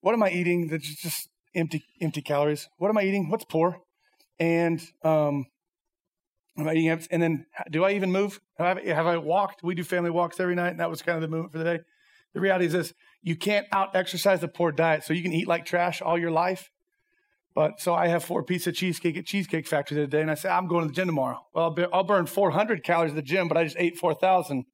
What 0.00 0.14
am 0.14 0.22
I 0.22 0.30
eating 0.30 0.68
that's 0.68 1.02
just 1.02 1.28
empty, 1.54 1.84
empty 2.00 2.22
calories? 2.22 2.68
What 2.78 2.88
am 2.88 2.98
I 2.98 3.02
eating? 3.02 3.28
What's 3.28 3.44
poor? 3.44 3.78
And 4.38 4.80
um, 5.04 5.46
am 6.58 6.68
I 6.68 6.74
eating? 6.74 7.06
And 7.10 7.22
then, 7.22 7.46
do 7.70 7.84
I 7.84 7.92
even 7.92 8.10
move? 8.10 8.40
Have 8.58 8.78
I, 8.78 8.82
have 8.88 9.06
I 9.06 9.16
walked? 9.16 9.62
We 9.62 9.74
do 9.74 9.84
family 9.84 10.10
walks 10.10 10.40
every 10.40 10.54
night, 10.54 10.70
and 10.70 10.80
that 10.80 10.90
was 10.90 11.02
kind 11.02 11.16
of 11.16 11.22
the 11.22 11.28
movement 11.28 11.52
for 11.52 11.58
the 11.58 11.64
day. 11.64 11.80
The 12.34 12.40
reality 12.40 12.66
is 12.66 12.72
this 12.72 12.94
you 13.22 13.36
can't 13.36 13.66
out 13.72 13.94
exercise 13.94 14.42
a 14.42 14.48
poor 14.48 14.72
diet. 14.72 15.04
So 15.04 15.12
you 15.12 15.22
can 15.22 15.32
eat 15.32 15.46
like 15.46 15.64
trash 15.64 16.02
all 16.02 16.18
your 16.18 16.30
life. 16.30 16.70
But 17.54 17.80
so 17.80 17.94
I 17.94 18.08
have 18.08 18.24
four 18.24 18.42
pieces 18.42 18.68
of 18.68 18.74
cheesecake 18.74 19.16
at 19.16 19.26
Cheesecake 19.26 19.66
Factory 19.66 19.96
the 19.96 20.02
other 20.04 20.10
day, 20.10 20.22
and 20.22 20.30
I 20.30 20.34
say, 20.34 20.48
I'm 20.48 20.66
going 20.66 20.84
to 20.84 20.88
the 20.88 20.94
gym 20.94 21.06
tomorrow. 21.06 21.46
Well, 21.54 21.66
I'll, 21.66 21.70
be, 21.70 21.84
I'll 21.92 22.02
burn 22.02 22.24
400 22.24 22.82
calories 22.82 23.12
at 23.12 23.16
the 23.16 23.22
gym, 23.22 23.46
but 23.46 23.58
I 23.58 23.64
just 23.64 23.76
ate 23.78 23.98
4,000. 23.98 24.64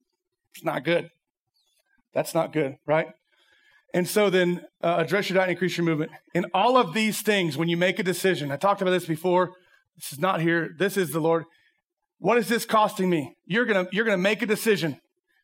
It's 0.55 0.65
not 0.65 0.85
good. 0.85 1.11
That's 2.15 2.35
not 2.35 2.53
good, 2.53 2.77
right? 2.87 3.09
And 3.95 4.07
so 4.07 4.29
then 4.29 4.65
uh, 4.83 4.97
address 4.99 5.29
your 5.29 5.37
diet 5.37 5.49
and 5.49 5.53
increase 5.53 5.77
your 5.77 5.87
movement. 5.87 6.13
In 6.35 6.47
all 6.53 6.77
of 6.77 6.95
these 6.95 7.23
things, 7.23 7.57
when 7.57 7.69
you 7.69 7.77
make 7.77 7.99
a 7.99 8.03
decision, 8.03 8.51
I 8.51 8.57
talked 8.57 8.83
about 8.83 8.91
this 8.91 9.07
before. 9.07 9.53
This 9.97 10.13
is 10.13 10.19
not 10.19 10.41
here. 10.41 10.75
This 10.79 10.97
is 10.97 11.11
the 11.11 11.21
Lord. 11.21 11.45
What 12.19 12.39
is 12.39 12.49
this 12.49 12.65
costing 12.65 13.09
me? 13.09 13.35
You're 13.47 13.65
to 13.67 13.89
you're 13.93 14.05
to 14.05 14.19
make 14.19 14.43
a 14.43 14.47
decision 14.47 15.01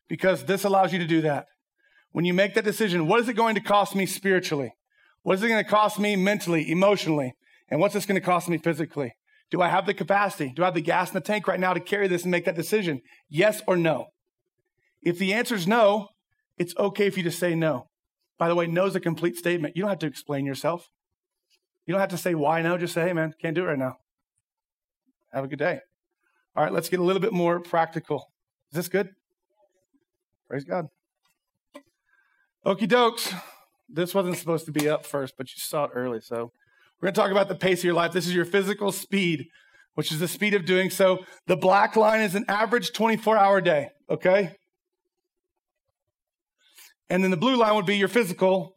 because 0.07 0.45
this 0.45 0.63
allows 0.63 0.93
you 0.93 0.99
to 0.99 1.07
do 1.07 1.21
that. 1.21 1.45
When 2.11 2.25
you 2.25 2.33
make 2.33 2.53
that 2.53 2.63
decision, 2.63 3.07
what 3.07 3.19
is 3.19 3.27
it 3.27 3.33
going 3.33 3.55
to 3.55 3.61
cost 3.61 3.95
me 3.95 4.05
spiritually? 4.05 4.73
What 5.23 5.35
is 5.35 5.43
it 5.43 5.47
going 5.47 5.63
to 5.63 5.69
cost 5.69 5.99
me 5.99 6.15
mentally, 6.15 6.69
emotionally? 6.69 7.33
And 7.69 7.79
what's 7.79 7.93
this 7.93 8.05
going 8.05 8.19
to 8.19 8.25
cost 8.25 8.47
me 8.47 8.57
physically? 8.57 9.13
Do 9.49 9.61
I 9.61 9.69
have 9.69 9.85
the 9.85 9.93
capacity? 9.93 10.53
Do 10.55 10.63
I 10.63 10.65
have 10.65 10.75
the 10.75 10.81
gas 10.81 11.09
in 11.09 11.15
the 11.15 11.21
tank 11.21 11.47
right 11.47 11.59
now 11.59 11.73
to 11.73 11.79
carry 11.79 12.07
this 12.07 12.23
and 12.23 12.31
make 12.31 12.45
that 12.45 12.55
decision? 12.55 13.01
Yes 13.29 13.61
or 13.67 13.75
no? 13.75 14.07
If 15.05 15.19
the 15.19 15.33
answer 15.33 15.55
is 15.55 15.67
no, 15.67 16.09
it's 16.57 16.75
okay 16.77 17.09
for 17.09 17.19
you 17.19 17.23
to 17.23 17.31
say 17.31 17.55
no. 17.55 17.87
By 18.37 18.49
the 18.49 18.55
way, 18.55 18.67
no 18.67 18.85
is 18.85 18.95
a 18.95 18.99
complete 18.99 19.37
statement. 19.37 19.77
You 19.77 19.83
don't 19.83 19.89
have 19.89 19.99
to 19.99 20.07
explain 20.07 20.45
yourself. 20.45 20.89
You 21.85 21.93
don't 21.93 22.01
have 22.01 22.09
to 22.09 22.17
say 22.17 22.35
why 22.35 22.61
no. 22.61 22.77
Just 22.77 22.93
say, 22.93 23.03
hey, 23.03 23.13
man, 23.13 23.33
can't 23.41 23.55
do 23.55 23.63
it 23.63 23.67
right 23.67 23.77
now. 23.77 23.97
Have 25.31 25.45
a 25.45 25.47
good 25.47 25.59
day. 25.59 25.79
All 26.55 26.63
right, 26.63 26.73
let's 26.73 26.89
get 26.89 26.99
a 26.99 27.03
little 27.03 27.21
bit 27.21 27.33
more 27.33 27.59
practical. 27.59 28.31
Is 28.71 28.77
this 28.77 28.87
good? 28.87 29.09
Praise 30.49 30.63
God. 30.63 30.87
Okie 32.65 32.87
dokes. 32.87 33.33
This 33.87 34.15
wasn't 34.15 34.37
supposed 34.37 34.65
to 34.65 34.71
be 34.71 34.89
up 34.89 35.05
first, 35.05 35.35
but 35.37 35.47
you 35.49 35.59
saw 35.59 35.85
it 35.85 35.91
early. 35.93 36.19
So 36.19 36.51
we're 36.99 37.07
going 37.07 37.13
to 37.13 37.21
talk 37.21 37.31
about 37.31 37.47
the 37.47 37.55
pace 37.55 37.79
of 37.79 37.83
your 37.83 37.93
life. 37.93 38.11
This 38.11 38.25
is 38.25 38.33
your 38.33 38.45
physical 38.45 38.91
speed, 38.91 39.45
which 39.93 40.11
is 40.11 40.19
the 40.19 40.27
speed 40.27 40.55
of 40.55 40.65
doing 40.65 40.89
so. 40.89 41.19
The 41.45 41.57
black 41.57 41.95
line 41.95 42.21
is 42.21 42.33
an 42.33 42.45
average 42.47 42.93
24 42.93 43.37
hour 43.37 43.61
day. 43.61 43.89
Okay. 44.09 44.55
And 47.09 47.23
then 47.23 47.31
the 47.31 47.37
blue 47.37 47.55
line 47.55 47.75
would 47.75 47.85
be 47.85 47.97
your 47.97 48.07
physical 48.07 48.75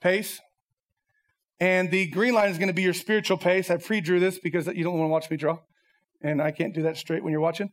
pace. 0.00 0.40
And 1.58 1.90
the 1.90 2.08
green 2.08 2.34
line 2.34 2.50
is 2.50 2.58
going 2.58 2.68
to 2.68 2.74
be 2.74 2.82
your 2.82 2.94
spiritual 2.94 3.38
pace. 3.38 3.70
I 3.70 3.78
pre 3.78 4.00
drew 4.00 4.20
this 4.20 4.38
because 4.38 4.66
you 4.66 4.84
don't 4.84 4.98
want 4.98 5.08
to 5.08 5.12
watch 5.12 5.30
me 5.30 5.36
draw. 5.36 5.58
And 6.22 6.42
I 6.42 6.50
can't 6.50 6.74
do 6.74 6.82
that 6.82 6.96
straight 6.96 7.22
when 7.22 7.32
you're 7.32 7.40
watching. 7.40 7.70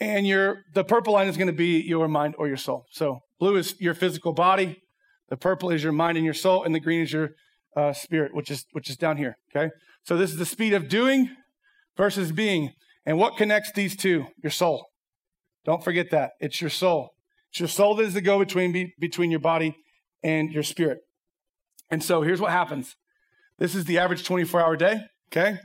And 0.00 0.26
your, 0.26 0.64
the 0.74 0.84
purple 0.84 1.12
line 1.14 1.26
is 1.26 1.36
going 1.36 1.48
to 1.48 1.52
be 1.52 1.80
your 1.80 2.08
mind 2.08 2.34
or 2.38 2.46
your 2.46 2.56
soul. 2.56 2.86
So 2.90 3.20
blue 3.38 3.56
is 3.56 3.74
your 3.80 3.94
physical 3.94 4.32
body. 4.32 4.80
The 5.28 5.36
purple 5.36 5.70
is 5.70 5.82
your 5.82 5.92
mind 5.92 6.16
and 6.16 6.24
your 6.24 6.34
soul. 6.34 6.62
And 6.62 6.74
the 6.74 6.80
green 6.80 7.02
is 7.02 7.12
your 7.12 7.30
uh, 7.76 7.92
spirit, 7.92 8.34
which 8.34 8.50
is, 8.50 8.64
which 8.72 8.88
is 8.88 8.96
down 8.96 9.16
here. 9.16 9.36
Okay. 9.54 9.70
So 10.04 10.16
this 10.16 10.30
is 10.30 10.36
the 10.36 10.46
speed 10.46 10.72
of 10.72 10.88
doing 10.88 11.30
versus 11.96 12.32
being. 12.32 12.72
And 13.04 13.18
what 13.18 13.36
connects 13.36 13.72
these 13.72 13.96
two? 13.96 14.26
Your 14.42 14.50
soul. 14.50 14.86
Don't 15.64 15.84
forget 15.84 16.10
that. 16.10 16.32
It's 16.40 16.60
your 16.60 16.70
soul. 16.70 17.10
Your 17.58 17.68
soul 17.68 17.98
is 18.00 18.14
the 18.14 18.20
go 18.20 18.38
between 18.38 18.72
be, 18.72 18.94
between 18.98 19.30
your 19.30 19.40
body 19.40 19.76
and 20.22 20.52
your 20.52 20.62
spirit. 20.62 20.98
And 21.90 22.02
so 22.02 22.22
here's 22.22 22.40
what 22.40 22.52
happens. 22.52 22.96
This 23.58 23.74
is 23.74 23.84
the 23.84 23.98
average 23.98 24.24
24 24.24 24.60
hour 24.60 24.76
day. 24.76 25.00
Okay. 25.30 25.58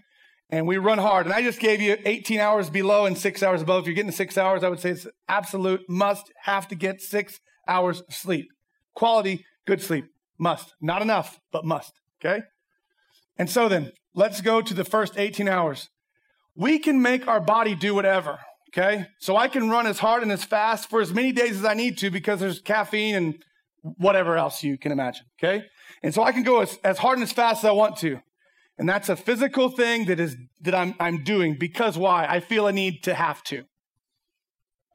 And 0.49 0.67
we 0.67 0.77
run 0.77 0.97
hard. 0.97 1.25
And 1.25 1.33
I 1.33 1.41
just 1.41 1.59
gave 1.59 1.81
you 1.81 1.97
18 2.05 2.39
hours 2.39 2.69
below 2.69 3.05
and 3.05 3.17
six 3.17 3.41
hours 3.41 3.61
above. 3.61 3.83
If 3.83 3.87
you're 3.87 3.95
getting 3.95 4.11
six 4.11 4.37
hours, 4.37 4.63
I 4.63 4.69
would 4.69 4.79
say 4.79 4.91
it's 4.91 5.07
absolute 5.27 5.81
must 5.89 6.31
have 6.43 6.67
to 6.67 6.75
get 6.75 7.01
six 7.01 7.39
hours 7.67 8.01
of 8.01 8.13
sleep. 8.13 8.47
Quality, 8.95 9.45
good 9.65 9.81
sleep. 9.81 10.05
Must. 10.37 10.73
Not 10.81 11.01
enough, 11.01 11.39
but 11.51 11.65
must. 11.65 11.93
Okay. 12.23 12.43
And 13.37 13.49
so 13.49 13.67
then 13.67 13.91
let's 14.13 14.41
go 14.41 14.61
to 14.61 14.73
the 14.73 14.85
first 14.85 15.17
18 15.17 15.47
hours. 15.47 15.89
We 16.55 16.77
can 16.77 17.01
make 17.01 17.27
our 17.27 17.39
body 17.39 17.75
do 17.75 17.95
whatever. 17.95 18.39
Okay. 18.75 19.05
So 19.19 19.37
I 19.37 19.47
can 19.47 19.69
run 19.69 19.85
as 19.85 19.99
hard 19.99 20.23
and 20.23 20.31
as 20.31 20.43
fast 20.43 20.89
for 20.89 20.99
as 20.99 21.13
many 21.13 21.31
days 21.31 21.57
as 21.57 21.65
I 21.65 21.75
need 21.75 21.97
to 21.99 22.09
because 22.09 22.39
there's 22.39 22.59
caffeine 22.59 23.15
and 23.15 23.43
whatever 23.81 24.35
else 24.35 24.63
you 24.63 24.77
can 24.77 24.91
imagine. 24.91 25.25
Okay. 25.39 25.65
And 26.01 26.13
so 26.13 26.23
I 26.23 26.31
can 26.31 26.43
go 26.43 26.61
as, 26.61 26.79
as 26.83 26.97
hard 26.97 27.17
and 27.17 27.23
as 27.23 27.31
fast 27.31 27.63
as 27.63 27.69
I 27.69 27.71
want 27.71 27.97
to. 27.97 28.19
And 28.77 28.89
that's 28.89 29.09
a 29.09 29.15
physical 29.15 29.69
thing 29.69 30.05
that 30.05 30.19
is, 30.19 30.35
that 30.61 30.73
I'm, 30.73 30.95
I'm 30.99 31.23
doing 31.23 31.55
because 31.59 31.97
why? 31.97 32.25
I 32.25 32.39
feel 32.39 32.65
a 32.65 32.71
need 32.71 33.03
to 33.03 33.13
have 33.13 33.43
to. 33.43 33.65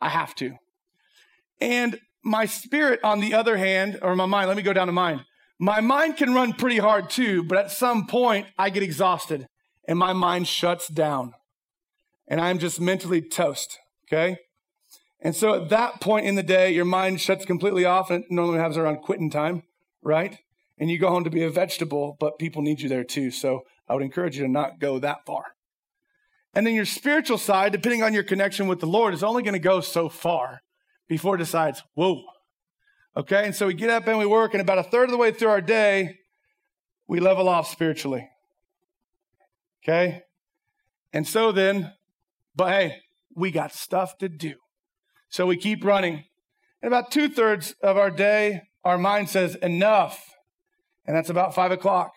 I 0.01 0.09
have 0.09 0.35
to. 0.37 0.57
And 1.61 2.01
my 2.25 2.47
spirit, 2.47 3.01
on 3.05 3.21
the 3.21 3.35
other 3.35 3.57
hand, 3.57 3.99
or 4.03 4.17
my 4.17 4.27
mind, 4.27 4.49
let 4.49 4.57
me 4.57 4.63
go 4.63 4.73
down 4.73 4.89
to 4.89 4.93
mind. 4.93 5.25
My 5.61 5.81
mind 5.81 6.17
can 6.17 6.35
run 6.35 6.53
pretty 6.53 6.79
hard 6.79 7.11
too, 7.11 7.45
but 7.45 7.59
at 7.59 7.71
some 7.71 8.07
point 8.07 8.47
I 8.59 8.71
get 8.71 8.83
exhausted 8.83 9.49
and 9.87 9.99
my 9.99 10.13
mind 10.13 10.49
shuts 10.49 10.89
down 10.89 11.35
and 12.29 12.41
I'm 12.41 12.59
just 12.59 12.81
mentally 12.81 13.21
toast. 13.21 13.79
Okay. 14.07 14.37
And 15.21 15.35
so 15.35 15.55
at 15.55 15.69
that 15.71 16.01
point 16.01 16.27
in 16.27 16.37
the 16.37 16.43
day, 16.43 16.71
your 16.71 16.85
mind 16.85 17.21
shuts 17.21 17.45
completely 17.45 17.85
off 17.85 18.11
and 18.11 18.25
it 18.25 18.31
normally 18.31 18.59
happens 18.59 18.77
around 18.77 18.99
quitting 18.99 19.31
time, 19.31 19.65
right? 20.01 20.39
And 20.79 20.91
you 20.91 20.99
go 20.99 21.09
home 21.09 21.25
to 21.25 21.31
be 21.31 21.43
a 21.43 21.51
vegetable, 21.51 22.17
but 22.21 22.39
people 22.39 22.63
need 22.63 22.81
you 22.81 22.89
there 22.89 23.03
too. 23.03 23.33
So 23.33 23.63
I 23.89 23.95
would 23.95 24.03
encourage 24.03 24.37
you 24.37 24.45
to 24.45 24.51
not 24.51 24.79
go 24.79 25.01
that 25.01 25.27
far. 25.27 25.43
And 26.55 26.67
then 26.67 26.75
your 26.75 26.85
spiritual 26.85 27.39
side, 27.39 27.73
depending 27.73 28.03
on 28.03 28.15
your 28.15 28.23
connection 28.23 28.69
with 28.69 28.81
the 28.81 28.87
Lord, 28.87 29.13
is 29.13 29.25
only 29.25 29.43
going 29.43 29.55
to 29.55 29.59
go 29.59 29.81
so 29.81 30.09
far 30.09 30.61
before 31.09 31.35
it 31.35 31.39
decides, 31.39 31.83
whoa. 31.95 32.23
Okay. 33.17 33.45
And 33.45 33.55
so 33.55 33.67
we 33.67 33.75
get 33.75 33.91
up 33.91 34.07
and 34.07 34.19
we 34.19 34.27
work, 34.27 34.55
and 34.55 34.61
about 34.61 34.79
a 34.79 34.85
third 34.85 35.05
of 35.05 35.11
the 35.11 35.17
way 35.17 35.33
through 35.33 35.49
our 35.49 35.61
day, 35.61 36.19
we 37.09 37.19
level 37.19 37.49
off 37.49 37.69
spiritually. 37.69 38.29
Okay. 39.83 40.23
And 41.13 41.27
so 41.27 41.51
then, 41.51 41.93
but 42.59 42.71
hey, 42.71 42.97
we 43.35 43.53
got 43.53 43.73
stuff 43.73 44.19
to 44.19 44.29
do. 44.29 44.55
So 45.31 45.47
we 45.47 45.57
keep 45.57 45.85
running. 45.85 46.25
And 46.83 46.93
about 46.93 47.11
two 47.11 47.29
thirds 47.29 47.75
of 47.83 47.97
our 47.97 48.11
day, 48.11 48.63
our 48.85 48.99
mind 48.99 49.31
says, 49.31 49.55
enough. 49.55 50.23
And 51.07 51.17
that's 51.17 51.31
about 51.31 51.55
five 51.55 51.71
o'clock. 51.71 52.13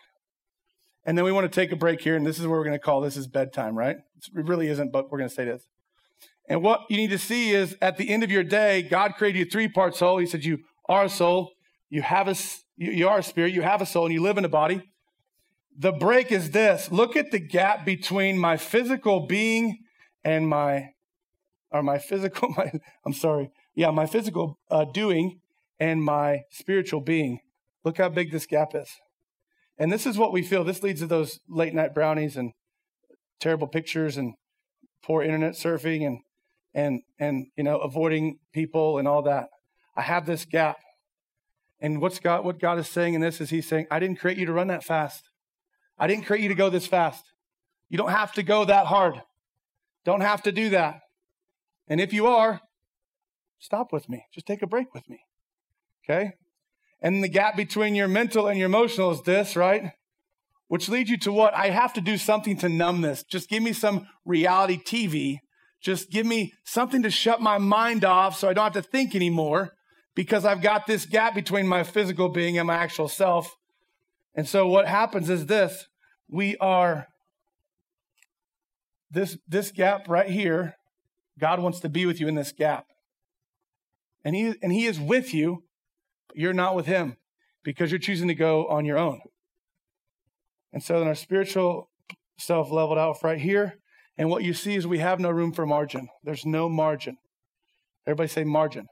And 1.06 1.18
then 1.18 1.26
we 1.26 1.32
want 1.32 1.52
to 1.52 1.56
take 1.56 1.72
a 1.72 1.76
break 1.76 2.02
here. 2.02 2.16
And 2.16 2.26
this 2.26 2.40
is 2.40 2.48
where 2.48 2.58
we're 2.58 2.66
going 2.66 2.78
to 2.78 2.84
call 2.84 3.02
this 3.02 3.18
is 3.18 3.28
bedtime, 3.28 3.78
right? 3.78 3.98
It 4.36 4.46
really 4.46 4.68
isn't, 4.68 4.92
but 4.92 5.12
we're 5.12 5.20
going 5.20 5.30
to 5.30 5.36
say 5.36 5.46
this. 5.46 5.64
And 6.50 6.64
what 6.64 6.82
you 6.90 6.98
need 6.98 7.12
to 7.12 7.20
see 7.20 7.52
is 7.52 7.78
at 7.80 7.98
the 7.98 8.10
end 8.10 8.24
of 8.24 8.32
your 8.32 8.44
day, 8.44 8.82
God 8.82 9.14
created 9.16 9.40
you 9.40 9.46
three 9.46 9.68
part 9.68 9.96
soul. 9.96 10.18
He 10.18 10.26
said, 10.26 10.44
You 10.44 10.60
are 10.90 11.06
a 11.06 11.10
soul, 11.10 11.52
you 11.90 12.02
have 12.02 12.28
a, 12.28 12.36
you 12.78 13.08
are 13.08 13.20
a 13.20 13.24
spirit, 13.24 13.54
you 13.54 13.62
have 13.62 13.82
a 13.82 13.86
soul, 13.86 14.06
and 14.06 14.14
you 14.14 14.22
live 14.22 14.38
in 14.38 14.46
a 14.46 14.50
body. 14.50 14.82
The 15.78 15.92
break 15.92 16.32
is 16.32 16.52
this 16.52 16.92
look 16.92 17.16
at 17.16 17.32
the 17.32 17.40
gap 17.40 17.86
between 17.86 18.38
my 18.38 18.58
physical 18.58 19.28
being 19.28 19.78
and 20.24 20.48
my 20.48 20.90
or 21.72 21.82
my 21.82 21.98
physical, 21.98 22.50
my, 22.58 22.72
I'm 23.06 23.14
sorry, 23.14 23.52
yeah, 23.76 23.92
my 23.92 24.06
physical 24.06 24.60
uh, 24.70 24.86
doing 24.86 25.40
and 25.80 26.04
my 26.04 26.42
spiritual 26.52 27.02
being. 27.02 27.40
Look 27.84 27.98
how 27.98 28.10
big 28.10 28.32
this 28.32 28.46
gap 28.46 28.76
is. 28.76 28.90
And 29.78 29.92
this 29.92 30.06
is 30.06 30.18
what 30.18 30.32
we 30.32 30.44
feel. 30.44 30.64
This 30.64 30.84
leads 30.84 31.00
to 31.00 31.08
those 31.08 31.40
late 31.50 31.74
night 31.74 31.96
brownies 31.96 32.38
and 32.38 32.52
terrible 33.40 33.68
pictures 33.68 34.18
and 34.18 34.36
poor 35.04 35.24
internet 35.24 35.54
surfing 35.54 36.06
and 36.06 36.20
and 36.74 37.02
and 37.20 37.48
you 37.58 37.64
know 37.64 37.80
avoiding 37.80 38.38
people 38.54 39.00
and 39.00 39.08
all 39.08 39.24
that. 39.24 39.48
I 39.98 40.04
have 40.04 40.26
this 40.26 40.46
gap. 40.46 40.78
And 41.80 42.00
what's 42.00 42.20
God 42.20 42.46
what 42.46 42.60
God 42.60 42.78
is 42.78 42.88
saying 42.88 43.16
in 43.16 43.22
this 43.22 43.42
is 43.42 43.50
he's 43.50 43.68
saying, 43.68 43.88
I 43.90 44.00
didn't 44.00 44.20
create 44.20 44.38
you 44.38 44.46
to 44.46 44.54
run 44.54 44.68
that 44.68 44.84
fast. 44.84 45.24
I 45.98 46.06
didn't 46.06 46.26
create 46.26 46.44
you 46.44 46.50
to 46.50 46.56
go 46.56 46.70
this 46.70 46.86
fast. 46.86 47.24
You 47.90 47.98
don't 47.98 48.12
have 48.12 48.34
to 48.34 48.44
go 48.44 48.66
that 48.66 48.86
hard. 48.86 49.22
Don't 50.06 50.22
have 50.22 50.42
to 50.44 50.52
do 50.52 50.70
that. 50.70 51.02
And 51.88 52.00
if 52.00 52.14
you 52.14 52.28
are, 52.28 52.62
stop 53.60 53.92
with 53.92 54.10
me. 54.10 54.26
Just 54.34 54.48
take 54.48 54.62
a 54.62 54.68
break 54.68 54.94
with 54.94 55.10
me. 55.10 55.20
Okay? 56.04 56.34
And 57.02 57.24
the 57.24 57.28
gap 57.28 57.56
between 57.56 57.96
your 57.96 58.08
mental 58.08 58.48
and 58.48 58.58
your 58.58 58.68
emotional 58.68 59.12
is 59.12 59.22
this, 59.24 59.56
right? 59.56 59.92
Which 60.68 60.88
leads 60.88 61.10
you 61.10 61.18
to 61.20 61.32
what? 61.32 61.54
I 61.54 61.70
have 61.70 61.94
to 61.94 62.02
do 62.02 62.18
something 62.18 62.58
to 62.58 62.70
numb 62.70 63.02
this. 63.02 63.24
Just 63.24 63.50
give 63.50 63.62
me 63.62 63.74
some 63.74 64.08
reality 64.26 64.78
TV. 64.78 65.40
Just 65.82 66.12
give 66.12 66.26
me 66.26 66.54
something 66.64 67.02
to 67.04 67.10
shut 67.10 67.42
my 67.42 67.58
mind 67.58 68.06
off 68.06 68.38
so 68.38 68.48
I 68.48 68.54
don't 68.54 68.74
have 68.74 68.84
to 68.84 68.90
think 68.90 69.16
anymore 69.16 69.72
because 70.16 70.46
I've 70.46 70.62
got 70.62 70.86
this 70.88 71.06
gap 71.06 71.34
between 71.34 71.68
my 71.68 71.84
physical 71.84 72.30
being 72.30 72.58
and 72.58 72.68
my 72.68 72.76
actual 72.76 73.08
self. 73.08 73.56
And 74.36 74.48
so 74.48 74.68
what 74.68 74.88
happens 74.88 75.30
is 75.30 75.48
this 75.48 75.88
we 76.30 76.56
are 76.58 77.08
this 79.12 79.38
this 79.48 79.72
gap 79.72 80.08
right 80.08 80.30
here 80.30 80.76
God 81.42 81.60
wants 81.60 81.80
to 81.80 81.90
be 81.90 82.06
with 82.06 82.20
you 82.20 82.28
in 82.28 82.36
this 82.36 82.52
gap. 82.52 82.86
And 84.24 84.36
he, 84.36 84.54
and 84.62 84.72
he 84.72 84.86
is 84.86 85.00
with 85.00 85.34
you, 85.34 85.64
but 86.28 86.38
you're 86.38 86.54
not 86.54 86.76
with 86.76 86.86
him 86.86 87.18
because 87.64 87.92
you're 87.92 88.00
choosing 88.00 88.28
to 88.28 88.36
go 88.36 88.68
on 88.68 88.86
your 88.86 88.98
own. 88.98 89.22
And 90.72 90.84
so 90.84 91.00
then 91.00 91.08
our 91.08 91.16
spiritual 91.16 91.90
self 92.38 92.72
leveled 92.72 93.00
out 93.00 93.18
right 93.24 93.40
here. 93.40 93.80
And 94.18 94.30
what 94.30 94.44
you 94.44 94.54
see 94.54 94.76
is 94.76 94.86
we 94.86 95.00
have 95.00 95.20
no 95.20 95.32
room 95.32 95.52
for 95.52 95.66
margin. 95.66 96.10
There's 96.24 96.46
no 96.46 96.70
margin. 96.70 97.18
Everybody 98.06 98.30
say 98.30 98.44
margin. 98.44 98.86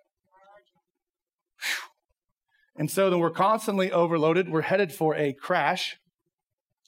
And 2.75 2.89
so 2.89 3.09
then 3.09 3.19
we're 3.19 3.29
constantly 3.29 3.91
overloaded. 3.91 4.49
We're 4.49 4.61
headed 4.61 4.93
for 4.93 5.15
a 5.15 5.33
crash. 5.33 5.97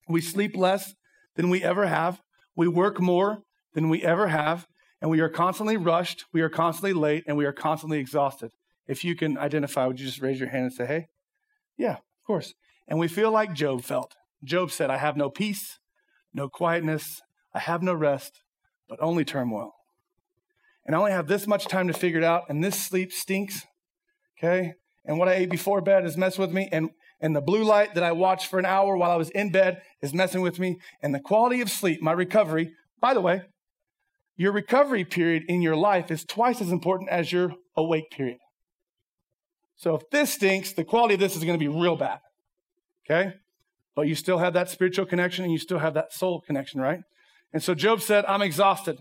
We 0.08 0.22
sleep 0.22 0.56
less 0.56 0.96
than 1.36 1.50
we 1.50 1.62
ever 1.62 1.86
have. 1.86 2.22
We 2.56 2.68
work 2.68 3.00
more 3.00 3.44
than 3.74 3.90
we 3.90 4.04
ever 4.04 4.28
have 4.28 4.68
and 5.02 5.10
we 5.10 5.20
are 5.20 5.30
constantly 5.30 5.78
rushed, 5.78 6.26
we 6.32 6.42
are 6.42 6.50
constantly 6.50 6.94
late, 6.94 7.24
and 7.28 7.36
we 7.36 7.46
are 7.46 7.52
constantly 7.52 7.98
exhausted. 7.98 8.52
If 8.88 9.04
you 9.04 9.16
can 9.16 9.38
identify, 9.38 9.88
would 9.88 10.00
you 10.00 10.06
just 10.06 10.22
raise 10.22 10.40
your 10.40 10.50
hand 10.50 10.66
and 10.66 10.74
say, 10.74 10.86
hey? 10.86 11.08
Yeah, 11.76 11.94
of 11.94 12.26
course. 12.26 12.54
And 12.88 13.00
we 13.00 13.08
feel 13.08 13.32
like 13.32 13.54
Job 13.54 13.82
felt. 13.82 14.16
Job 14.44 14.70
said, 14.72 14.92
I 14.92 14.98
have 14.98 15.18
no 15.18 15.30
peace, 15.30 15.80
no 16.34 16.50
quietness, 16.50 17.22
I 17.54 17.60
have 17.60 17.82
no 17.82 17.94
rest, 17.94 18.44
but 18.88 19.02
only 19.02 19.26
turmoil. 19.26 19.74
And 20.86 20.96
I 20.96 21.00
only 21.00 21.12
have 21.12 21.28
this 21.28 21.48
much 21.48 21.66
time 21.66 21.88
to 21.88 21.94
figure 21.94 22.20
it 22.20 22.24
out, 22.24 22.44
and 22.48 22.64
this 22.64 22.80
sleep 22.80 23.12
stinks. 23.12 23.66
Okay? 24.38 24.74
And 25.06 25.18
what 25.18 25.28
I 25.28 25.34
ate 25.34 25.50
before 25.50 25.82
bed 25.82 26.06
is 26.06 26.18
messed 26.18 26.38
with 26.38 26.52
me, 26.52 26.70
and, 26.72 26.92
and 27.22 27.36
the 27.36 27.42
blue 27.42 27.64
light 27.64 27.94
that 27.94 28.04
I 28.04 28.12
watched 28.12 28.48
for 28.48 28.60
an 28.60 28.66
hour 28.66 28.98
while 28.98 29.12
I 29.12 29.16
was 29.16 29.30
in 29.30 29.52
bed 29.52 29.82
is 30.02 30.14
messing 30.14 30.42
with 30.42 30.60
me, 30.60 30.80
and 31.02 31.14
the 31.14 31.20
quality 31.20 31.62
of 31.62 31.70
sleep, 31.70 32.02
my 32.02 32.12
recovery, 32.12 32.74
by 33.00 33.14
the 33.14 33.22
way, 33.22 33.42
your 34.36 34.52
recovery 34.52 35.06
period 35.06 35.44
in 35.48 35.62
your 35.62 35.76
life 35.76 36.10
is 36.10 36.26
twice 36.26 36.62
as 36.62 36.72
important 36.72 37.10
as 37.10 37.32
your 37.32 37.54
awake 37.78 38.10
period. 38.12 38.40
So 39.76 39.96
if 39.96 40.10
this 40.12 40.34
stinks, 40.34 40.74
the 40.74 40.84
quality 40.84 41.16
of 41.16 41.20
this 41.20 41.36
is 41.36 41.44
going 41.44 41.60
to 41.60 41.64
be 41.64 41.68
real 41.68 41.96
bad. 41.96 42.20
Okay? 43.06 43.34
But 43.96 44.08
you 44.08 44.16
still 44.16 44.38
have 44.38 44.54
that 44.54 44.70
spiritual 44.70 45.06
connection 45.06 45.44
and 45.44 45.52
you 45.52 45.60
still 45.60 45.80
have 45.80 45.94
that 45.96 46.14
soul 46.14 46.42
connection, 46.42 46.80
right? 46.80 47.02
And 47.54 47.62
so 47.62 47.74
Job 47.74 48.02
said, 48.02 48.26
I'm 48.28 48.42
exhausted. 48.42 48.98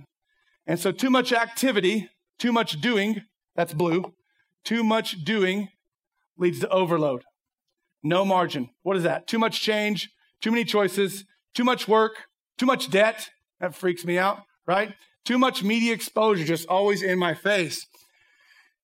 And 0.67 0.79
so 0.79 0.91
too 0.91 1.11
much 1.11 1.33
activity, 1.33 2.09
too 2.39 2.53
much 2.53 2.81
doing, 2.81 3.23
that's 3.55 3.73
blue, 3.73 4.15
too 4.65 4.83
much 4.83 5.25
doing 5.25 5.69
leads 6.37 6.61
to 6.61 6.69
overload. 6.69 7.23
No 8.03 8.25
margin. 8.25 8.71
What 8.83 8.97
is 8.97 9.03
that? 9.03 9.27
Too 9.27 9.39
much 9.39 9.61
change, 9.61 10.11
too 10.41 10.51
many 10.51 10.65
choices, 10.65 11.25
too 11.55 11.65
much 11.65 11.87
work, 11.87 12.13
too 12.59 12.67
much 12.67 12.91
debt. 12.91 13.31
That 13.61 13.75
freaks 13.75 14.05
me 14.05 14.19
out, 14.19 14.43
right? 14.67 14.95
Too 15.25 15.39
much 15.39 15.63
media 15.63 15.93
exposure, 15.93 16.45
just 16.45 16.67
always 16.69 17.03
in 17.03 17.19
my 17.19 17.35
face. 17.35 17.87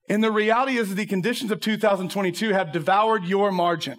And 0.09 0.23
the 0.23 0.31
reality 0.31 0.77
is 0.77 0.95
the 0.95 1.07
conditions 1.07 1.51
of 1.51 1.61
2022 1.61 2.53
have 2.53 2.73
devoured 2.73 3.25
your 3.25 3.51
margin. 3.51 3.99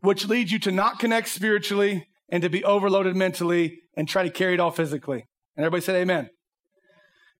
which 0.00 0.28
leads 0.28 0.52
you 0.52 0.58
to 0.58 0.70
not 0.70 0.98
connect 0.98 1.28
spiritually 1.28 2.06
and 2.28 2.42
to 2.42 2.50
be 2.50 2.62
overloaded 2.62 3.16
mentally 3.16 3.80
and 3.96 4.06
try 4.06 4.22
to 4.22 4.30
carry 4.30 4.52
it 4.54 4.60
all 4.60 4.70
physically. 4.70 5.24
And 5.56 5.64
everybody 5.64 5.80
said 5.80 5.96
amen. 5.96 6.28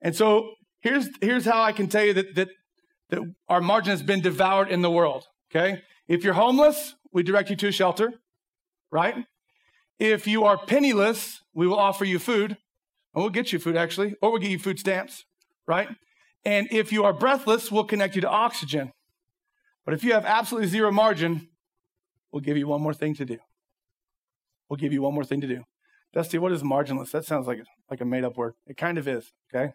And 0.01 0.17
so 0.17 0.53
here's, 0.81 1.09
here's 1.21 1.45
how 1.45 1.63
I 1.63 1.73
can 1.73 1.89
tell 1.89 2.05
you 2.05 2.15
that, 2.15 2.35
that, 2.37 2.49
that 3.11 3.21
our 3.49 3.61
margin 3.61 3.91
has 3.91 4.03
been 4.03 4.23
devoured 4.23 4.71
in 4.71 4.81
the 4.81 4.91
world. 4.91 5.25
Okay. 5.51 5.83
If 6.07 6.23
you're 6.23 6.35
homeless, 6.35 6.95
we 7.13 7.23
direct 7.23 7.51
you 7.51 7.57
to 7.57 7.69
a 7.69 7.73
shelter, 7.73 8.13
right? 8.91 9.25
If 9.99 10.27
you 10.27 10.45
are 10.45 10.59
penniless, 10.59 11.43
we 11.55 11.67
will 11.67 11.79
offer 11.79 12.05
you 12.05 12.19
food, 12.19 12.51
and 13.15 13.23
we'll 13.23 13.31
get 13.31 13.53
you 13.53 13.59
food 13.59 13.77
actually, 13.77 14.15
or 14.21 14.31
we'll 14.31 14.41
get 14.41 14.51
you 14.51 14.59
food 14.59 14.79
stamps, 14.79 15.25
right? 15.67 15.89
And 16.45 16.69
if 16.71 16.93
you 16.93 17.05
are 17.05 17.13
breathless, 17.13 17.73
we'll 17.73 17.85
connect 17.85 18.17
you 18.17 18.21
to 18.21 18.29
oxygen. 18.29 18.93
But 19.85 19.95
if 19.95 20.05
you 20.05 20.13
have 20.13 20.27
absolutely 20.27 20.69
zero 20.69 20.91
margin, 20.91 21.49
we'll 22.33 22.43
give 22.43 22.57
you 22.57 22.67
one 22.67 22.83
more 22.83 22.95
thing 22.95 23.15
to 23.15 23.25
do. 23.25 23.39
We'll 24.69 24.77
give 24.77 24.93
you 24.93 25.03
one 25.03 25.15
more 25.15 25.25
thing 25.25 25.41
to 25.41 25.47
do. 25.47 25.65
Dusty, 26.13 26.39
what 26.39 26.53
is 26.53 26.63
marginless? 26.63 27.11
That 27.11 27.25
sounds 27.25 27.47
like, 27.47 27.61
like 27.91 28.01
a 28.01 28.05
made 28.05 28.25
up 28.25 28.37
word. 28.37 28.55
It 28.67 28.77
kind 28.77 28.99
of 28.99 29.09
is, 29.09 29.33
okay? 29.55 29.75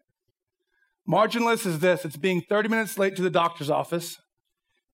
Marginless 1.08 1.66
is 1.66 1.80
this 1.80 2.06
it's 2.06 2.18
being 2.18 2.42
30 2.42 2.70
minutes 2.70 2.98
late 2.98 3.16
to 3.16 3.22
the 3.22 3.30
doctor's 3.30 3.70
office 3.70 4.20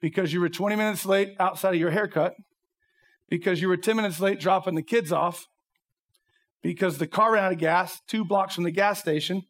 because 0.06 0.32
you 0.32 0.40
were 0.40 0.50
20 0.50 0.76
minutes 0.76 1.04
late 1.04 1.36
outside 1.40 1.74
of 1.74 1.80
your 1.80 1.90
haircut, 1.90 2.36
because 3.28 3.60
you 3.60 3.68
were 3.68 3.76
10 3.76 3.96
minutes 3.96 4.20
late 4.20 4.40
dropping 4.40 4.76
the 4.76 4.84
kids 4.84 5.12
off, 5.12 5.48
because 6.62 7.00
the 7.00 7.08
car 7.08 7.34
ran 7.34 7.46
out 7.46 7.54
of 7.54 7.58
gas 7.58 8.02
two 8.08 8.24
blocks 8.24 8.54
from 8.54 8.66
the 8.66 8.70
gas 8.70 9.00
station, 9.00 9.42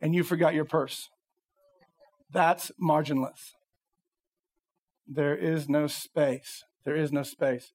and 0.00 0.14
you 0.14 0.22
forgot 0.22 0.54
your 0.54 0.64
purse. 0.64 1.08
That's 2.30 2.70
marginless. 2.80 3.54
There 5.04 5.34
is 5.34 5.68
no 5.68 5.88
space. 5.88 6.62
There 6.84 6.94
is 6.94 7.10
no 7.10 7.24
space. 7.24 7.72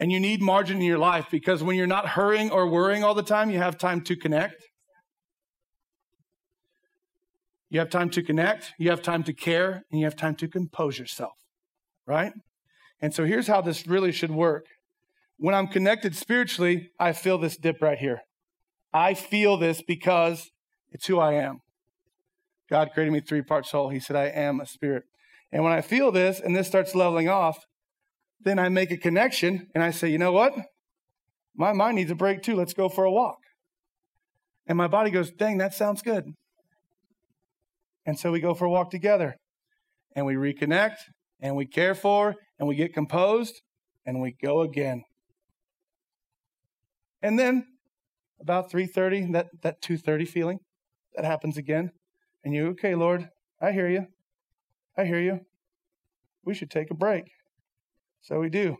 And 0.00 0.10
you 0.10 0.18
need 0.18 0.42
margin 0.42 0.78
in 0.78 0.82
your 0.82 0.98
life 0.98 1.26
because 1.30 1.62
when 1.62 1.76
you're 1.76 1.86
not 1.86 2.08
hurrying 2.08 2.50
or 2.50 2.68
worrying 2.68 3.04
all 3.04 3.14
the 3.14 3.22
time, 3.22 3.50
you 3.50 3.58
have 3.58 3.78
time 3.78 4.00
to 4.00 4.16
connect. 4.16 4.64
You 7.68 7.80
have 7.80 7.90
time 7.90 8.10
to 8.10 8.22
connect, 8.22 8.72
you 8.78 8.90
have 8.90 9.02
time 9.02 9.24
to 9.24 9.32
care, 9.32 9.84
and 9.90 10.00
you 10.00 10.04
have 10.04 10.16
time 10.16 10.36
to 10.36 10.48
compose 10.48 10.98
yourself, 10.98 11.34
right? 12.06 12.32
And 13.00 13.12
so 13.12 13.24
here's 13.24 13.48
how 13.48 13.60
this 13.60 13.86
really 13.86 14.12
should 14.12 14.30
work. 14.30 14.66
When 15.36 15.54
I'm 15.54 15.66
connected 15.66 16.16
spiritually, 16.16 16.90
I 16.98 17.12
feel 17.12 17.38
this 17.38 17.56
dip 17.56 17.82
right 17.82 17.98
here. 17.98 18.20
I 18.92 19.14
feel 19.14 19.56
this 19.56 19.82
because 19.82 20.50
it's 20.90 21.06
who 21.06 21.18
I 21.18 21.34
am. 21.34 21.60
God 22.70 22.90
created 22.94 23.12
me 23.12 23.20
three 23.20 23.42
part 23.42 23.66
soul. 23.66 23.90
He 23.90 24.00
said, 24.00 24.16
I 24.16 24.26
am 24.26 24.60
a 24.60 24.66
spirit. 24.66 25.04
And 25.52 25.62
when 25.62 25.72
I 25.72 25.80
feel 25.80 26.10
this 26.10 26.40
and 26.40 26.56
this 26.56 26.66
starts 26.66 26.94
leveling 26.94 27.28
off, 27.28 27.58
then 28.40 28.58
I 28.58 28.68
make 28.68 28.90
a 28.90 28.96
connection 28.96 29.68
and 29.74 29.82
I 29.82 29.90
say, 29.90 30.08
you 30.08 30.18
know 30.18 30.32
what? 30.32 30.54
My 31.54 31.72
mind 31.72 31.96
needs 31.96 32.10
a 32.10 32.14
break 32.14 32.42
too. 32.42 32.54
Let's 32.54 32.74
go 32.74 32.88
for 32.88 33.04
a 33.04 33.12
walk. 33.12 33.38
And 34.66 34.76
my 34.76 34.88
body 34.88 35.10
goes, 35.10 35.30
dang, 35.30 35.58
that 35.58 35.74
sounds 35.74 36.02
good. 36.02 36.34
And 38.06 38.18
so 38.18 38.30
we 38.30 38.40
go 38.40 38.54
for 38.54 38.64
a 38.64 38.70
walk 38.70 38.90
together 38.90 39.36
and 40.14 40.24
we 40.24 40.34
reconnect 40.34 40.96
and 41.40 41.56
we 41.56 41.66
care 41.66 41.94
for 41.94 42.36
and 42.58 42.68
we 42.68 42.76
get 42.76 42.94
composed 42.94 43.60
and 44.06 44.22
we 44.22 44.34
go 44.40 44.60
again. 44.60 45.02
And 47.20 47.38
then 47.38 47.66
about 48.40 48.70
3:30, 48.70 49.32
that 49.32 49.48
that 49.62 49.82
2:30 49.82 50.28
feeling, 50.28 50.58
that 51.14 51.24
happens 51.24 51.56
again. 51.56 51.90
And 52.44 52.54
you, 52.54 52.68
okay, 52.68 52.94
Lord, 52.94 53.28
I 53.60 53.72
hear 53.72 53.88
you. 53.88 54.06
I 54.96 55.04
hear 55.04 55.20
you. 55.20 55.40
We 56.44 56.54
should 56.54 56.70
take 56.70 56.90
a 56.90 56.94
break. 56.94 57.24
So 58.20 58.38
we 58.38 58.48
do. 58.48 58.76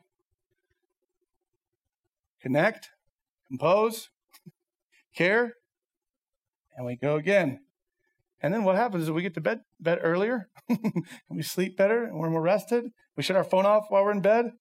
Connect, 2.41 2.91
compose, 3.49 4.09
care, 5.17 5.55
and 6.77 6.87
we 6.87 6.95
go 6.95 7.17
again. 7.17 7.66
And 8.47 8.55
then 8.55 8.63
what 8.63 8.77
happens 8.77 9.03
is 9.03 9.11
we 9.11 9.23
get 9.23 9.35
to 9.35 9.41
bed 9.41 9.63
bed 9.81 9.99
earlier, 10.03 10.49
and 10.69 11.03
we 11.29 11.43
sleep 11.43 11.77
better, 11.77 12.05
and 12.05 12.17
we're 12.17 12.31
more 12.31 12.41
rested. 12.41 12.85
We 13.17 13.25
shut 13.25 13.35
our 13.35 13.43
phone 13.43 13.67
off 13.67 13.87
while 13.89 14.05
we're 14.05 14.13
in 14.13 14.21
bed. 14.21 14.53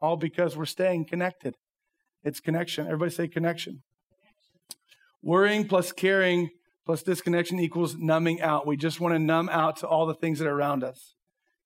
All 0.00 0.16
because 0.16 0.56
we're 0.56 0.66
staying 0.66 1.06
connected. 1.06 1.56
It's 2.22 2.38
connection. 2.38 2.86
Everybody 2.86 3.10
say 3.10 3.26
connection. 3.26 3.82
Worrying 5.20 5.66
plus 5.66 5.90
caring 5.90 6.50
plus 6.86 7.02
disconnection 7.02 7.58
equals 7.58 7.96
numbing 7.96 8.40
out. 8.40 8.68
We 8.68 8.76
just 8.76 9.00
want 9.00 9.16
to 9.16 9.18
numb 9.18 9.48
out 9.48 9.78
to 9.78 9.88
all 9.88 10.06
the 10.06 10.14
things 10.14 10.38
that 10.38 10.46
are 10.46 10.54
around 10.54 10.84
us. 10.84 11.16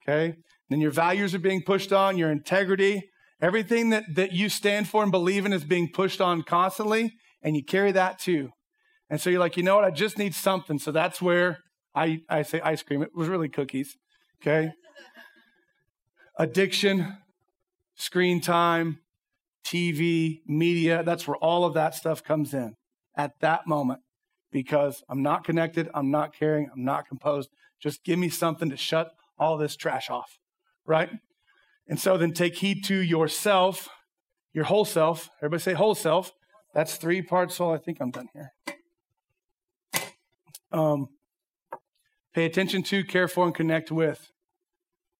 Okay? 0.02 0.36
Then 0.70 0.80
your 0.80 0.90
values 0.90 1.34
are 1.34 1.38
being 1.38 1.60
pushed 1.60 1.92
on, 1.92 2.16
your 2.16 2.30
integrity, 2.30 3.10
everything 3.42 3.90
that, 3.90 4.04
that 4.14 4.32
you 4.32 4.48
stand 4.48 4.88
for 4.88 5.02
and 5.02 5.12
believe 5.12 5.44
in 5.44 5.52
is 5.52 5.64
being 5.64 5.90
pushed 5.92 6.22
on 6.22 6.44
constantly, 6.44 7.12
and 7.42 7.56
you 7.56 7.62
carry 7.62 7.92
that 7.92 8.18
too. 8.18 8.52
And 9.14 9.20
so 9.20 9.30
you're 9.30 9.38
like, 9.38 9.56
you 9.56 9.62
know 9.62 9.76
what? 9.76 9.84
I 9.84 9.92
just 9.92 10.18
need 10.18 10.34
something. 10.34 10.76
So 10.76 10.90
that's 10.90 11.22
where 11.22 11.60
I, 11.94 12.22
I 12.28 12.42
say 12.42 12.60
ice 12.62 12.82
cream. 12.82 13.00
It 13.00 13.14
was 13.14 13.28
really 13.28 13.48
cookies. 13.48 13.96
Okay? 14.42 14.72
Addiction, 16.36 17.18
screen 17.94 18.40
time, 18.40 18.98
TV, 19.64 20.40
media, 20.48 21.04
that's 21.04 21.28
where 21.28 21.36
all 21.36 21.64
of 21.64 21.74
that 21.74 21.94
stuff 21.94 22.24
comes 22.24 22.52
in 22.54 22.74
at 23.16 23.38
that 23.38 23.68
moment 23.68 24.00
because 24.50 25.04
I'm 25.08 25.22
not 25.22 25.44
connected, 25.44 25.88
I'm 25.94 26.10
not 26.10 26.34
caring, 26.34 26.68
I'm 26.74 26.82
not 26.82 27.06
composed. 27.06 27.50
Just 27.80 28.02
give 28.02 28.18
me 28.18 28.28
something 28.28 28.68
to 28.68 28.76
shut 28.76 29.12
all 29.38 29.56
this 29.56 29.76
trash 29.76 30.10
off, 30.10 30.40
right? 30.84 31.10
And 31.86 32.00
so 32.00 32.18
then 32.18 32.32
take 32.32 32.56
heed 32.56 32.82
to 32.86 32.96
yourself, 32.96 33.88
your 34.52 34.64
whole 34.64 34.84
self. 34.84 35.30
Everybody 35.38 35.62
say 35.62 35.74
whole 35.74 35.94
self. 35.94 36.32
That's 36.74 36.96
three 36.96 37.22
parts 37.22 37.54
soul. 37.54 37.72
I 37.72 37.78
think 37.78 37.98
I'm 38.00 38.10
done 38.10 38.26
here. 38.32 38.50
Um, 40.74 41.08
pay 42.34 42.44
attention 42.44 42.82
to, 42.84 43.04
care 43.04 43.28
for, 43.28 43.46
and 43.46 43.54
connect 43.54 43.90
with. 43.90 44.30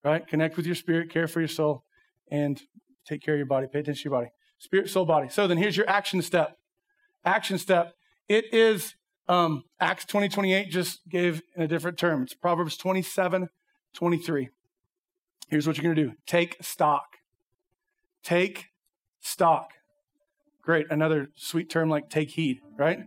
Right? 0.02 0.26
Connect 0.26 0.56
with 0.56 0.66
your 0.66 0.74
spirit, 0.74 1.10
care 1.10 1.26
for 1.26 1.40
your 1.40 1.48
soul, 1.48 1.84
and 2.30 2.60
take 3.06 3.22
care 3.22 3.34
of 3.34 3.38
your 3.38 3.46
body. 3.46 3.66
Pay 3.72 3.80
attention 3.80 4.02
to 4.02 4.10
your 4.10 4.20
body. 4.20 4.30
Spirit, 4.58 4.90
soul, 4.90 5.06
body. 5.06 5.28
So 5.28 5.46
then 5.46 5.56
here's 5.56 5.76
your 5.76 5.88
action 5.88 6.20
step. 6.20 6.56
Action 7.24 7.56
step. 7.56 7.94
It 8.28 8.52
is 8.52 8.94
um, 9.28 9.62
Acts 9.80 10.04
20, 10.04 10.28
28 10.28 10.70
just 10.70 11.08
gave 11.08 11.42
in 11.56 11.62
a 11.62 11.68
different 11.68 11.98
term. 11.98 12.22
It's 12.22 12.34
Proverbs 12.34 12.76
27, 12.76 13.48
23. 13.94 14.48
Here's 15.48 15.66
what 15.66 15.76
you're 15.76 15.84
going 15.84 15.96
to 15.96 16.10
do 16.10 16.16
take 16.26 16.56
stock. 16.60 17.04
Take 18.22 18.66
stock. 19.20 19.70
Great. 20.62 20.86
Another 20.90 21.28
sweet 21.36 21.68
term 21.68 21.88
like 21.88 22.08
take 22.08 22.30
heed, 22.30 22.60
right? 22.78 23.00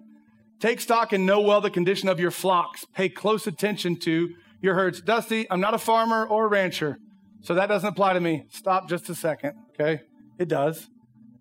Take 0.59 0.81
stock 0.81 1.13
and 1.13 1.25
know 1.25 1.39
well 1.39 1.61
the 1.61 1.69
condition 1.69 2.09
of 2.09 2.19
your 2.19 2.31
flocks. 2.31 2.85
Pay 2.85 3.09
close 3.09 3.45
attention 3.45 3.95
to 3.97 4.33
your 4.61 4.73
herds. 4.73 5.01
Dusty, 5.01 5.49
I'm 5.51 5.59
not 5.59 5.73
a 5.73 5.77
farmer 5.77 6.25
or 6.25 6.45
a 6.45 6.47
rancher, 6.47 6.97
so 7.41 7.53
that 7.53 7.67
doesn't 7.67 7.87
apply 7.87 8.13
to 8.13 8.19
me. 8.19 8.45
Stop 8.49 8.89
just 8.89 9.09
a 9.09 9.15
second, 9.15 9.53
okay? 9.73 10.01
It 10.39 10.47
does. 10.47 10.87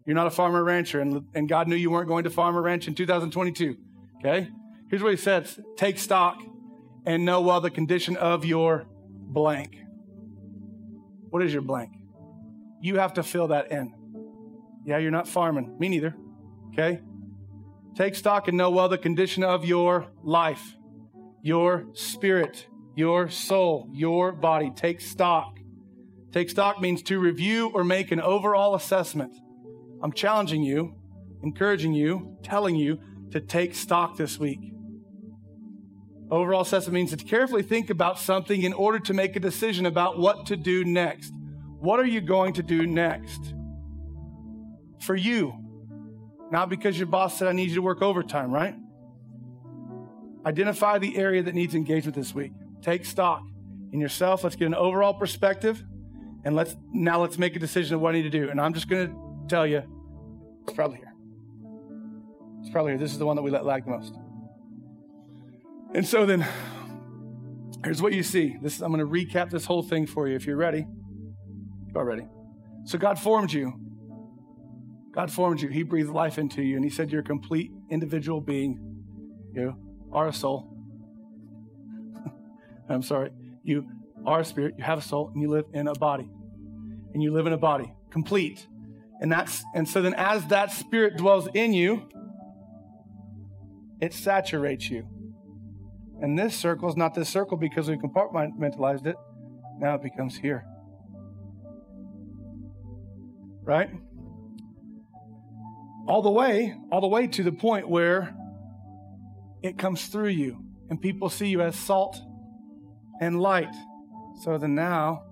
You're 0.05 0.17
not 0.17 0.27
a 0.27 0.31
farmer 0.31 0.61
or 0.61 0.65
rancher, 0.65 1.01
and, 1.01 1.27
and 1.35 1.49
God 1.49 1.67
knew 1.67 1.77
you 1.77 1.91
weren't 1.91 2.09
going 2.09 2.25
to 2.25 2.31
farm 2.31 2.57
or 2.57 2.63
ranch 2.63 2.89
in 2.89 2.95
2022, 2.95 3.77
okay? 4.19 4.49
Here's 4.89 5.03
what 5.03 5.11
he 5.11 5.17
says 5.17 5.59
take 5.77 5.99
stock 5.99 6.43
and 7.05 7.25
know 7.25 7.41
well 7.41 7.61
the 7.61 7.71
condition 7.71 8.17
of 8.17 8.45
your 8.45 8.85
blank. 9.09 9.79
What 11.31 11.43
is 11.43 11.53
your 11.53 11.63
blank? 11.63 11.93
You 12.81 12.99
have 12.99 13.15
to 13.15 13.23
fill 13.23 13.49
that 13.49 13.73
in. 13.73 13.95
Yeah, 14.85 14.99
you're 14.99 15.11
not 15.11 15.27
farming. 15.27 15.77
Me 15.79 15.89
neither. 15.89 16.15
Okay? 16.73 17.01
Take 17.97 18.15
stock 18.15 18.47
and 18.47 18.59
know 18.59 18.71
well 18.71 18.91
the 18.91 18.99
condition 18.99 19.43
of 19.43 19.65
your 19.65 20.09
life, 20.23 20.77
your 21.43 21.87
spirit, 21.95 22.67
your 22.95 23.31
soul, 23.31 23.89
your 23.91 24.33
body. 24.33 24.71
Take 24.77 25.01
stock. 25.01 25.59
Take 26.31 26.51
stock 26.51 26.79
means 26.81 27.03
to 27.05 27.19
review 27.19 27.71
or 27.73 27.85
make 27.85 28.13
an 28.13 28.21
overall 28.21 28.75
assessment. 28.75 29.33
I'm 30.03 30.13
challenging 30.13 30.63
you, 30.63 30.95
encouraging 31.43 31.95
you, 31.95 32.37
telling 32.43 32.77
you 32.77 33.01
to 33.31 33.41
take 33.41 33.75
stock 33.75 34.19
this 34.19 34.39
week. 34.39 34.61
Overall 36.31 36.61
assessment 36.61 36.95
means 36.95 37.11
to 37.11 37.17
carefully 37.17 37.63
think 37.63 37.89
about 37.89 38.19
something 38.19 38.63
in 38.63 38.75
order 38.75 38.99
to 38.99 39.15
make 39.15 39.37
a 39.37 39.41
decision 39.41 39.87
about 39.87 40.19
what 40.19 40.45
to 40.47 40.57
do 40.57 40.85
next. 40.85 41.33
What 41.79 41.99
are 41.99 42.07
you 42.07 42.21
going 42.21 42.53
to 42.55 42.63
do 42.63 42.87
next? 42.87 43.55
For 45.01 45.17
you, 45.17 45.66
not 46.51 46.69
because 46.69 46.99
your 46.99 47.07
boss 47.07 47.39
said, 47.39 47.49
I 47.49 47.53
need 47.53 47.71
you 47.71 47.77
to 47.77 47.83
work 47.83 48.03
overtime, 48.03 48.51
right? 48.53 48.75
Identify 50.45 50.99
the 50.99 51.17
area 51.17 51.43
that 51.43 51.55
needs 51.55 51.75
engagement 51.75 52.15
this 52.15 52.35
week. 52.35 52.53
Take 52.83 53.05
stock 53.05 53.43
in 53.93 54.01
yourself. 54.01 54.45
Let's 54.45 54.55
get 54.55 54.67
an 54.67 54.75
overall 54.75 55.15
perspective. 55.15 55.83
And 56.45 56.55
let's 56.55 56.77
now 56.93 57.21
let's 57.21 57.39
make 57.39 57.57
a 57.57 57.59
decision 57.59 57.97
of 57.97 58.01
what 58.01 58.15
I 58.15 58.19
need 58.19 58.31
to 58.31 58.31
do. 58.31 58.49
And 58.49 58.61
I'm 58.61 58.73
just 58.73 58.89
to 59.09 59.47
tell 59.49 59.67
you, 59.67 59.83
it's 60.63 60.73
probably 60.73 60.99
here. 60.99 61.13
It's 62.61 62.71
probably 62.71 62.93
here. 62.93 62.99
This 62.99 63.11
is 63.11 63.19
the 63.19 63.27
one 63.27 63.35
that 63.35 63.43
we 63.43 63.51
let 63.51 63.65
lag 63.65 63.85
the 63.85 63.91
most. 63.91 64.15
And 65.95 66.07
so 66.07 66.27
then, 66.27 66.47
here's 67.85 68.01
what 68.01 68.13
you 68.13 68.23
see. 68.23 68.57
This 68.63 68.81
I'm 68.81 68.93
to 69.01 69.07
recap 69.07 69.51
this 69.51 69.65
whole 69.65 69.83
thing 69.83 70.07
for 70.07 70.29
you 70.29 70.37
if 70.37 70.47
you're 70.47 70.57
ready. 70.57 70.87
You 71.89 71.95
are 71.97 72.05
ready. 72.05 72.29
So 72.85 72.99
God 72.99 73.19
formed 73.19 73.53
you. 73.53 73.73
God 75.17 75.33
formed 75.33 75.63
you. 75.63 75.71
He 75.71 75.83
breathed 75.83 76.11
life 76.11 76.37
into 76.37 76.63
you, 76.63 76.77
and 76.77 76.85
He 76.85 76.91
said 76.91 77.11
you're 77.11 77.23
a 77.23 77.25
complete 77.25 77.73
individual 77.91 78.43
being. 78.43 78.79
You 79.55 79.75
are 80.13 80.29
a 80.29 80.33
soul. 80.33 80.77
I'm 82.91 83.03
sorry. 83.03 83.31
You 83.65 83.87
are 84.27 84.41
a 84.41 84.45
spirit, 84.45 84.75
you 84.77 84.85
have 84.85 84.99
a 84.99 85.03
soul, 85.03 85.31
and 85.33 85.41
you 85.41 85.49
live 85.49 85.65
in 85.73 85.89
a 85.89 85.95
body. 85.95 86.29
And 87.15 87.23
you 87.23 87.33
live 87.33 87.47
in 87.47 87.55
a 87.55 87.59
body, 87.59 87.91
complete. 88.11 88.67
And 89.21 89.33
that's 89.33 89.65
and 89.75 89.89
so 89.89 90.03
then 90.03 90.13
as 90.13 90.47
that 90.49 90.71
spirit 90.71 91.17
dwells 91.17 91.49
in 91.55 91.73
you, 91.73 92.07
it 94.03 94.13
saturates 94.13 94.91
you. 94.91 95.09
And 96.21 96.39
this 96.39 96.55
circle 96.55 96.91
is 96.91 96.97
not 96.97 97.15
this 97.15 97.31
circle 97.31 97.57
because 97.57 97.89
we 97.89 97.97
compartmentalized 97.97 99.07
it. 99.07 99.17
Now 99.79 99.95
it 99.95 100.03
becomes 100.03 100.37
here. 100.37 100.67
Right? 103.63 103.89
All 106.07 106.23
the 106.23 106.31
way, 106.31 106.75
all 106.93 107.01
the 107.01 107.09
way 107.09 107.27
to 107.27 107.43
the 107.43 107.53
point 107.53 107.89
where 107.89 108.35
it 109.63 109.77
comes 109.77 110.07
through 110.07 110.29
you 110.29 110.65
and 110.89 111.01
people 111.01 111.29
see 111.29 111.49
you 111.49 111.61
as 111.63 111.77
salt 111.77 112.21
and 113.21 113.41
light. 113.41 113.75
So 114.43 114.57
then 114.59 114.75
now, 114.75 115.25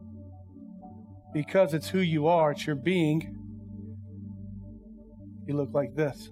because 1.32 1.74
it's 1.74 1.88
who 1.88 2.00
you 2.00 2.26
are, 2.26 2.52
it's 2.52 2.66
your 2.66 2.76
being, 2.76 3.38
you 5.46 5.54
look 5.54 5.70
like 5.72 5.94
this. 5.94 6.30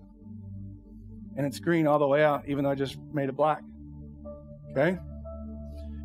And 1.36 1.46
it's 1.46 1.60
green 1.60 1.86
all 1.86 1.98
the 1.98 2.06
way 2.06 2.24
out, 2.24 2.48
even 2.48 2.64
though 2.64 2.70
I 2.70 2.74
just 2.74 2.98
made 3.12 3.28
it 3.28 3.36
black. 3.36 3.62
Okay? 4.70 4.98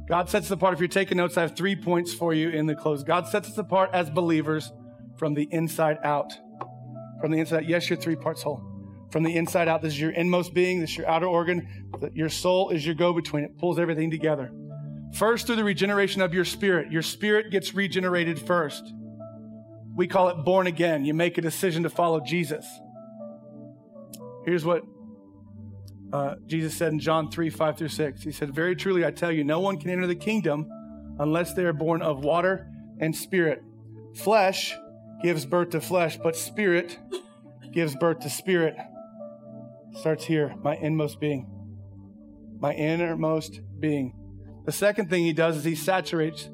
God 0.08 0.30
sets 0.30 0.48
us 0.48 0.52
apart. 0.52 0.74
If 0.74 0.80
you're 0.80 0.88
taking 0.88 1.18
notes, 1.18 1.38
I 1.38 1.42
have 1.42 1.56
three 1.56 1.76
points 1.76 2.14
for 2.14 2.34
you 2.34 2.50
in 2.50 2.66
the 2.66 2.76
close. 2.76 3.04
God 3.04 3.28
sets 3.28 3.50
us 3.50 3.58
apart 3.58 3.90
as 3.94 4.10
believers 4.10 4.72
from 5.18 5.34
the 5.34 5.48
inside 5.52 5.98
out. 6.04 6.34
From 7.22 7.32
the 7.32 7.40
inside, 7.40 7.58
out, 7.58 7.70
yes, 7.70 7.90
you're 7.90 7.98
three 7.98 8.16
parts 8.16 8.44
whole. 8.44 8.64
From 9.12 9.24
the 9.24 9.36
inside 9.36 9.68
out, 9.68 9.82
this 9.82 9.94
is 9.94 10.00
your 10.00 10.12
inmost 10.12 10.54
being, 10.54 10.80
this 10.80 10.92
is 10.92 10.98
your 10.98 11.08
outer 11.08 11.28
organ. 11.28 11.68
Your 12.14 12.30
soul 12.30 12.70
is 12.70 12.86
your 12.86 12.96
go 12.96 13.14
between. 13.14 13.44
It 13.44 13.58
pulls 13.58 13.80
everything 13.80 14.12
together. 14.12 14.52
First, 15.14 15.48
through 15.48 15.56
the 15.56 15.64
regeneration 15.64 16.22
of 16.22 16.34
your 16.34 16.46
spirit, 16.46 16.92
your 16.92 17.02
spirit 17.02 17.50
gets 17.50 17.74
regenerated 17.74 18.40
first. 18.40 18.94
We 19.96 20.08
call 20.08 20.30
it 20.30 20.44
born 20.44 20.68
again. 20.68 21.06
You 21.06 21.14
make 21.14 21.38
a 21.38 21.42
decision 21.42 21.84
to 21.84 21.90
follow 21.90 22.20
Jesus. 22.20 22.66
Here's 24.46 24.66
what 24.66 24.84
uh, 26.14 26.36
Jesus 26.46 26.76
said 26.76 26.92
in 26.92 27.00
John 27.00 27.32
3 27.32 27.50
5 27.50 27.78
through 27.78 27.88
6. 27.88 28.24
He 28.24 28.32
said, 28.32 28.54
Very 28.54 28.76
truly, 28.76 29.06
I 29.06 29.12
tell 29.12 29.32
you, 29.32 29.44
no 29.44 29.60
one 29.60 29.80
can 29.80 29.90
enter 29.90 30.08
the 30.08 30.16
kingdom 30.16 30.70
unless 31.20 31.54
they 31.54 31.64
are 31.64 31.74
born 31.74 32.02
of 32.02 32.24
water 32.24 32.68
and 33.00 33.16
spirit. 33.16 33.64
Flesh 34.16 34.78
gives 35.22 35.46
birth 35.46 35.72
to 35.72 35.82
flesh, 35.82 36.18
but 36.18 36.36
spirit 36.36 36.98
gives 37.74 37.96
birth 37.96 38.20
to 38.20 38.30
spirit. 38.30 38.76
Starts 39.94 40.26
here, 40.26 40.56
my 40.62 40.76
inmost 40.76 41.20
being. 41.20 41.48
My 42.60 42.74
innermost 42.74 43.62
being. 43.80 44.14
The 44.66 44.72
second 44.72 45.10
thing 45.10 45.24
he 45.24 45.34
does 45.34 45.58
is 45.58 45.64
he 45.64 45.76
saturates, 45.76 46.50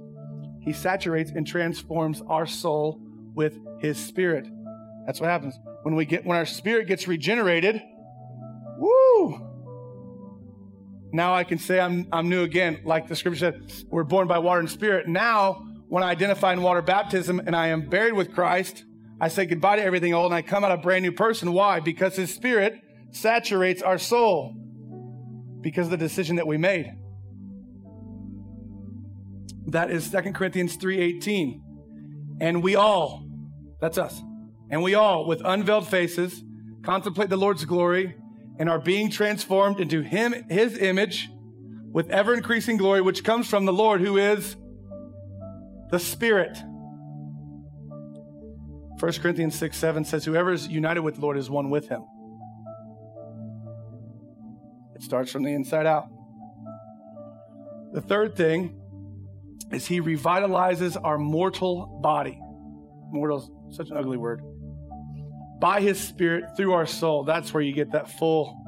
he 0.61 0.73
saturates 0.73 1.31
and 1.31 1.45
transforms 1.47 2.21
our 2.27 2.45
soul 2.45 2.99
with 3.33 3.57
his 3.79 3.97
spirit. 3.97 4.47
That's 5.05 5.19
what 5.19 5.29
happens. 5.29 5.59
When 5.83 5.95
we 5.95 6.05
get 6.05 6.25
when 6.25 6.37
our 6.37 6.45
spirit 6.45 6.87
gets 6.87 7.07
regenerated, 7.07 7.81
woo! 8.77 9.49
Now 11.11 11.33
I 11.33 11.43
can 11.43 11.57
say 11.57 11.79
I'm 11.79 12.07
I'm 12.11 12.29
new 12.29 12.43
again. 12.43 12.81
Like 12.85 13.07
the 13.07 13.15
scripture 13.15 13.39
said, 13.39 13.85
we're 13.89 14.03
born 14.03 14.27
by 14.27 14.39
water 14.39 14.59
and 14.59 14.69
spirit. 14.69 15.07
Now, 15.07 15.65
when 15.93 16.01
I 16.01 16.09
identify 16.09 16.53
in 16.53 16.63
water 16.63 16.81
baptism 16.81 17.39
and 17.45 17.55
I 17.55 17.67
am 17.67 17.87
buried 17.87 18.13
with 18.13 18.33
Christ, 18.33 18.83
I 19.21 19.27
say 19.27 19.45
goodbye 19.45 19.75
to 19.75 19.83
everything 19.83 20.11
old 20.11 20.31
and 20.31 20.33
I 20.33 20.41
come 20.41 20.63
out 20.63 20.71
a 20.71 20.77
brand 20.77 21.03
new 21.03 21.11
person. 21.11 21.53
Why? 21.53 21.81
Because 21.81 22.15
his 22.15 22.33
spirit 22.33 22.81
saturates 23.11 23.83
our 23.83 23.99
soul 23.99 24.55
because 25.61 25.85
of 25.85 25.91
the 25.91 25.97
decision 25.97 26.37
that 26.37 26.47
we 26.47 26.57
made. 26.57 26.91
That 29.67 29.91
is 29.91 30.09
2 30.09 30.33
Corinthians 30.33 30.77
3:18. 30.77 31.61
And 32.41 32.63
we 32.63 32.75
all, 32.75 33.27
that's 33.79 33.99
us, 33.99 34.19
and 34.71 34.81
we 34.81 34.95
all, 34.95 35.27
with 35.27 35.43
unveiled 35.45 35.87
faces, 35.87 36.43
contemplate 36.83 37.29
the 37.29 37.37
Lord's 37.37 37.65
glory 37.65 38.15
and 38.57 38.67
are 38.67 38.79
being 38.79 39.11
transformed 39.11 39.79
into 39.79 40.01
him, 40.01 40.33
his 40.49 40.75
image 40.75 41.29
with 41.91 42.09
ever 42.09 42.33
increasing 42.33 42.77
glory, 42.77 43.01
which 43.01 43.23
comes 43.23 43.47
from 43.47 43.65
the 43.65 43.73
Lord 43.73 44.01
who 44.01 44.17
is 44.17 44.55
the 45.93 45.99
Spirit. 45.99 46.57
1 48.99 49.11
Corinthians 49.21 49.53
6 49.59 49.77
7 49.77 50.03
says, 50.03 50.25
Whoever 50.25 50.51
is 50.51 50.67
united 50.67 51.01
with 51.01 51.17
the 51.17 51.21
Lord 51.21 51.37
is 51.37 51.51
one 51.51 51.69
with 51.69 51.87
him. 51.87 52.03
It 54.95 55.03
starts 55.03 55.31
from 55.31 55.43
the 55.43 55.53
inside 55.53 55.85
out. 55.85 56.07
The 57.91 58.01
third 58.01 58.35
thing 58.35 58.81
is 59.71 59.85
he 59.85 60.01
revitalizes 60.01 60.97
our 61.03 61.19
mortal 61.19 61.99
body. 62.01 62.39
Mortal 63.11 63.69
such 63.69 63.91
an 63.91 63.97
ugly 63.97 64.17
word. 64.17 64.41
By 65.61 65.79
his 65.79 65.99
spirit 65.99 66.57
through 66.57 66.73
our 66.73 66.87
soul. 66.87 67.23
That's 67.23 67.53
where 67.53 67.61
you 67.61 67.71
get 67.71 67.91
that 67.91 68.09
full, 68.09 68.59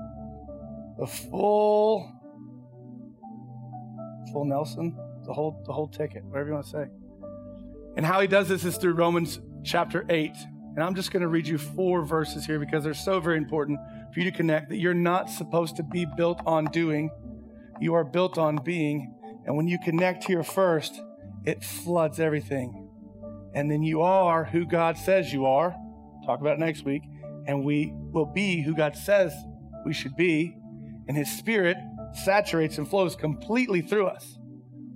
the 0.99 1.07
full, 1.07 2.07
full 4.31 4.45
Nelson, 4.45 4.95
the 5.25 5.33
whole, 5.33 5.63
the 5.65 5.73
whole 5.73 5.88
ticket, 5.88 6.23
whatever 6.25 6.49
you 6.49 6.53
want 6.53 6.65
to 6.65 6.71
say. 6.71 7.04
And 7.95 8.05
how 8.05 8.19
he 8.19 8.27
does 8.27 8.49
this 8.49 8.65
is 8.65 8.77
through 8.77 8.93
Romans 8.93 9.39
chapter 9.63 10.05
8. 10.10 10.31
And 10.75 10.84
I'm 10.84 10.95
just 10.95 11.12
going 11.12 11.21
to 11.21 11.29
read 11.29 11.47
you 11.47 11.58
four 11.58 12.03
verses 12.03 12.45
here 12.45 12.60
because 12.60 12.84
they're 12.84 12.93
so 12.93 13.19
very 13.19 13.38
important 13.38 13.79
for 14.13 14.19
you 14.19 14.29
to 14.29 14.36
connect 14.36 14.69
that 14.69 14.77
you're 14.77 14.93
not 14.93 15.29
supposed 15.29 15.77
to 15.77 15.84
be 15.84 16.05
built 16.17 16.41
on 16.45 16.65
doing, 16.65 17.10
you 17.79 17.93
are 17.93 18.03
built 18.03 18.38
on 18.38 18.58
being. 18.58 19.15
And 19.45 19.55
when 19.55 19.67
you 19.67 19.79
connect 19.79 20.25
here 20.25 20.43
first, 20.43 20.99
it 21.45 21.63
floods 21.63 22.19
everything 22.19 22.86
and 23.55 23.71
then 23.71 23.81
you 23.81 24.01
are 24.01 24.43
who 24.43 24.65
God 24.65 24.97
says 24.97 25.31
you 25.34 25.45
are. 25.45 25.73
Talk 26.25 26.41
about 26.41 26.60
next 26.60 26.84
week. 26.84 27.03
And 27.47 27.63
we 27.63 27.93
will 27.95 28.25
be 28.25 28.62
who 28.62 28.75
God 28.75 28.95
says 28.95 29.34
we 29.86 29.93
should 29.93 30.15
be. 30.17 30.58
And 31.08 31.17
His 31.17 31.31
Spirit 31.31 31.77
saturates 32.25 32.77
and 32.77 32.88
flows 32.88 33.15
completely 33.15 33.81
through 33.81 34.08
us. 34.08 34.38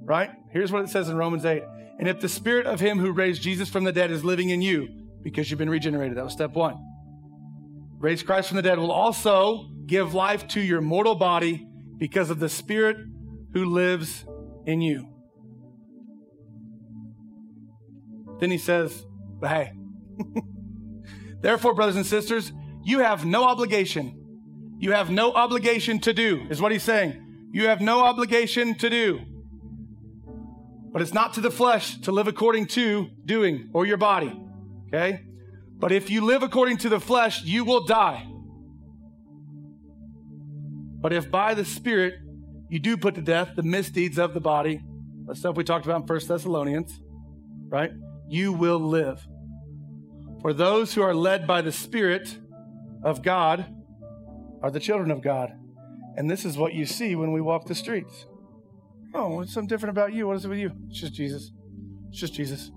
Right? 0.04 0.30
Here's 0.52 0.72
what 0.72 0.84
it 0.84 0.90
says 0.90 1.08
in 1.08 1.16
Romans 1.16 1.46
8. 1.46 1.64
And 2.00 2.08
if 2.08 2.22
the 2.22 2.30
Spirit 2.30 2.66
of 2.66 2.80
Him 2.80 2.98
who 2.98 3.12
raised 3.12 3.42
Jesus 3.42 3.70
from 3.70 3.84
the 3.84 3.92
dead 3.92 4.10
is 4.10 4.24
living 4.24 4.50
in 4.50 4.62
you, 4.62 4.88
because 5.22 5.52
you've 5.52 5.60
been 5.60 5.70
regenerated, 5.70 6.18
that 6.18 6.24
was 6.24 6.34
step 6.34 6.54
one. 6.54 6.78
Raise 8.00 8.24
Christ 8.24 8.48
from 8.48 8.56
the 8.56 8.64
dead 8.64 8.80
will 8.80 8.92
also 8.92 9.70
give 9.86 10.14
life 10.14 10.48
to 10.50 10.62
your 10.62 10.80
mortal 10.80 11.16
body 11.16 11.68
because 11.98 12.30
of 12.30 12.40
the 12.40 12.48
Spirit 12.48 12.96
who 13.54 13.66
lives 13.66 14.24
in 14.66 14.80
you. 14.80 15.10
Then 18.40 18.50
he 18.50 18.58
says, 18.58 19.06
But 19.42 19.50
hey, 19.50 19.74
therefore, 21.42 21.74
brothers 21.74 21.98
and 21.98 22.06
sisters, 22.06 22.54
you 22.82 23.00
have 23.00 23.26
no 23.26 23.44
obligation. 23.44 24.16
You 24.80 24.94
have 24.94 25.10
no 25.10 25.34
obligation 25.34 26.00
to 26.00 26.14
do, 26.14 26.48
is 26.50 26.62
what 26.62 26.72
he's 26.72 26.84
saying. 26.84 27.50
You 27.52 27.68
have 27.68 27.82
no 27.82 28.06
obligation 28.06 28.76
to 28.76 28.90
do. 28.90 29.20
But 30.92 31.02
it's 31.02 31.14
not 31.14 31.34
to 31.36 31.42
the 31.42 31.52
flesh 31.52 32.00
to 32.02 32.12
live 32.12 32.28
according 32.28 32.68
to 32.68 33.10
doing 33.26 33.70
or 33.74 33.86
your 33.86 33.98
body. 33.98 34.38
Okay? 34.88 35.26
But 35.78 35.92
if 35.92 36.10
you 36.10 36.26
live 36.26 36.44
according 36.44 36.78
to 36.80 36.90
the 36.90 37.00
flesh, 37.00 37.44
you 37.44 37.64
will 37.64 37.86
die. 37.86 38.28
But 41.02 41.14
if 41.14 41.32
by 41.32 41.54
the 41.54 41.64
Spirit 41.64 42.16
you 42.70 42.80
do 42.80 42.98
put 42.98 43.16
to 43.16 43.22
death 43.22 43.52
the 43.56 43.64
misdeeds 43.64 44.18
of 44.18 44.34
the 44.34 44.42
body, 44.42 44.82
the 45.26 45.36
stuff 45.36 45.56
we 45.56 45.64
talked 45.64 45.86
about 45.86 46.02
in 46.02 46.08
First 46.08 46.28
Thessalonians, 46.28 47.00
right? 47.70 47.92
you 48.30 48.54
will 48.54 48.80
live. 48.80 49.28
For 50.42 50.54
those 50.54 50.94
who 50.94 51.02
are 51.02 51.16
led 51.16 51.48
by 51.48 51.62
the 51.62 51.72
Spirit 51.72 52.38
of 53.04 53.24
God 53.24 53.66
are 54.62 54.72
the 54.72 54.80
children 54.80 55.12
of 55.12 55.22
God. 55.22 55.52
And 56.16 56.30
this 56.30 56.46
is 56.46 56.58
what 56.58 56.74
you 56.74 56.86
see 56.86 57.16
when 57.16 57.32
we 57.32 57.42
walk 57.42 57.66
the 57.66 57.76
streets. 57.76 58.26
Oh, 59.14 59.36
what's 59.36 59.54
something 59.54 59.68
different 59.68 59.92
about 59.92 60.14
you? 60.14 60.28
What 60.28 60.38
is 60.38 60.46
it 60.46 60.50
with 60.50 60.60
you? 60.60 60.72
It's 60.90 61.00
just 61.00 61.14
Jesus. 61.14 61.52
It's 62.10 62.20
just 62.20 62.34
Jesus. 62.34 62.72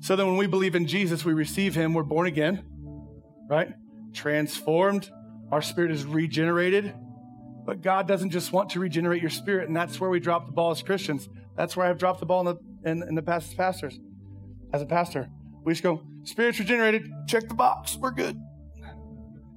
So 0.00 0.16
then 0.16 0.26
when 0.26 0.36
we 0.36 0.46
believe 0.46 0.74
in 0.74 0.86
Jesus, 0.86 1.24
we 1.24 1.32
receive 1.32 1.74
him, 1.74 1.92
we're 1.92 2.04
born 2.04 2.26
again, 2.26 2.64
right? 3.48 3.74
Transformed. 4.14 5.10
Our 5.50 5.62
spirit 5.62 5.90
is 5.90 6.04
regenerated. 6.04 6.94
But 7.66 7.82
God 7.82 8.08
doesn't 8.08 8.30
just 8.30 8.52
want 8.52 8.70
to 8.70 8.80
regenerate 8.80 9.20
your 9.20 9.30
spirit, 9.30 9.68
and 9.68 9.76
that's 9.76 10.00
where 10.00 10.08
we 10.08 10.20
drop 10.20 10.46
the 10.46 10.52
ball 10.52 10.70
as 10.70 10.82
Christians. 10.82 11.28
That's 11.56 11.76
where 11.76 11.86
I've 11.86 11.98
dropped 11.98 12.20
the 12.20 12.26
ball 12.26 12.48
in 12.48 12.56
the, 12.56 12.90
in, 12.90 13.02
in 13.08 13.14
the 13.14 13.22
past 13.22 13.50
as 13.50 13.54
pastors 13.54 13.98
as 14.72 14.80
a 14.80 14.86
pastor. 14.86 15.28
We 15.64 15.72
just 15.72 15.82
go, 15.82 16.02
spirit's 16.24 16.58
regenerated, 16.58 17.10
check 17.26 17.48
the 17.48 17.54
box, 17.54 17.96
we're 17.96 18.12
good. 18.12 18.40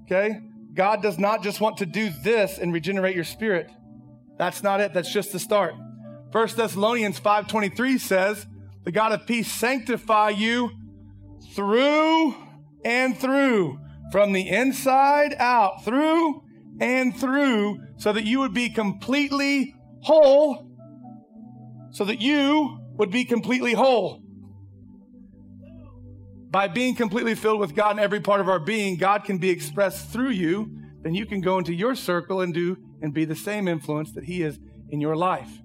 Okay? 0.04 0.42
God 0.74 1.02
does 1.02 1.20
not 1.20 1.44
just 1.44 1.62
want 1.62 1.78
to 1.78 1.86
do 1.86 2.10
this 2.24 2.58
and 2.58 2.74
regenerate 2.74 3.16
your 3.16 3.24
spirit. 3.24 3.70
That's 4.38 4.64
not 4.64 4.82
it. 4.82 4.94
That's 4.94 5.12
just 5.12 5.32
the 5.32 5.40
start. 5.40 5.74
1 6.32 6.56
Thessalonians 6.56 7.20
5:23 7.20 7.98
says, 7.98 8.48
"The 8.86 8.92
God 8.92 9.12
of 9.12 9.28
peace 9.28 9.52
sanctify 9.52 10.30
you 10.30 10.72
through 11.54 12.36
and 12.86 13.18
through, 13.18 13.80
from 14.12 14.32
the 14.32 14.48
inside 14.48 15.36
out, 15.38 15.84
through 15.84 16.44
and 16.80 17.16
through, 17.16 17.80
so 17.98 18.14
that 18.14 18.24
you 18.24 18.40
would 18.40 18.54
be 18.54 18.70
completely 18.70 19.76
whole, 20.02 20.68
so 21.92 22.06
that 22.06 22.22
you 22.22 22.80
would 22.98 23.12
be 23.12 23.26
completely 23.26 23.74
whole. 23.74 24.22
By 26.50 26.68
being 26.68 26.96
completely 26.96 27.36
filled 27.36 27.60
with 27.60 27.76
God 27.76 27.98
in 27.98 28.00
every 28.00 28.20
part 28.20 28.42
of 28.42 28.50
our 28.50 28.60
being, 28.60 28.98
God 28.98 29.24
can 29.24 29.38
be 29.38 29.50
expressed 29.50 30.10
through 30.10 30.32
you. 30.32 30.78
Then 31.02 31.14
you 31.14 31.26
can 31.26 31.42
go 31.42 31.58
into 31.58 31.74
your 31.74 31.96
circle 31.96 32.42
and 32.42 32.54
do 32.54 32.78
and 33.02 33.14
be 33.14 33.26
the 33.26 33.36
same 33.36 33.68
influence 33.68 34.12
that 34.14 34.26
He 34.26 34.44
is 34.44 34.60
in 34.90 35.02
your 35.02 35.16
life. 35.16 35.62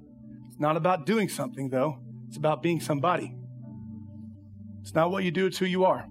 It's 0.56 0.62
not 0.62 0.78
about 0.78 1.04
doing 1.04 1.28
something, 1.28 1.68
though, 1.68 1.98
it's 2.28 2.38
about 2.38 2.62
being 2.62 2.80
somebody. 2.80 3.36
It's 4.80 4.94
not 4.94 5.10
what 5.10 5.22
you 5.22 5.30
do, 5.30 5.44
it's 5.44 5.58
who 5.58 5.66
you 5.66 5.84
are. 5.84 6.08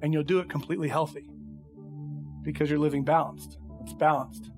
And 0.00 0.14
you'll 0.14 0.22
do 0.22 0.38
it 0.38 0.48
completely 0.48 0.88
healthy 0.88 1.28
because 2.40 2.70
you're 2.70 2.78
living 2.78 3.04
balanced. 3.04 3.58
It's 3.82 3.92
balanced. 3.92 4.50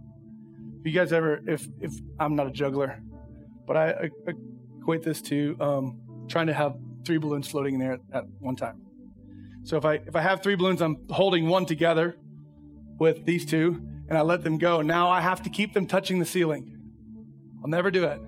If 0.78 0.86
you 0.86 0.92
guys 0.92 1.12
ever, 1.12 1.40
if 1.48 1.66
if 1.80 1.94
I'm 2.20 2.36
not 2.36 2.46
a 2.46 2.52
juggler, 2.52 3.02
but 3.66 3.76
I, 3.76 3.90
I 3.90 4.10
equate 4.78 5.02
this 5.02 5.20
to 5.22 5.56
um, 5.58 6.00
trying 6.28 6.46
to 6.46 6.54
have 6.54 6.76
three 7.04 7.18
balloons 7.18 7.48
floating 7.48 7.74
in 7.74 7.80
there 7.80 7.94
at, 7.94 8.00
at 8.12 8.24
one 8.38 8.54
time. 8.54 8.82
So 9.64 9.76
if 9.78 9.84
I 9.84 9.94
if 9.94 10.14
I 10.14 10.20
have 10.20 10.44
three 10.44 10.54
balloons, 10.54 10.80
I'm 10.80 11.08
holding 11.10 11.48
one 11.48 11.66
together 11.66 12.16
with 13.00 13.24
these 13.24 13.44
two, 13.44 13.82
and 14.08 14.16
I 14.16 14.20
let 14.20 14.44
them 14.44 14.58
go. 14.58 14.80
Now 14.80 15.10
I 15.10 15.20
have 15.22 15.42
to 15.42 15.50
keep 15.50 15.74
them 15.74 15.88
touching 15.88 16.20
the 16.20 16.24
ceiling. 16.24 16.75
I'll 17.62 17.68
never 17.68 17.90
do 17.90 18.04
it. 18.04 18.20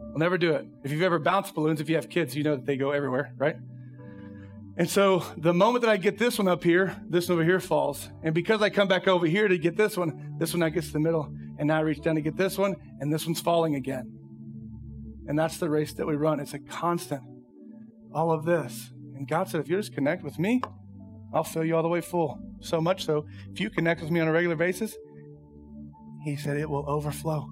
I'll 0.00 0.18
never 0.18 0.36
do 0.36 0.52
it. 0.52 0.66
If 0.84 0.90
you've 0.90 1.02
ever 1.02 1.18
bounced 1.18 1.54
balloons, 1.54 1.80
if 1.80 1.88
you 1.88 1.96
have 1.96 2.08
kids, 2.08 2.36
you 2.36 2.42
know 2.42 2.56
that 2.56 2.66
they 2.66 2.76
go 2.76 2.90
everywhere, 2.90 3.32
right? 3.36 3.56
And 4.76 4.88
so 4.88 5.24
the 5.36 5.52
moment 5.52 5.82
that 5.84 5.90
I 5.90 5.96
get 5.98 6.18
this 6.18 6.38
one 6.38 6.48
up 6.48 6.64
here, 6.64 6.96
this 7.08 7.28
one 7.28 7.36
over 7.36 7.44
here 7.44 7.60
falls. 7.60 8.08
And 8.22 8.34
because 8.34 8.62
I 8.62 8.70
come 8.70 8.88
back 8.88 9.06
over 9.06 9.26
here 9.26 9.46
to 9.46 9.58
get 9.58 9.76
this 9.76 9.96
one, 9.96 10.36
this 10.38 10.52
one 10.52 10.60
now 10.60 10.70
gets 10.70 10.88
to 10.88 10.94
the 10.94 11.00
middle. 11.00 11.32
And 11.58 11.68
now 11.68 11.76
I 11.78 11.80
reach 11.80 12.00
down 12.00 12.14
to 12.14 12.22
get 12.22 12.36
this 12.36 12.56
one, 12.56 12.76
and 13.00 13.12
this 13.12 13.26
one's 13.26 13.40
falling 13.40 13.74
again. 13.74 14.18
And 15.28 15.38
that's 15.38 15.58
the 15.58 15.68
race 15.68 15.92
that 15.94 16.06
we 16.06 16.14
run. 16.14 16.40
It's 16.40 16.54
a 16.54 16.58
constant, 16.58 17.22
all 18.14 18.32
of 18.32 18.44
this. 18.44 18.90
And 19.14 19.28
God 19.28 19.48
said, 19.48 19.60
if 19.60 19.68
you 19.68 19.76
just 19.76 19.94
connect 19.94 20.24
with 20.24 20.38
me, 20.38 20.62
I'll 21.34 21.44
fill 21.44 21.64
you 21.64 21.76
all 21.76 21.82
the 21.82 21.88
way 21.88 22.00
full. 22.00 22.40
So 22.60 22.80
much 22.80 23.04
so, 23.04 23.26
if 23.52 23.60
you 23.60 23.70
connect 23.70 24.00
with 24.00 24.10
me 24.10 24.20
on 24.20 24.28
a 24.28 24.32
regular 24.32 24.56
basis, 24.56 24.96
He 26.24 26.36
said 26.36 26.56
it 26.56 26.68
will 26.68 26.88
overflow. 26.88 27.48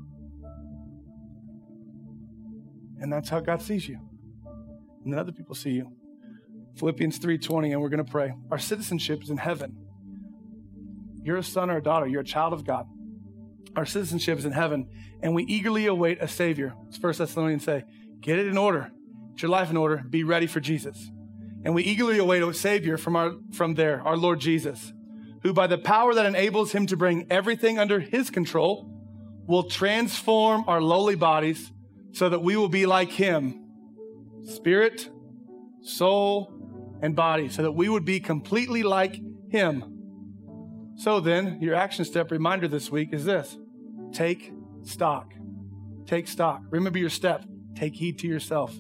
And 3.01 3.13
that's 3.13 3.29
how 3.29 3.41
God 3.41 3.63
sees 3.63 3.89
you. 3.89 3.99
And 5.05 5.13
then 5.13 5.19
other 5.19 5.33
people 5.33 5.55
see 5.55 5.71
you. 5.71 5.91
Philippians 6.77 7.19
3:20 7.19 7.73
and 7.73 7.81
we're 7.81 7.89
going 7.89 8.05
to 8.05 8.11
pray. 8.11 8.35
Our 8.51 8.59
citizenship 8.59 9.23
is 9.23 9.31
in 9.31 9.39
heaven. 9.39 9.77
You're 11.23 11.39
a 11.39 11.43
son 11.43 11.71
or 11.71 11.79
a 11.79 11.83
daughter, 11.83 12.07
you're 12.07 12.21
a 12.21 12.25
child 12.25 12.53
of 12.53 12.65
God. 12.65 12.87
Our 13.77 13.87
citizenship 13.87 14.39
is 14.39 14.45
in 14.45 14.53
heaven 14.53 14.89
and 15.23 15.35
we 15.35 15.45
eagerly 15.45 15.87
await 15.87 16.23
a 16.23 16.29
savior. 16.29 16.75
As 16.89 17.01
1 17.01 17.15
Thessalonians 17.15 17.65
say, 17.65 17.85
get 18.21 18.39
it 18.39 18.47
in 18.47 18.57
order. 18.57 18.91
Get 19.33 19.43
your 19.43 19.51
life 19.51 19.71
in 19.71 19.77
order. 19.77 20.05
Be 20.09 20.25
ready 20.25 20.47
for 20.47 20.61
Jesus. 20.61 21.11
And 21.65 21.75
we 21.75 21.83
eagerly 21.83 22.19
await 22.19 22.43
a 22.43 22.55
savior 22.55 22.97
from 22.97 23.17
our 23.17 23.33
from 23.53 23.75
there, 23.75 24.01
our 24.03 24.17
Lord 24.17 24.41
Jesus, 24.41 24.93
who 25.43 25.53
by 25.53 25.67
the 25.67 25.79
power 25.79 26.15
that 26.15 26.27
enables 26.27 26.73
him 26.73 26.87
to 26.87 26.97
bring 26.97 27.27
everything 27.31 27.79
under 27.79 28.01
his 28.01 28.31
control 28.31 28.87
will 29.47 29.65
transform 29.65 30.65
our 30.67 30.81
lowly 30.81 31.17
bodies 31.17 31.73
so 32.13 32.29
that 32.29 32.43
we 32.43 32.57
will 32.57 32.69
be 32.69 32.87
like 32.87 33.11
him 33.11 33.67
spirit, 34.45 35.11
soul, 35.83 36.53
and 37.03 37.15
body, 37.15 37.49
so 37.49 37.63
that 37.63 37.73
we 37.73 37.89
would 37.89 38.05
be 38.05 38.21
completely 38.21 38.83
like 38.83 39.21
him. 39.49 40.95
So 40.97 41.21
then, 41.21 41.61
your 41.61 41.75
action 41.75 42.05
step 42.05 42.31
reminder 42.31 42.69
this 42.69 42.91
week 42.91 43.13
is 43.13 43.25
this 43.25 43.59
take 44.13 44.53
stock. 44.83 45.33
Take 46.07 46.27
stock. 46.29 46.63
Remember 46.71 46.99
your 46.99 47.11
step. 47.11 47.45
Take 47.77 47.95
heed 47.95 48.19
to 48.21 48.27
yourself. 48.27 48.75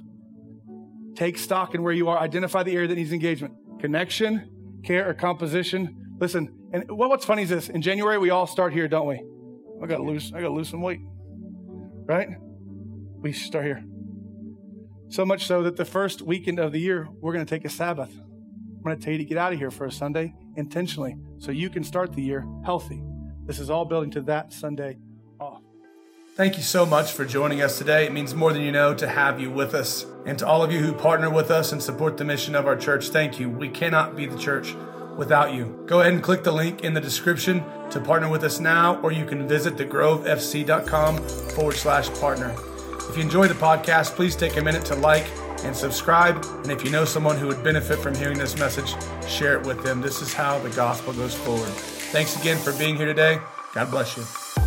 Take 1.14 1.39
stock 1.39 1.74
in 1.74 1.83
where 1.83 1.93
you 1.93 2.09
are. 2.09 2.18
Identify 2.18 2.62
the 2.64 2.74
area 2.74 2.89
that 2.89 2.97
needs 2.97 3.12
engagement. 3.12 3.55
Connection, 3.78 4.81
care, 4.85 5.09
or 5.09 5.14
composition. 5.14 6.16
Listen, 6.18 6.53
and 6.72 6.85
what's 6.91 7.24
funny 7.24 7.43
is 7.43 7.49
this. 7.49 7.68
In 7.68 7.83
January, 7.83 8.18
we 8.18 8.31
all 8.31 8.47
start 8.47 8.72
here, 8.72 8.89
don't 8.89 9.07
we? 9.07 9.22
I 9.83 9.87
gotta 9.87 10.03
lose, 10.03 10.33
I 10.33 10.41
gotta 10.41 10.53
lose 10.53 10.68
some 10.68 10.83
weight. 10.83 11.01
Right? 12.07 12.28
We 13.21 13.33
should 13.33 13.47
start 13.47 13.64
here. 13.64 13.85
So 15.09 15.25
much 15.25 15.47
so 15.47 15.62
that 15.64 15.77
the 15.77 15.85
first 15.85 16.23
weekend 16.23 16.59
of 16.59 16.73
the 16.73 16.81
year, 16.81 17.09
we're 17.21 17.33
going 17.33 17.45
to 17.45 17.51
take 17.51 17.64
a 17.64 17.68
Sabbath. 17.68 18.16
I'm 18.16 18.83
going 18.83 18.97
to 18.97 19.03
tell 19.03 19.12
you 19.12 19.18
to 19.18 19.25
get 19.25 19.37
out 19.37 19.53
of 19.53 19.59
here 19.59 19.71
for 19.71 19.85
a 19.85 19.93
Sunday 19.93 20.35
intentionally 20.57 21.16
so 21.39 21.51
you 21.51 21.68
can 21.68 21.85
start 21.85 22.12
the 22.12 22.23
year 22.23 22.47
healthy. 22.64 23.03
This 23.45 23.59
is 23.59 23.71
all 23.71 23.85
building 23.85 24.11
to 24.12 24.21
that 24.23 24.53
Sunday 24.53 24.99
off. 25.41 25.62
Thank 26.37 26.57
you 26.57 26.62
so 26.62 26.87
much 26.87 27.12
for 27.12 27.25
joining 27.25 27.61
us 27.61 27.77
today. 27.77 28.07
It 28.07 28.12
means 28.12 28.35
more 28.35 28.53
than 28.53 28.62
you 28.62 28.73
know 28.73 28.95
to 28.95 29.09
have 29.09 29.41
you 29.41 29.51
with 29.51 29.75
us. 29.75 30.07
And 30.25 30.39
to 30.39 30.47
all 30.47 30.62
of 30.62 30.71
you 30.71 30.79
who 30.79 30.93
partner 30.93 31.29
with 31.29 31.51
us 31.51 31.73
and 31.73 31.83
support 31.83 32.16
the 32.16 32.25
mission 32.25 32.55
of 32.55 32.66
our 32.66 32.77
church, 32.77 33.09
thank 33.09 33.41
you. 33.41 33.51
We 33.51 33.68
cannot 33.68 34.16
be 34.16 34.27
the 34.27 34.39
church 34.39 34.75
without 35.16 35.53
you. 35.53 35.83
Go 35.87 36.01
ahead 36.01 36.14
and 36.14 36.23
click 36.23 36.45
the 36.45 36.53
link 36.53 36.85
in 36.85 36.95
the 36.95 37.01
description 37.01 37.64
to 37.91 38.01
partner 38.01 38.29
with 38.29 38.45
us 38.45 38.61
now, 38.61 39.01
or 39.03 39.11
you 39.12 39.27
can 39.27 39.49
visit 39.49 39.77
thegrovefc.com 39.77 41.29
forward 41.29 41.75
slash 41.75 42.09
partner. 42.21 42.55
If 43.11 43.17
you 43.17 43.25
enjoy 43.25 43.49
the 43.49 43.55
podcast, 43.55 44.15
please 44.15 44.37
take 44.37 44.57
a 44.57 44.63
minute 44.63 44.85
to 44.85 44.95
like 44.95 45.29
and 45.65 45.75
subscribe. 45.75 46.45
And 46.63 46.71
if 46.71 46.85
you 46.85 46.93
know 46.93 47.05
someone 47.05 47.37
who 47.37 47.49
would 47.49 47.65
benefit 47.65 47.99
from 47.99 48.15
hearing 48.15 48.39
this 48.39 48.57
message, 48.57 48.95
share 49.29 49.59
it 49.59 49.67
with 49.67 49.83
them. 49.83 50.01
This 50.01 50.23
is 50.23 50.33
how 50.33 50.61
the 50.61 50.71
gospel 50.71 51.13
goes 51.13 51.35
forward. 51.35 51.73
Thanks 52.13 52.41
again 52.41 52.57
for 52.57 52.73
being 52.79 52.95
here 52.95 53.07
today. 53.07 53.41
God 53.75 53.91
bless 53.91 54.17
you. 54.17 54.60